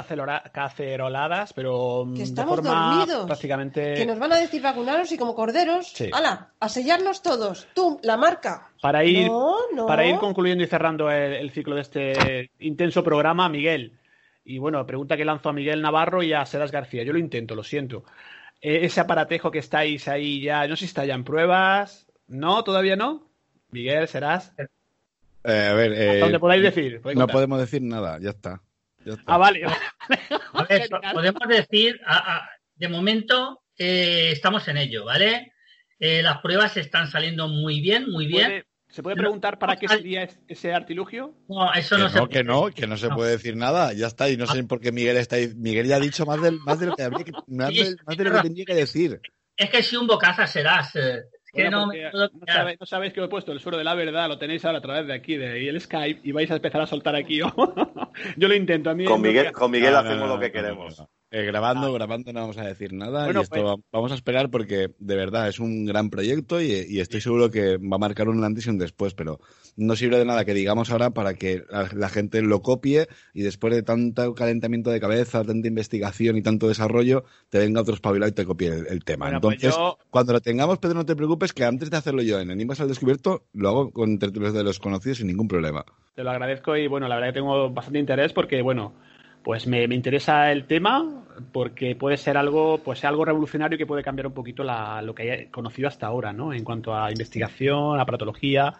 [0.52, 3.26] caceroladas, pero mm, Que de estamos forma dormidos.
[3.26, 3.94] prácticamente...
[3.94, 6.10] Que nos van a decir vacunaros y como corderos, Sí.
[6.12, 6.52] ¡hala!
[6.59, 7.68] A sellarnos todos.
[7.74, 8.70] Tú, la marca.
[8.80, 9.86] Para ir, No, no.
[9.86, 13.98] para ir concluyendo y cerrando el, el ciclo de este intenso programa, Miguel.
[14.44, 17.05] Y bueno, pregunta que lanzo a Miguel Navarro y a Seras García.
[17.05, 18.05] Yo lo intento, lo siento.
[18.60, 22.06] Eh, ese aparatejo que estáis ahí ya, no sé si está ya en pruebas.
[22.26, 22.64] ¿No?
[22.64, 23.28] ¿Todavía no?
[23.70, 24.52] Miguel, Serás.
[25.44, 26.97] Eh, a ver, eh, donde podáis decir.
[26.97, 27.28] no contar.
[27.32, 28.62] podemos decir nada, ya está.
[29.05, 29.24] Ya está.
[29.27, 29.62] Ah, vale.
[30.55, 35.52] A ver, podemos decir, a- a- de momento eh, estamos en ello, ¿vale?
[35.98, 38.47] Eh, las pruebas están saliendo muy bien, muy bien.
[38.47, 41.35] ¿Puede- ¿Se puede preguntar para qué sería es- ese artilugio?
[41.48, 44.06] No, eso que no, no, se que no, que no se puede decir nada, ya
[44.06, 44.28] está.
[44.28, 45.51] Y no sé por qué Miguel está ahí.
[45.56, 48.16] Miguel ya ha dicho más, del, más de lo que habría que, más de, más
[48.19, 49.20] de lo que tenía que decir.
[49.56, 50.94] Es que si un bocaza serás.
[51.52, 52.56] Es que Bueno, no porque me puedo no, quedar.
[52.56, 54.78] sabéis, no sabéis que lo he puesto el suero de la verdad, lo tenéis ahora
[54.78, 57.38] a través de aquí, de y el Skype, y vais a empezar a soltar aquí.
[58.36, 58.90] Yo lo intento.
[58.90, 60.98] A mí Con Miguel, con Miguel No, hacemos no, lo que no, queremos.
[60.98, 61.10] no, no.
[61.34, 64.16] Eh, grabando, grabando no vamos a decir nada Bueno, y esto pues- va- vamos a
[64.16, 67.98] esperar porque de verdad es un gran proyecto y, y estoy seguro que va a
[67.98, 69.40] marcar un antes y un después, pero
[69.77, 73.43] no sirve de nada que digamos ahora para que la, la gente lo copie y
[73.43, 78.28] después de tanto calentamiento de cabeza, tanta investigación y tanto desarrollo, te venga otro espabilado
[78.31, 79.27] y te copie el, el tema.
[79.27, 82.23] Bueno, pues Entonces, yo- cuando lo tengamos, Pedro, no te preocupes que antes de hacerlo
[82.23, 85.85] yo en Enigmas al Descubierto, lo hago con tertulias de los conocidos sin ningún problema.
[86.15, 88.93] Te lo agradezco y bueno, la verdad que tengo bastante interés porque, bueno,
[89.43, 94.03] pues me, me interesa el tema porque puede ser algo, pues algo revolucionario que puede
[94.03, 96.53] cambiar un poquito la, lo que he conocido hasta ahora, ¿no?
[96.53, 98.74] En cuanto a investigación, a patología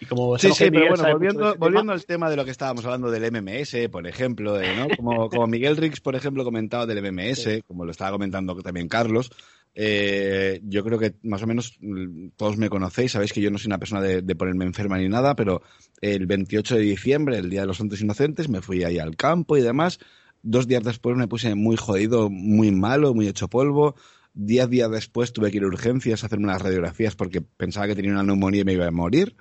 [0.00, 3.10] y como Sí, sí, pero bueno, volviendo, volviendo al tema de lo que estábamos hablando
[3.10, 4.88] del MMS, por ejemplo, de, ¿no?
[4.96, 9.30] como, como Miguel Rix, por ejemplo, comentaba del MMS, como lo estaba comentando también Carlos,
[9.74, 13.58] eh, yo creo que más o menos mm, todos me conocéis, sabéis que yo no
[13.58, 15.62] soy una persona de, de ponerme enferma ni nada, pero
[16.00, 19.56] el 28 de diciembre, el Día de los Santos Inocentes, me fui ahí al campo
[19.56, 19.98] y demás.
[20.42, 23.96] Dos días después me puse muy jodido, muy malo, muy hecho polvo.
[24.34, 27.96] Diez días después tuve que ir a urgencias a hacerme unas radiografías porque pensaba que
[27.96, 29.36] tenía una neumonía y me iba a morir.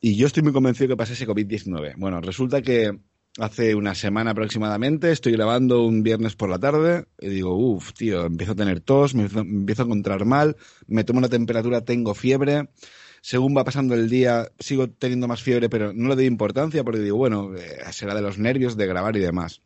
[0.00, 1.94] Y yo estoy muy convencido que pasé ese COVID-19.
[1.96, 2.98] Bueno, resulta que
[3.38, 8.26] hace una semana aproximadamente estoy grabando un viernes por la tarde y digo, uff, tío,
[8.26, 10.56] empiezo a tener tos, me empiezo, me empiezo a encontrar mal,
[10.86, 12.68] me tomo una temperatura, tengo fiebre.
[13.20, 17.00] Según va pasando el día, sigo teniendo más fiebre, pero no le doy importancia porque
[17.00, 19.62] digo, bueno, eh, será de los nervios de grabar y demás.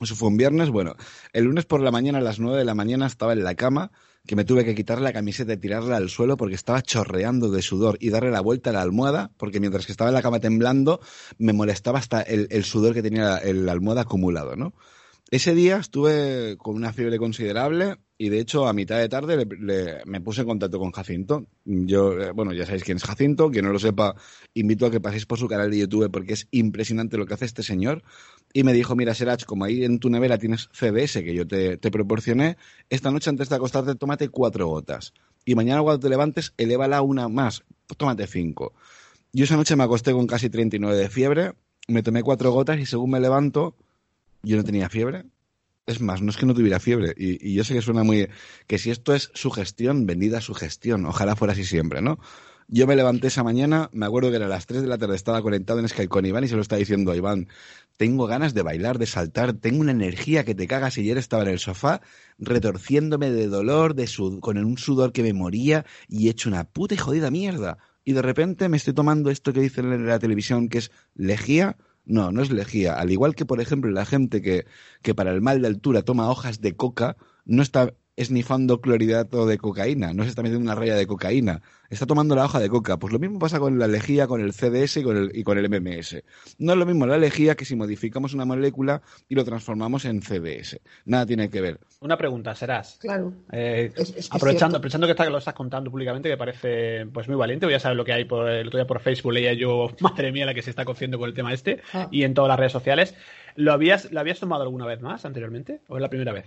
[0.00, 0.70] Eso fue un viernes.
[0.70, 0.94] Bueno,
[1.32, 3.90] el lunes por la mañana, a las 9 de la mañana, estaba en la cama,
[4.26, 7.62] que me tuve que quitar la camiseta y tirarla al suelo porque estaba chorreando de
[7.62, 10.38] sudor y darle la vuelta a la almohada, porque mientras que estaba en la cama
[10.40, 11.00] temblando,
[11.38, 14.74] me molestaba hasta el, sudor que tenía el- la almohada acumulado, ¿no?
[15.32, 19.46] Ese día estuve con una fiebre considerable y de hecho a mitad de tarde
[20.04, 21.46] me puse en contacto con Jacinto.
[21.64, 24.14] Yo, eh, bueno, ya sabéis quién es Jacinto, quien no lo sepa,
[24.52, 27.46] invito a que paséis por su canal de YouTube porque es impresionante lo que hace
[27.46, 28.02] este señor.
[28.52, 31.78] Y me dijo, mira Serach, como ahí en tu nevera tienes CBS que yo te,
[31.78, 32.58] te proporcioné,
[32.90, 35.14] esta noche antes de acostarte tómate cuatro gotas.
[35.46, 37.64] Y mañana cuando te levantes, elévala una más,
[37.96, 38.74] tómate cinco.
[39.32, 41.52] Yo esa noche me acosté con casi 39 de fiebre,
[41.88, 43.76] me tomé cuatro gotas y según me levanto,
[44.42, 45.24] yo no tenía fiebre.
[45.86, 47.12] Es más, no es que no tuviera fiebre.
[47.16, 48.28] Y, yo sé que suena muy...
[48.66, 51.06] Que si esto es sugestión, vendida sugestión.
[51.06, 52.18] Ojalá fuera así siempre, ¿no?
[52.68, 55.16] Yo me levanté esa mañana, me acuerdo que era a las 3 de la tarde,
[55.16, 57.48] estaba conectado en Skype con Iván y se lo está diciendo a Iván.
[57.96, 60.96] Tengo ganas de bailar, de saltar, tengo una energía que te cagas.
[60.96, 62.00] Y ayer estaba en el sofá
[62.38, 66.64] retorciéndome de dolor, de sud- con un sudor que me moría y he hecho una
[66.64, 67.78] puta y jodida mierda.
[68.04, 71.76] Y de repente me estoy tomando esto que dicen en la televisión que es lejía.
[72.04, 72.94] No, no es lejía.
[72.94, 74.66] Al igual que, por ejemplo, la gente que,
[75.02, 79.58] que para el mal de altura toma hojas de coca, no está esnifando clorhidrato de
[79.58, 82.98] cocaína, no se está metiendo una raya de cocaína, está tomando la hoja de coca.
[82.98, 85.56] Pues lo mismo pasa con la lejía, con el CDS y con el, y con
[85.58, 86.22] el MMS.
[86.58, 90.20] No es lo mismo la lejía que si modificamos una molécula y lo transformamos en
[90.22, 90.80] CDS.
[91.06, 91.80] Nada tiene que ver.
[92.00, 92.98] Una pregunta, serás.
[93.00, 93.32] Claro.
[93.50, 96.36] Eh, Es- es que es aprovechando, aprovechando que, está- que lo estás contando públicamente, que
[96.36, 99.32] parece pues muy valiente, ya sabes lo que hay por el otro día por Facebook,
[99.32, 102.08] leía yo, madre mía, la que se está cociendo con el tema este, Ah.
[102.10, 103.14] y en todas las redes sociales.
[103.56, 105.80] ¿Lo habías, ¿Lo habías tomado alguna vez más anteriormente?
[105.88, 106.46] ¿O es la primera vez?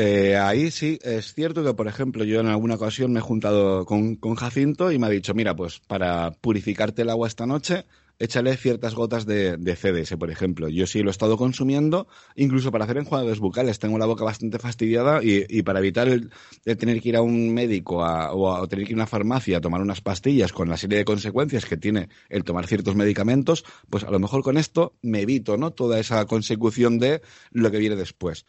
[0.00, 3.84] Eh, ahí sí, es cierto que, por ejemplo, yo en alguna ocasión me he juntado
[3.84, 7.84] con, con Jacinto y me ha dicho, mira, pues para purificarte el agua esta noche,
[8.20, 10.68] échale ciertas gotas de, CDS, por ejemplo.
[10.68, 12.06] Yo sí lo he estado consumiendo,
[12.36, 13.80] incluso para hacer enjuagues bucales.
[13.80, 16.30] Tengo la boca bastante fastidiada y, para evitar el,
[16.78, 19.58] tener que ir a un médico o, a, o tener que ir a una farmacia
[19.58, 23.64] a tomar unas pastillas con la serie de consecuencias que tiene el tomar ciertos medicamentos,
[23.90, 25.72] pues a lo mejor con esto me evito, ¿no?
[25.72, 27.20] Toda esa consecución de
[27.50, 28.46] lo que viene después.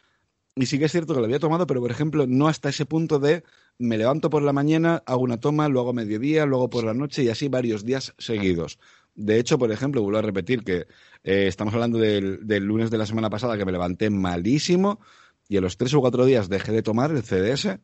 [0.56, 2.84] Y sí que es cierto que lo había tomado, pero por ejemplo, no hasta ese
[2.86, 3.44] punto de
[3.78, 7.28] me levanto por la mañana, hago una toma, luego mediodía, luego por la noche y
[7.28, 8.78] así varios días seguidos.
[9.14, 10.86] De hecho, por ejemplo, vuelvo a repetir que
[11.24, 15.00] eh, estamos hablando del, del lunes de la semana pasada que me levanté malísimo
[15.48, 17.80] y a los tres o cuatro días dejé de tomar el CDS.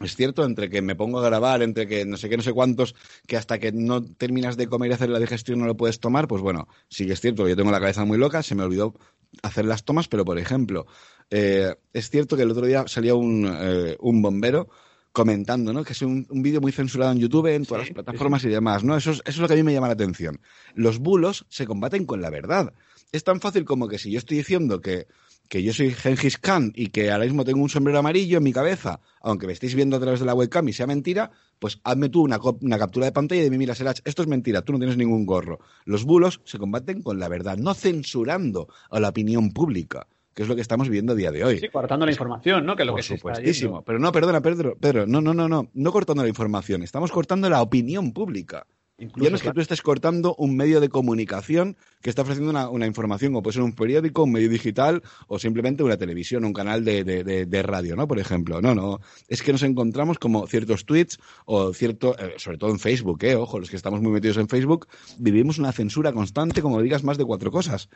[0.00, 2.52] Es cierto, entre que me pongo a grabar, entre que no sé qué, no sé
[2.52, 2.94] cuántos,
[3.26, 6.28] que hasta que no terminas de comer y hacer la digestión no lo puedes tomar,
[6.28, 8.62] pues bueno, sí que es cierto que yo tengo la cabeza muy loca, se me
[8.62, 8.94] olvidó
[9.42, 10.86] hacer las tomas, pero por ejemplo,
[11.30, 14.68] eh, es cierto que el otro día salía un, eh, un bombero
[15.12, 15.84] comentando, ¿no?
[15.84, 18.84] Que es un, un vídeo muy censurado en YouTube, en todas las plataformas y demás,
[18.84, 18.96] ¿no?
[18.96, 20.40] Eso es, eso es lo que a mí me llama la atención.
[20.74, 22.72] Los bulos se combaten con la verdad.
[23.10, 25.06] Es tan fácil como que si yo estoy diciendo que,
[25.48, 28.52] que yo soy Gengis Khan y que ahora mismo tengo un sombrero amarillo en mi
[28.52, 32.10] cabeza, aunque me estéis viendo a través de la webcam y sea mentira, pues hazme
[32.10, 34.78] tú una, una captura de pantalla y de mira, Serach, esto es mentira, tú no
[34.78, 35.58] tienes ningún gorro.
[35.84, 40.06] Los bulos se combaten con la verdad, no censurando a la opinión pública,
[40.38, 41.58] que es lo que estamos viviendo a día de hoy.
[41.58, 42.76] Sí, cortando la información, ¿no?
[42.76, 43.82] Que es lo Por que se supuestísimo.
[43.82, 47.50] Pero no, perdona, Pedro, Pedro, no, no, no, no, no cortando la información, estamos cortando
[47.50, 48.64] la opinión pública.
[49.00, 52.50] Incluso, ya no es que tú estés cortando un medio de comunicación que está ofreciendo
[52.50, 56.44] una, una información, como puede ser un periódico, un medio digital o simplemente una televisión,
[56.44, 58.08] un canal de, de- de- de radio, ¿no?
[58.08, 58.60] Por ejemplo.
[58.60, 58.98] No, no.
[59.28, 63.36] Es que nos encontramos como ciertos tweets o cierto, eh, sobre todo en Facebook, ¿eh?
[63.36, 67.18] Ojo, los que estamos muy metidos en Facebook, vivimos una censura constante, como digas más
[67.18, 67.88] de cuatro cosas.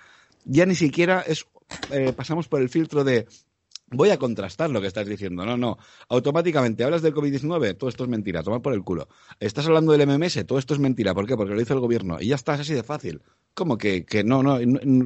[0.45, 1.47] Ya ni siquiera es,
[1.91, 3.27] eh, pasamos por el filtro de
[3.95, 5.45] voy a contrastar lo que estás diciendo.
[5.45, 5.79] No, no.
[6.09, 9.09] Automáticamente hablas del COVID-19, todo esto es mentira, tomar por el culo.
[9.39, 11.15] Estás hablando del MMS, todo esto es mentira.
[11.15, 11.37] ¿Por qué?
[11.37, 12.19] Porque lo hizo el gobierno.
[12.21, 13.23] Y ya está, es así de fácil.
[13.55, 14.59] ¿Cómo que, que no, no,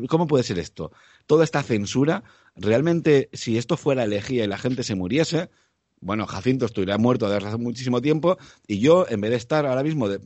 [0.08, 0.92] ¿Cómo puede ser esto?
[1.26, 2.22] Toda esta censura,
[2.54, 5.50] realmente, si esto fuera elegía y la gente se muriese,
[6.00, 8.36] bueno, Jacinto estuviera muerto desde hace muchísimo tiempo
[8.68, 10.20] y yo, en vez de estar ahora mismo de-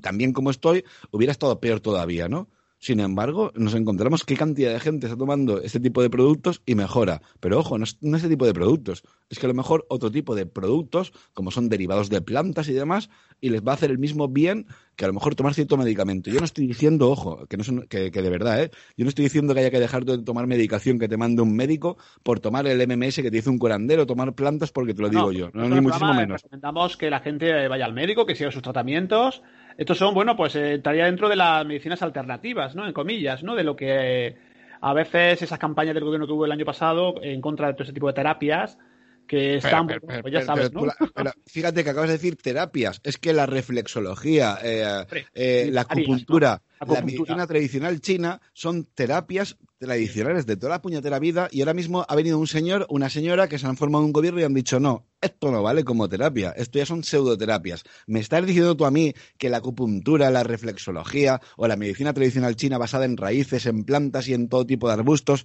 [0.00, 2.48] tan bien como estoy, hubiera estado peor todavía, ¿no?
[2.84, 6.74] Sin embargo, nos encontramos qué cantidad de gente está tomando este tipo de productos y
[6.74, 7.22] mejora.
[7.40, 9.02] Pero ojo, no es, no este tipo de productos.
[9.30, 12.74] Es que a lo mejor otro tipo de productos, como son derivados de plantas y
[12.74, 13.08] demás,
[13.40, 14.66] y les va a hacer el mismo bien
[14.96, 16.28] que a lo mejor tomar cierto medicamento.
[16.30, 18.70] Yo no estoy diciendo, ojo, que, no son- que, que de verdad, ¿eh?
[18.98, 21.56] Yo no estoy diciendo que haya que dejar de tomar medicación que te mande un
[21.56, 25.08] médico por tomar el MMS que te dice un curandero, tomar plantas porque te lo
[25.08, 25.50] digo yo.
[25.54, 26.42] No, ni muchísimo menos.
[26.42, 29.42] Recomendamos que la gente vaya al médico, que siga sus tratamientos.
[29.76, 32.86] Estos son, bueno, pues eh, estaría dentro de las medicinas alternativas, ¿no?
[32.86, 33.54] En comillas, ¿no?
[33.54, 34.36] De lo que eh,
[34.80, 37.84] a veces esas campañas del gobierno que hubo el año pasado en contra de todo
[37.84, 38.78] ese tipo de terapias
[39.26, 40.82] que están, Pero, bueno, pero, pues ya sabes, ¿no?
[41.14, 43.00] pero fíjate que acabas de decir terapias.
[43.02, 46.94] Es que la reflexología, eh, eh, la acupuntura, ¿no?
[46.94, 52.04] la medicina tradicional china son terapias tradicionales de toda la puñetera vida y ahora mismo
[52.08, 54.80] ha venido un señor, una señora que se han formado un gobierno y han dicho
[54.80, 57.84] no, esto no vale como terapia, esto ya son pseudoterapias.
[58.06, 62.56] ¿Me estás diciendo tú a mí que la acupuntura, la reflexología o la medicina tradicional
[62.56, 65.44] china basada en raíces, en plantas y en todo tipo de arbustos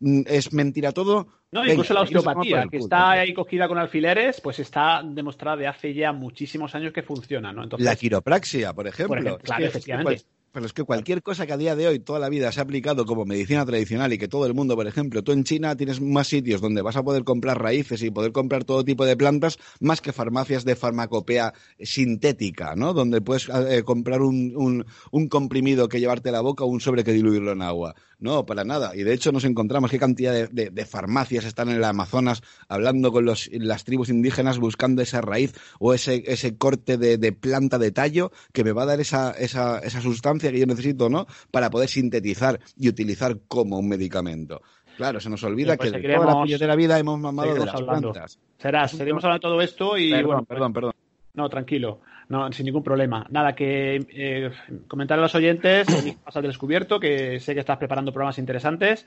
[0.00, 1.26] es mentira todo?
[1.52, 5.66] No, Venga, incluso la osteopatía, que está ahí cogida con alfileres, pues está demostrada de
[5.68, 7.62] hace ya muchísimos años que funciona, ¿no?
[7.62, 9.08] Entonces, La quiropraxia, por ejemplo.
[9.08, 10.22] Por ejemplo, Es claro, que- es que efectivamente.
[10.56, 12.62] Pero es que cualquier cosa que a día de hoy toda la vida se ha
[12.62, 16.00] aplicado como medicina tradicional y que todo el mundo, por ejemplo, tú en China tienes
[16.00, 19.58] más sitios donde vas a poder comprar raíces y poder comprar todo tipo de plantas
[19.80, 22.94] más que farmacias de farmacopea sintética, ¿no?
[22.94, 26.80] Donde puedes eh, comprar un, un- un comprimido que llevarte a la boca o un
[26.80, 27.94] sobre que diluirlo en agua.
[28.18, 28.96] No, para nada.
[28.96, 33.26] Y de hecho nos encontramos qué cantidad de farmacias están en el Amazonas hablando con
[33.26, 37.90] los, las tribus indígenas buscando esa raíz o ese, ese corte de, de planta de
[37.92, 41.26] tallo que me va a dar esa, esa, esa sustancia que yo necesito, ¿no?
[41.50, 44.60] Para poder sintetizar y utilizar como un medicamento.
[44.96, 47.60] Claro, se nos olvida Pues que de seguiremos- toda la puñetera vida hemos mamado de
[47.66, 48.12] las hablando.
[48.12, 48.38] plantas.
[48.58, 50.92] Serás, seguiremos hablando de todo esto y Perdón, bueno, pues- perdón, perdón.
[51.34, 52.00] No, tranquilo,
[52.30, 53.26] no, sin ningún problema.
[53.28, 54.50] Nada, que eh,
[54.88, 55.86] comentar a los oyentes,
[56.24, 59.06] pasas del descubierto, que sé que estás preparando programas interesantes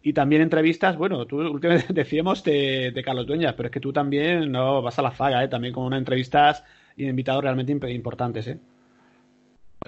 [0.00, 0.96] y también entrevistas.
[0.96, 5.00] Bueno, tú últimamente decíamos de, de Carlos Dueñas, pero es que tú también no vas
[5.00, 5.48] a la zaga, ¿eh?
[5.48, 6.62] también con unas entrevistas
[6.96, 8.46] y invitados realmente imp- importantes.
[8.46, 8.58] ¿eh?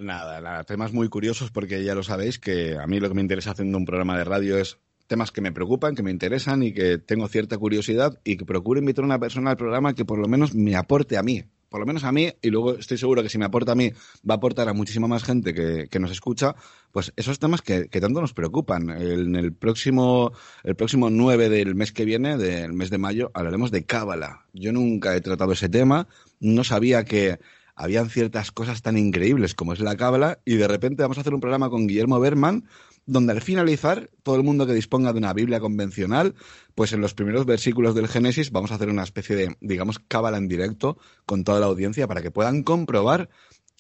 [0.01, 3.23] Nada, nada, temas muy curiosos porque ya lo sabéis que a mí lo que me
[3.23, 6.73] interesa haciendo un programa de radio es temas que me preocupan, que me interesan y
[6.73, 10.19] que tengo cierta curiosidad y que procuro invitar a una persona al programa que por
[10.19, 13.23] lo menos me aporte a mí, por lo menos a mí, y luego estoy seguro
[13.23, 13.91] que si me aporta a mí,
[14.29, 16.55] va a aportar a muchísima más gente que, que nos escucha,
[16.93, 18.91] pues esos temas que, tanto nos preocupan.
[18.91, 20.33] En el próximo,
[20.63, 24.47] el próximo 9 del mes que viene, del mes de mayo, hablaremos de Cábala.
[24.53, 26.09] Yo nunca he tratado ese tema,
[26.41, 27.39] no sabía que
[27.77, 31.35] habían ciertas cosas tan increíbles como es la Cábala, y de repente vamos a hacer
[31.35, 32.65] un programa con Guillermo Berman,
[33.05, 36.35] donde al finalizar, todo el mundo que disponga de una Biblia convencional,
[36.75, 40.39] pues en los primeros versículos del Génesis vamos a hacer una especie de, digamos, cábala
[40.39, 43.29] en directo con toda la audiencia para que puedan comprobar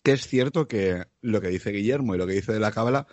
[0.07, 3.09] que es cierto que lo que dice Guillermo y lo que dice de la cábala,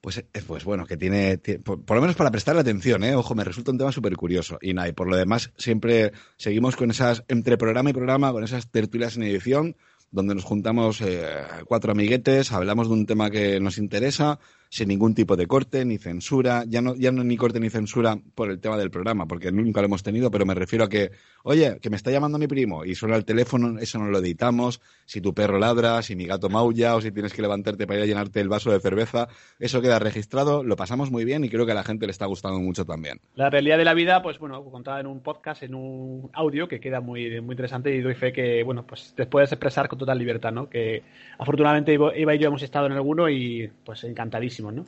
[0.00, 3.14] pues, pues bueno, que tiene, por, lo menos para prestarle atención, ¿eh?
[3.14, 4.58] Ojo, me resulta un tema súper curioso.
[4.60, 8.42] Y nada, y por lo demás, siempre seguimos con esas, entre programa y programa, con
[8.42, 9.76] esas tertulias en edición,
[10.12, 11.26] donde nos juntamos eh,
[11.66, 14.38] cuatro amiguetes, hablamos de un tema que nos interesa,
[14.72, 18.16] sin ningún tipo de corte ni censura, ya no, ya no ni corte ni censura
[18.34, 21.10] por el tema del programa, porque nunca lo hemos tenido, pero me refiero a que,
[21.42, 24.80] oye, que me está llamando mi primo y suena el teléfono, eso no lo editamos,
[25.04, 28.04] si tu perro ladra, si mi gato maulla o si tienes que levantarte para ir
[28.04, 29.28] a llenarte el vaso de cerveza,
[29.58, 32.24] eso queda registrado, lo pasamos muy bien y creo que a la gente le está
[32.24, 33.20] gustando mucho también.
[33.34, 36.80] La realidad de la vida, pues bueno, contada en un podcast, en un audio que
[36.80, 40.18] queda muy, muy interesante y doy fe que, bueno, pues te puedes expresar con total
[40.18, 40.70] libertad, ¿no?
[40.70, 41.02] Que
[41.38, 44.86] afortunadamente Iba y yo hemos estado en alguno y pues encantadísimo ¿no?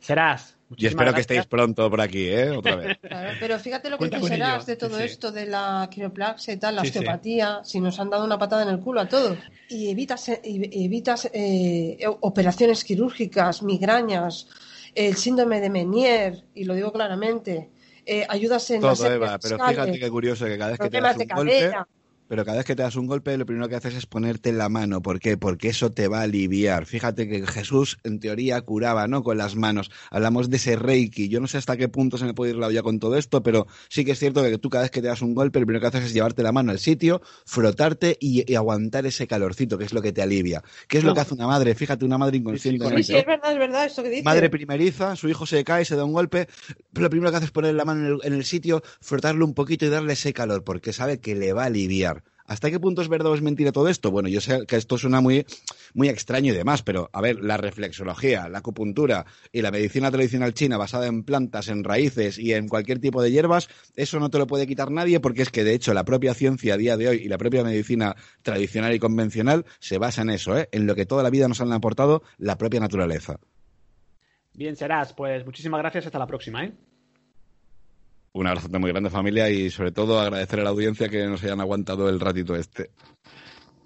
[0.00, 0.56] Serás.
[0.76, 2.50] Y espero que estéis pronto por aquí, ¿eh?
[2.50, 2.98] Otra vez.
[3.40, 6.82] pero fíjate lo que dice Serás de todo esto de la quiropraxia y tal, la
[6.82, 9.38] osteopatía, si nos han dado una patada en el culo a todos.
[9.68, 14.48] Y evitas, evitas eh, operaciones quirúrgicas, migrañas,
[14.94, 17.70] el síndrome de Menier, y lo digo claramente,
[18.04, 21.16] eh, ayudas en Todo, Eva, pero fíjate qué curioso que cada vez que te das
[21.16, 21.72] un golpe
[22.32, 24.70] pero cada vez que te das un golpe, lo primero que haces es ponerte la
[24.70, 25.02] mano.
[25.02, 25.36] ¿Por qué?
[25.36, 26.86] Porque eso te va a aliviar.
[26.86, 29.22] Fíjate que Jesús, en teoría, curaba, ¿no?
[29.22, 29.90] Con las manos.
[30.10, 31.28] Hablamos de ese reiki.
[31.28, 33.42] Yo no sé hasta qué punto se me puede ir la olla con todo esto,
[33.42, 35.66] pero sí que es cierto que tú cada vez que te das un golpe, lo
[35.66, 39.84] primero que haces es llevarte la mano al sitio, frotarte y, aguantar ese calorcito, que
[39.84, 40.62] es lo que te alivia.
[40.88, 41.74] ¿Qué es lo que hace una madre?
[41.74, 43.02] Fíjate, una madre inconsciente.
[43.02, 44.22] Sí, es verdad, es verdad esto que dice.
[44.22, 46.48] Madre primeriza, su hijo se cae, se da un golpe,
[46.94, 49.44] pero lo primero que hace es poner la mano en el, en el sitio, frotarlo
[49.44, 52.21] un poquito y darle ese calor, porque sabe que le va a aliviar.
[52.52, 54.10] ¿Hasta qué punto es verdad o es mentira todo esto?
[54.10, 55.46] Bueno, yo sé que esto suena muy,
[55.94, 60.52] muy extraño y demás, pero a ver, la reflexología, la acupuntura y la medicina tradicional
[60.52, 64.36] china basada en plantas, en raíces y en cualquier tipo de hierbas, eso no te
[64.36, 67.08] lo puede quitar nadie porque es que de hecho la propia ciencia a día de
[67.08, 70.68] hoy y la propia medicina tradicional y convencional se basa en eso, ¿eh?
[70.72, 73.40] en lo que toda la vida nos han aportado la propia naturaleza.
[74.52, 75.14] Bien, serás.
[75.14, 76.04] Pues muchísimas gracias.
[76.04, 76.74] Hasta la próxima, ¿eh?
[78.34, 81.60] Un abrazo muy grande familia y sobre todo agradecer a la audiencia que nos hayan
[81.60, 82.90] aguantado el ratito este.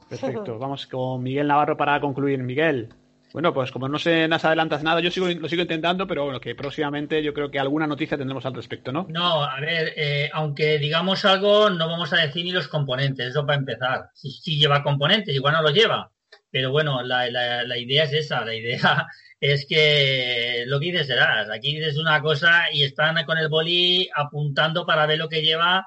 [0.09, 2.41] Perfecto, vamos con Miguel Navarro para concluir.
[2.45, 2.89] Miguel,
[3.33, 6.39] bueno, pues como no se nos adelantas nada, yo sigo, lo sigo intentando, pero bueno,
[6.39, 9.09] que próximamente yo creo que alguna noticia tendremos al respecto, ¿no?
[9.09, 13.45] No, a ver, eh, aunque digamos algo, no vamos a decir ni los componentes, eso
[13.45, 14.11] para empezar.
[14.15, 16.13] Si, lleva componentes, igual no lo lleva,
[16.53, 19.09] pero bueno, la, la idea es esa, la idea
[19.41, 24.09] es que lo que dices serás, aquí dices una cosa y están con el boli
[24.15, 25.87] apuntando para ver lo que lleva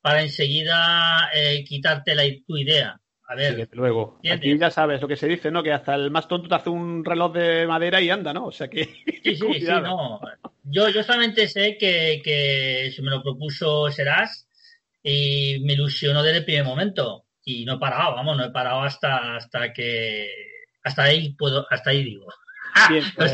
[0.00, 2.98] para enseguida eh, quitarte la, tu idea.
[3.30, 3.68] A ver.
[3.72, 4.18] luego.
[4.28, 5.62] Aquí ya sabes lo que se dice, ¿no?
[5.62, 8.46] Que hasta el más tonto te hace un reloj de madera y anda, ¿no?
[8.46, 8.84] O sea que.
[9.22, 10.20] Sí, sí, sí, no.
[10.64, 14.48] Yo, yo solamente sé que, que se me lo propuso Serás
[15.02, 17.26] y me ilusionó desde el primer momento.
[17.44, 20.28] Y no he parado, vamos, no he parado hasta, hasta que.
[20.82, 22.26] Hasta ahí puedo, hasta ahí digo.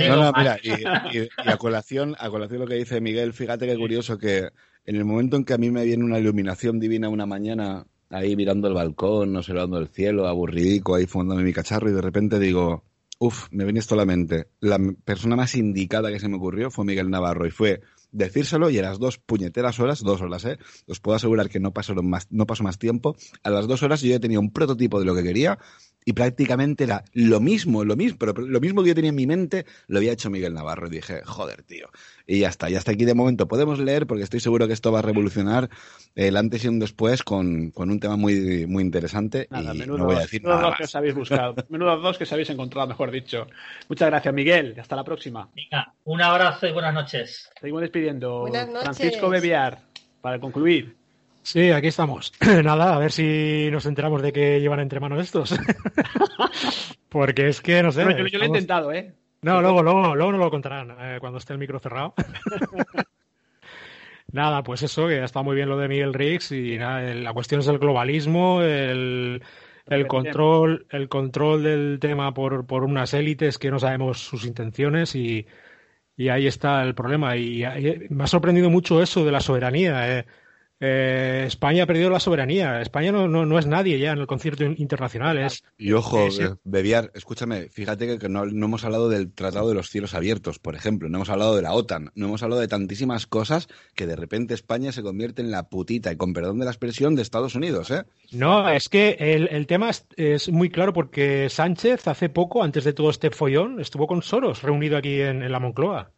[0.09, 4.19] No, no, mira, y, a, colación, a colación lo que dice Miguel, fíjate qué curioso
[4.19, 4.49] que
[4.85, 8.37] en el momento en que a mí me viene una iluminación divina una mañana, ahí
[8.37, 12.85] mirando el balcón, observando el cielo, aburridico, ahí fumándome mi cacharro, y de repente digo,
[13.19, 14.49] uff, me viene esto a la mente.
[14.61, 17.81] La persona más indicada que se me ocurrió fue Miguel Navarro, y fue
[18.13, 20.59] decírselo y a las dos puñeteras horas, dos horas, ¿eh?
[20.87, 23.17] Os puedo asegurar que no pasaron más, no pasó más tiempo.
[23.43, 25.59] A las dos horas yo ya tenía un prototipo de lo que quería
[26.09, 29.27] y prácticamente era lo mismo, lo mismo, pero lo mismo que yo tenía en mi
[29.27, 31.89] mente lo había hecho Miguel Navarro y dije, joder, tío.
[32.29, 34.93] Y ya está, ya hasta aquí de momento podemos leer porque estoy seguro que esto
[34.93, 35.69] va a revolucionar
[36.15, 40.21] el antes y un después con, un tema muy, muy interesante y no voy a
[40.21, 43.49] decir nada dos que os habéis buscado, menudos dos que os habéis encontrado, mejor dicho.
[43.89, 44.77] Muchas gracias, Miguel.
[44.79, 45.49] Hasta la próxima.
[45.57, 47.51] Venga, un abrazo y buenas noches.
[47.61, 48.47] Seguimos despidiendo.
[48.81, 49.81] Francisco Bebiar,
[50.21, 51.06] para concluir.
[51.47, 52.33] Sí, aquí estamos.
[52.65, 55.55] Nada, a ver si nos enteramos de que llevan entre manos estos.
[57.09, 58.03] Porque es que, no sé.
[58.03, 59.15] yo, lo he intentado, ¿eh?
[59.43, 62.15] No, luego, luego, luego no lo contarán eh, cuando esté el micro cerrado.
[64.33, 67.61] nada, pues eso, que está muy bien lo de Miguel Riggs y nada, la cuestión
[67.61, 69.41] es el globalismo, el,
[69.87, 75.15] el control, el control del tema por, por unas élites que no sabemos sus intenciones
[75.15, 75.47] y,
[76.17, 77.37] y ahí está el problema.
[77.37, 77.63] Y,
[78.11, 80.19] me ha sorprendido mucho eso de la soberanía.
[80.19, 80.27] Eh
[80.79, 82.83] eh, España ha perdido la soberanía.
[82.83, 85.39] España no, no, no, es nadie ya en el concierto internacional.
[85.39, 89.69] Es, y ojo, eh, Bebiar, escúchame, fíjate que, que no, no, hemos hablado del Tratado
[89.69, 92.61] de los Cielos Abiertos, por ejemplo, no hemos hablado de la OTAN, no hemos hablado
[92.61, 96.59] de tantísimas cosas que de repente España se convierte en la putita, y con perdón
[96.59, 97.91] de la expresión, de Estados Unidos.
[97.91, 98.05] ¿eh?
[98.33, 102.85] No, es que el, el tema es, es, muy claro porque Sánchez hace poco, antes
[102.85, 106.13] de todo este follón, estuvo con Soros reunido aquí en, en la Moncloa.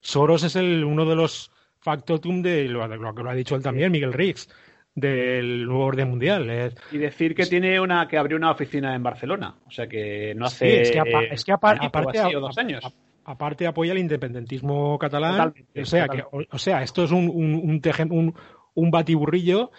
[0.00, 1.52] Soros es el, uno de los
[1.82, 4.48] factotum de lo, de lo, que lo ha dicho él también, Miguel Riggs,
[4.94, 6.48] del nuevo orden mundial.
[6.48, 10.34] Es, y decir que tiene una que abrió una oficina en Barcelona, o sea que
[10.34, 10.66] no hace.
[10.66, 12.84] Sí, es que, apa, es que apa, aparte, así, dos años.
[12.84, 16.30] A, aparte apoya el independentismo catalán, totalmente, o sea totalmente.
[16.30, 17.80] que, o, o, sea, esto es un, un,
[18.10, 18.34] un,
[18.74, 19.70] un batiburrillo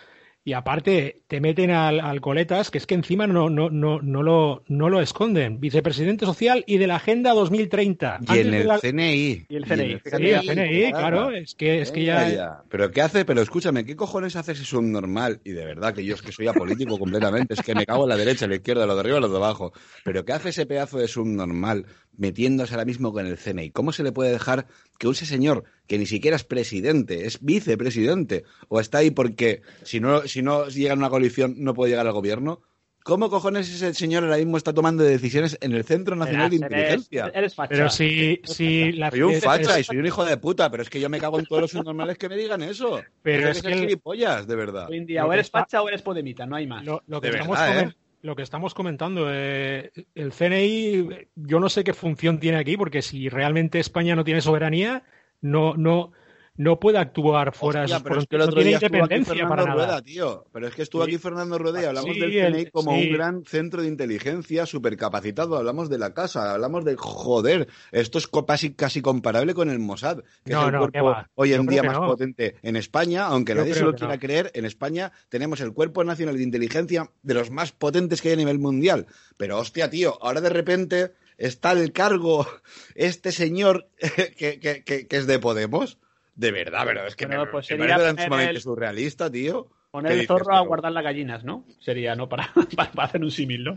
[0.46, 4.24] y aparte te meten al, al, coletas, que es que encima no, no, no, no,
[4.24, 5.62] lo, no lo esconden.
[5.62, 8.20] Vicepresidente social y de la Agenda 2030.
[8.28, 8.80] Y en el la...
[8.80, 9.46] CNI.
[9.48, 9.84] Y el CNI.
[9.86, 11.32] Y el CNI, el CNI claro.
[11.32, 12.30] Es que, es que ya...
[12.30, 12.64] ya...
[12.70, 13.24] Pero ¿qué hace?
[13.24, 15.40] Pero escúchame, ¿qué cojones hace ese subnormal?
[15.46, 17.54] Y de verdad que yo es que soy apolítico completamente.
[17.54, 19.38] Es que me cago en la derecha, en la izquierda, lo de arriba, lo de
[19.38, 19.72] abajo.
[20.04, 21.86] Pero ¿qué hace ese pedazo de subnormal
[22.18, 23.72] metiéndose ahora mismo con el CNI?
[23.72, 24.68] ¿Cómo se le puede dejar
[24.98, 30.00] que ese señor que ni siquiera es presidente, es vicepresidente, o está ahí porque si
[30.00, 32.62] no, si no llega a una coalición no puede llegar al gobierno.
[33.04, 37.24] ¿Cómo cojones ese señor ahora mismo está tomando decisiones en el Centro Nacional de Inteligencia?
[37.24, 37.70] Eres, eres facha.
[37.70, 40.90] Pero si, si la Soy un facha y soy un hijo de puta, pero es
[40.90, 43.02] que yo me cago en todos los subnormales que me digan eso.
[43.22, 44.88] Pero es que, gilipollas, de verdad.
[44.90, 46.86] Hoy en día, o eres facha o eres podemita, no hay más.
[46.86, 47.96] Lo, lo que de estamos verdad, ¿eh?
[48.24, 53.02] Lo que estamos comentando, eh, el CNI, yo no sé qué función tiene aquí, porque
[53.02, 55.04] si realmente España no tiene soberanía,
[55.42, 56.14] no, no,
[56.56, 58.88] no puede actuar fuera Hostia, de sus pero es que el no otro tiene día
[58.88, 60.02] independencia para Rueda, nada.
[60.04, 60.46] tío.
[60.54, 61.12] Pero es que estuvo Sí.
[61.12, 63.08] aquí Fernando Rueda y hablamos Sí, del el- CNI como sí.
[63.08, 65.58] un gran centro de inteligencia supercapacitado.
[65.58, 67.68] Hablamos de la casa, hablamos de joder.
[67.92, 71.54] Esto es casi, casi comparable con el Mossad, que No, es el no, cuerpo hoy
[71.54, 74.52] en día más potente en España, aunque Yo nadie se lo quiera creer.
[74.54, 78.38] En España tenemos el cuerpo nacional de inteligencia de los más potentes que hay a
[78.38, 79.08] nivel mundial.
[79.38, 82.46] Pero hostia, tío, ahora de repente está el cargo
[82.96, 83.88] este señor
[84.38, 85.98] que, que, que, que es de Podemos.
[86.36, 89.68] De verdad, pero es que Bueno, me, pues me parece tan sumamente el- surrealista, tío.
[89.92, 91.66] Poner ¿Qué el dices, zorro a pero- guardar las gallinas, ¿no?
[91.80, 92.28] Sería, ¿no?
[92.30, 93.74] Para, para, para hacer un símil, ¿no?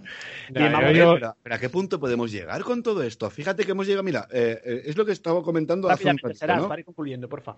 [0.48, 3.28] Yo- yo- Pero, pero ¿a qué punto podemos llegar con todo esto?
[3.28, 6.38] Fíjate que hemos llegado, mira, eh, eh, es lo que estaba comentando hace un ratito,
[6.38, 6.68] serás, ¿no?
[6.68, 7.56] para ir concluyendo, porfa.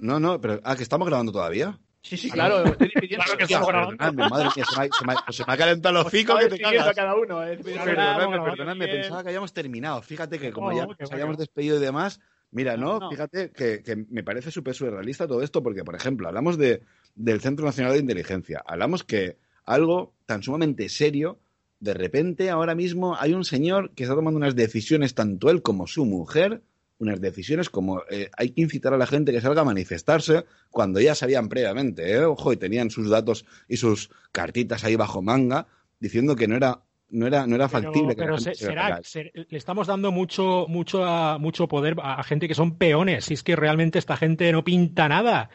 [0.00, 1.78] No, no, pero, ah, que estamos grabando todavía.
[2.02, 3.24] Sí, sí, claro, estoy dividiendo.
[3.26, 4.28] Claro que estamos grabando.
[4.30, 6.32] madre mía, se me ha, se me ha- pues se me ha calentado el hocico
[6.32, 6.96] Estaba que te cagas.
[6.96, 7.58] cada uno, ¿eh?
[7.62, 10.02] Perdonadme, pensaba que habíamos terminado.
[10.02, 12.18] Fíjate que como ya nos habíamos despedido y demás,
[12.50, 12.94] mira, ¿no?
[12.94, 13.10] No, no.
[13.10, 16.82] Fíjate que, que me parece súper surrealista todo esto porque, por ejemplo, hablamos de,
[17.14, 18.62] del Centro Nacional de Inteligencia.
[18.66, 21.38] Hablamos que algo tan sumamente serio,
[21.78, 25.86] de repente ahora mismo hay un señor que está tomando unas decisiones, tanto él como
[25.86, 26.62] su mujer,
[26.98, 31.00] unas decisiones como eh, hay que incitar a la gente que salga a manifestarse cuando
[31.00, 32.24] ya sabían previamente, ¿eh?
[32.24, 35.66] ojo, y tenían sus datos y sus cartitas ahí bajo manga
[35.98, 39.30] diciendo que no era no era no era Pero, factible pero se- se será, se-
[39.34, 43.24] le estamos dando mucho, mucho, a- mucho poder a, a gente que son peones.
[43.26, 45.50] Si es que realmente esta gente no pinta nada.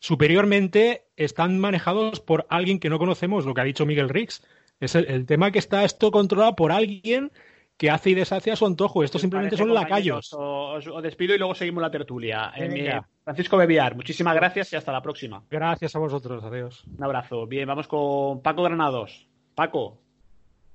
[0.00, 4.42] Superiormente están manejados por alguien que no conocemos, lo que ha dicho Miguel Riggs.
[4.80, 7.32] Es el, el tema que está esto controlado por alguien
[7.76, 9.02] que hace y deshace a su antojo.
[9.04, 10.32] Estos simplemente son lacayos.
[10.32, 12.52] Os, os despido y luego seguimos la tertulia.
[12.56, 13.00] Eh.
[13.22, 15.42] Francisco Bebiar, muchísimas gracias y hasta la próxima.
[15.50, 16.42] Gracias a vosotros.
[16.44, 16.84] Adiós.
[16.96, 17.46] Un abrazo.
[17.46, 19.28] Bien, vamos con Paco Granados.
[19.54, 19.98] Paco.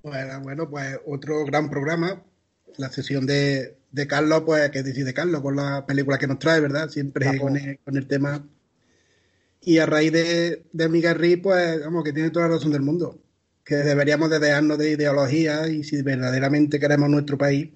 [0.04, 2.22] Bueno, bueno, pues otro gran programa.
[2.78, 6.60] La sesión de, de Carlos, pues, que decide Carlos con la película que nos trae,
[6.60, 6.90] ¿verdad?
[6.90, 7.44] Siempre Paco.
[7.44, 8.46] con el, con el tema.
[9.62, 12.82] Y a raíz de, de Miguel Riz, pues, vamos, que tiene toda la razón del
[12.82, 13.18] mundo.
[13.64, 17.70] Que deberíamos de dejarnos de ideología y si verdaderamente queremos nuestro país,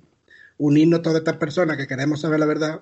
[0.57, 2.81] unirnos todas estas personas que queremos saber la verdad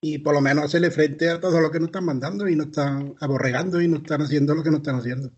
[0.00, 2.68] y por lo menos hacerle frente a todo lo que nos están mandando y nos
[2.68, 5.30] están aborregando y nos están haciendo lo que nos están haciendo.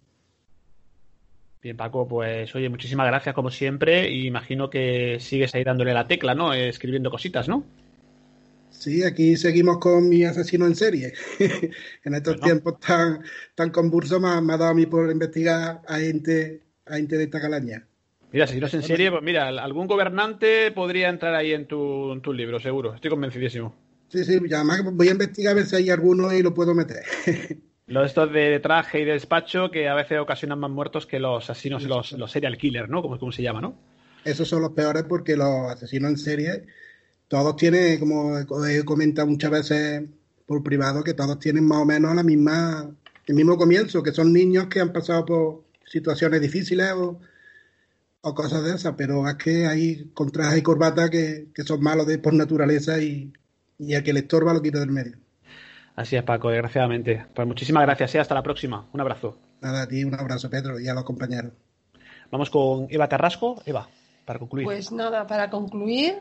[1.65, 6.07] Bien, Paco, pues oye, muchísimas gracias como siempre y imagino que sigues ahí dándole la
[6.07, 6.53] tecla, ¿no?
[6.53, 7.65] Escribiendo cositas, ¿no?
[8.69, 11.15] Sí, aquí seguimos con mi asesino en serie.
[12.05, 12.43] en estos Bueno.
[12.43, 13.25] tiempos tan,
[13.55, 17.17] tan convulsos me, ha- me ha dado a mí por investigar a gente, a gente
[17.17, 17.87] de esta calaña.
[18.31, 22.13] Mira, si no es en serie, pues mira, algún gobernante podría entrar ahí en tu,
[22.13, 22.95] en tu libro, seguro.
[22.95, 23.75] Estoy convencidísimo.
[24.09, 26.75] Sí, sí, y además voy a investigar a ver si hay alguno y lo puedo
[26.75, 27.05] meter.
[27.87, 31.19] Los de estos de traje y de despacho que a veces ocasionan más muertos que
[31.19, 33.03] los asesinos, los, los serial killers, ¿no?
[33.03, 33.77] Como, como se llama, ¿no?
[34.25, 36.65] Esos son los peores porque los asesinos en serie,
[37.29, 40.03] todos tienen, como he comentado muchas veces
[40.47, 42.91] por privado, que todos tienen más o menos la misma,
[43.27, 47.21] el mismo comienzo, que son niños que han pasado por situaciones difíciles o,
[48.23, 51.83] o cosas de esas, pero es que hay con traje y corbata que, que son
[51.83, 53.31] malos de, por naturaleza y,
[53.79, 55.19] y el que le estorba lo quita del medio.
[55.97, 57.27] Así es, Paco, desgraciadamente.
[57.35, 58.87] Pues muchísimas gracias, y hasta la próxima.
[58.93, 59.39] Un abrazo.
[59.61, 61.53] Nada, a ti un abrazo, Pedro, y a los compañeros.
[62.31, 63.63] Vamos con Eva Carrasco.
[63.65, 63.89] Eva,
[64.25, 64.67] para concluir.
[64.67, 66.21] Pues nada, para concluir,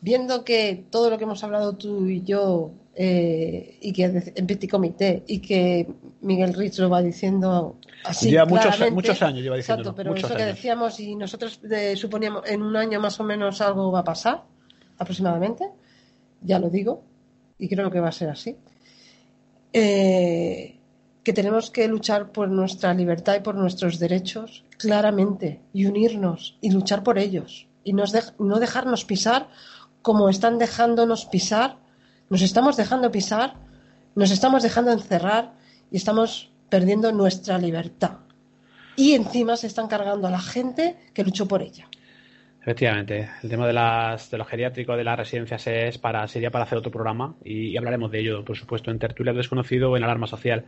[0.00, 4.04] viendo que todo lo que hemos hablado tú y yo, eh, y que
[4.34, 5.86] en Petit Comité, y que
[6.22, 8.30] Miguel Rich lo va diciendo así.
[8.30, 9.82] Lleva muchos, muchos años, lleva diciendo.
[9.82, 10.56] Exacto, pero muchos eso que años.
[10.56, 14.44] decíamos, y nosotros eh, suponíamos en un año más o menos algo va a pasar,
[14.96, 15.68] aproximadamente,
[16.40, 17.04] ya lo digo,
[17.58, 18.56] y creo que va a ser así.
[19.72, 20.76] Eh,
[21.22, 26.70] que tenemos que luchar por nuestra libertad y por nuestros derechos claramente y unirnos y
[26.70, 29.48] luchar por ellos y no dejarnos pisar
[30.02, 31.78] como están dejándonos pisar,
[32.30, 33.54] nos estamos dejando pisar,
[34.14, 35.54] nos estamos dejando encerrar
[35.90, 38.18] y estamos perdiendo nuestra libertad.
[38.94, 41.88] Y encima se están cargando a la gente que luchó por ella.
[42.66, 46.64] Efectivamente, el tema de, las, de los geriátricos, de las residencias es para, sería para
[46.64, 50.02] hacer otro programa y, y hablaremos de ello, por supuesto, en Tertulia Desconocido o en
[50.02, 50.64] Alarma Social.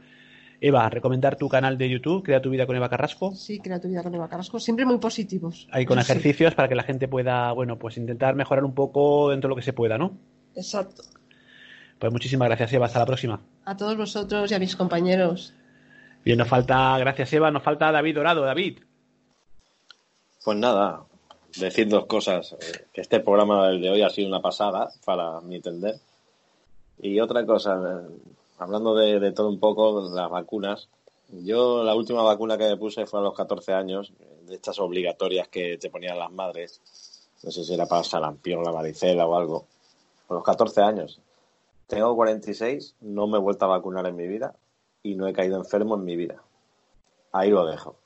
[0.60, 3.34] Eva, recomendar tu canal de YouTube, Crea tu vida con Eva Carrasco.
[3.34, 5.66] Sí, crea tu vida con Eva Carrasco, siempre muy positivos.
[5.72, 6.02] Ahí con sí.
[6.02, 9.56] ejercicios para que la gente pueda, bueno, pues intentar mejorar un poco dentro de lo
[9.56, 10.16] que se pueda, ¿no?
[10.54, 11.02] Exacto.
[11.98, 12.86] Pues muchísimas gracias, Eva.
[12.86, 13.40] Hasta la próxima.
[13.64, 15.52] A todos vosotros y a mis compañeros.
[16.24, 18.44] Bien, nos falta, gracias, Eva, nos falta David Dorado.
[18.44, 18.78] David.
[20.44, 21.07] Pues nada,
[21.58, 22.52] decir dos cosas.
[22.52, 25.98] eh, este programa del de hoy ha sido una pasada, para mi entender.
[27.00, 28.08] Y otra cosa, eh,
[28.58, 30.88] hablando de, todo un poco, las vacunas.
[31.30, 34.12] Yo la última vacuna que me puse fue a los 14 años,
[34.46, 36.80] de estas obligatorias que te ponían las madres.
[37.42, 39.66] No sé si era para sarampión, la varicela o algo.
[40.28, 41.20] A los 14 años.
[41.86, 44.54] Tengo 46, no me he vuelto a vacunar en mi vida
[45.02, 46.42] y no he caído enfermo en mi vida.
[47.32, 47.96] Ahí lo dejo.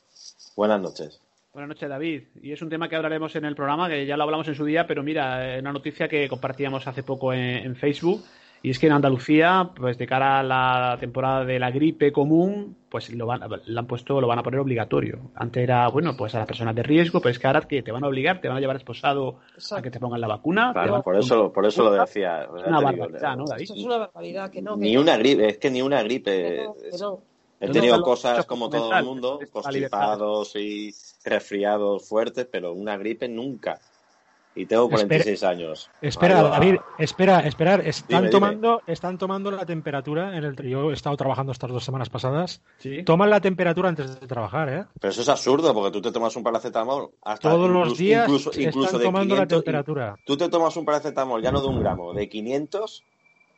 [0.56, 1.20] Buenas noches.
[1.52, 2.22] Buenas noches, David.
[2.42, 4.64] Y es un tema que hablaremos en el programa, que ya lo hablamos en su
[4.64, 8.22] día, pero mira, eh, una noticia que compartíamos hace poco en, en Facebook,
[8.62, 12.76] y es que en Andalucía, pues de cara a la temporada de la gripe común,
[12.88, 15.18] pues lo van, lo han puesto, lo van a poner obligatorio.
[15.34, 17.92] Antes era, bueno, pues a las personas de riesgo, pero es que ahora que te
[17.92, 19.40] van a obligar, te van a llevar esposado
[19.72, 20.68] a que te pongan la vacuna.
[20.68, 22.44] te Claro, van- por eso, por eso lo decía.
[22.44, 23.64] Es una digo, barbaridad, ¿no, David?
[23.64, 24.76] Eso es una barbaridad, que no.
[24.76, 26.30] que Ni no, una gripe, es que ni una gripe.
[26.30, 27.31] que no, que no.
[27.62, 30.94] He tenido no, cosas como todo el mundo, constipados y
[31.24, 33.78] resfriados fuertes, pero una gripe nunca.
[34.54, 35.88] Y tengo 46 años.
[36.02, 36.50] Espera, Ahí va.
[36.50, 37.80] David, espera, esperar.
[37.86, 38.30] Están Dime, dime.
[38.30, 40.56] tomando, están tomando la temperatura en el.
[40.68, 42.60] Yo he estado trabajando estas dos semanas pasadas.
[42.76, 43.02] Sí.
[43.02, 44.84] Toman la temperatura antes de trabajar, ¿eh?
[45.00, 48.50] Pero eso es absurdo, porque tú te tomas un paracetamol hasta Todos los días incluso,
[48.50, 50.16] están incluso de tomando la 500, temperatura.
[50.26, 53.04] Tú te tomas un paracetamol ya no de un gramo, de 500,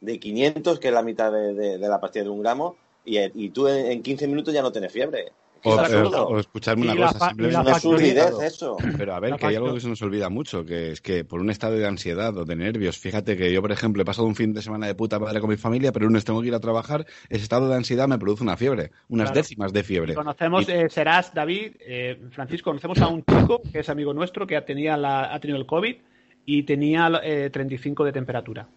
[0.00, 3.18] de 500, que es la mitad de, de- de la pastilla de un gramo, y,
[3.46, 5.32] y tú en, en 15 minutos ya no tienes fiebre.
[5.62, 6.26] Es O, absurdo.
[6.26, 8.76] o- o escucharme una cosa, fa- simplemente una absurdidez eso.
[8.98, 11.24] Pero a ver, La que hay algo que se nos olvida mucho, que es que
[11.24, 14.26] por un estado de ansiedad o de nervios, fíjate que yo, por ejemplo, he pasado
[14.28, 16.48] un fin de semana de puta madre con mi familia, pero el lunes tengo que
[16.48, 19.40] ir a trabajar, ese estado de ansiedad me produce una fiebre, unas Claro.
[19.40, 20.12] décimas de fiebre.
[20.14, 24.46] Conocemos, Y- eh, serás David, eh, Francisco, conocemos a un chico que es amigo nuestro
[24.46, 25.96] que tenía la, ha tenido el COVID
[26.44, 28.68] y tenía eh, 35 de temperatura.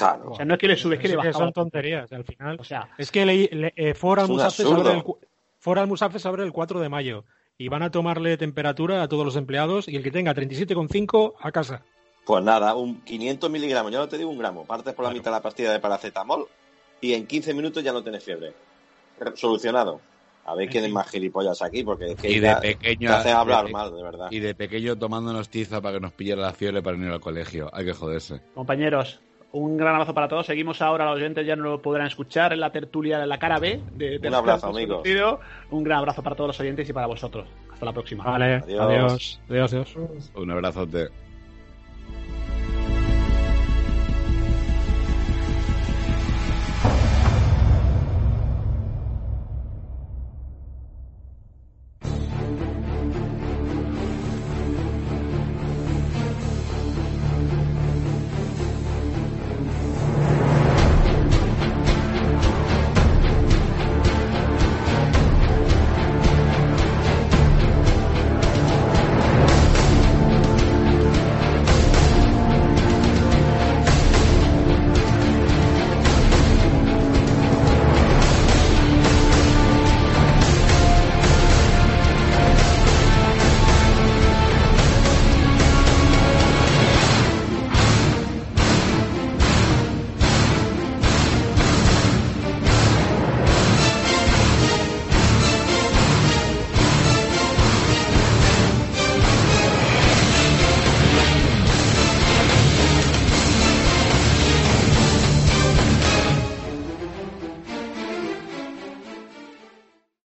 [0.00, 0.30] Claro.
[0.30, 1.32] O sea, no es que le sube, es que le baja.
[1.32, 2.56] son tonterías, al final.
[2.58, 4.80] O sea, Es que le, le- eh, Almusafes absurdo.
[4.80, 7.24] abre el, abre el 4 de mayo
[7.58, 11.52] y van a tomarle temperatura a todos los empleados y el que tenga 37,5 a
[11.52, 11.82] casa.
[12.24, 15.30] Pues nada, un 500 miligramos, ya no te digo un gramo, partes por la mitad
[15.30, 16.46] la pastilla de paracetamol
[17.00, 18.52] y en 15 minutos ya no tienes fiebre.
[19.18, 20.00] Re- Solucionado.
[20.46, 23.14] A ver quién es más gilipollas aquí, porque es que Y de ya pequeño- te
[23.14, 24.28] hace hablar de- mal, de verdad.
[24.30, 27.68] Y de pequeño tomándonos tiza para que nos pillara la fiebre para ir al colegio.
[27.74, 28.40] Hay que joderse.
[28.54, 29.20] compañeros,
[29.52, 30.46] un gran abrazo para todos.
[30.46, 33.58] Seguimos ahora, los oyentes ya no lo podrán escuchar en la tertulia de la cara
[33.58, 33.80] B.
[33.92, 35.02] De, de Un abrazo, amigos.
[35.70, 37.48] Un gran abrazo para todos los oyentes y para vosotros.
[37.72, 38.24] Hasta la próxima.
[38.24, 38.80] Vale, Adiós.
[38.80, 39.72] adiós, adiós.
[39.72, 40.32] adiós.
[40.34, 41.29] Un abrazote.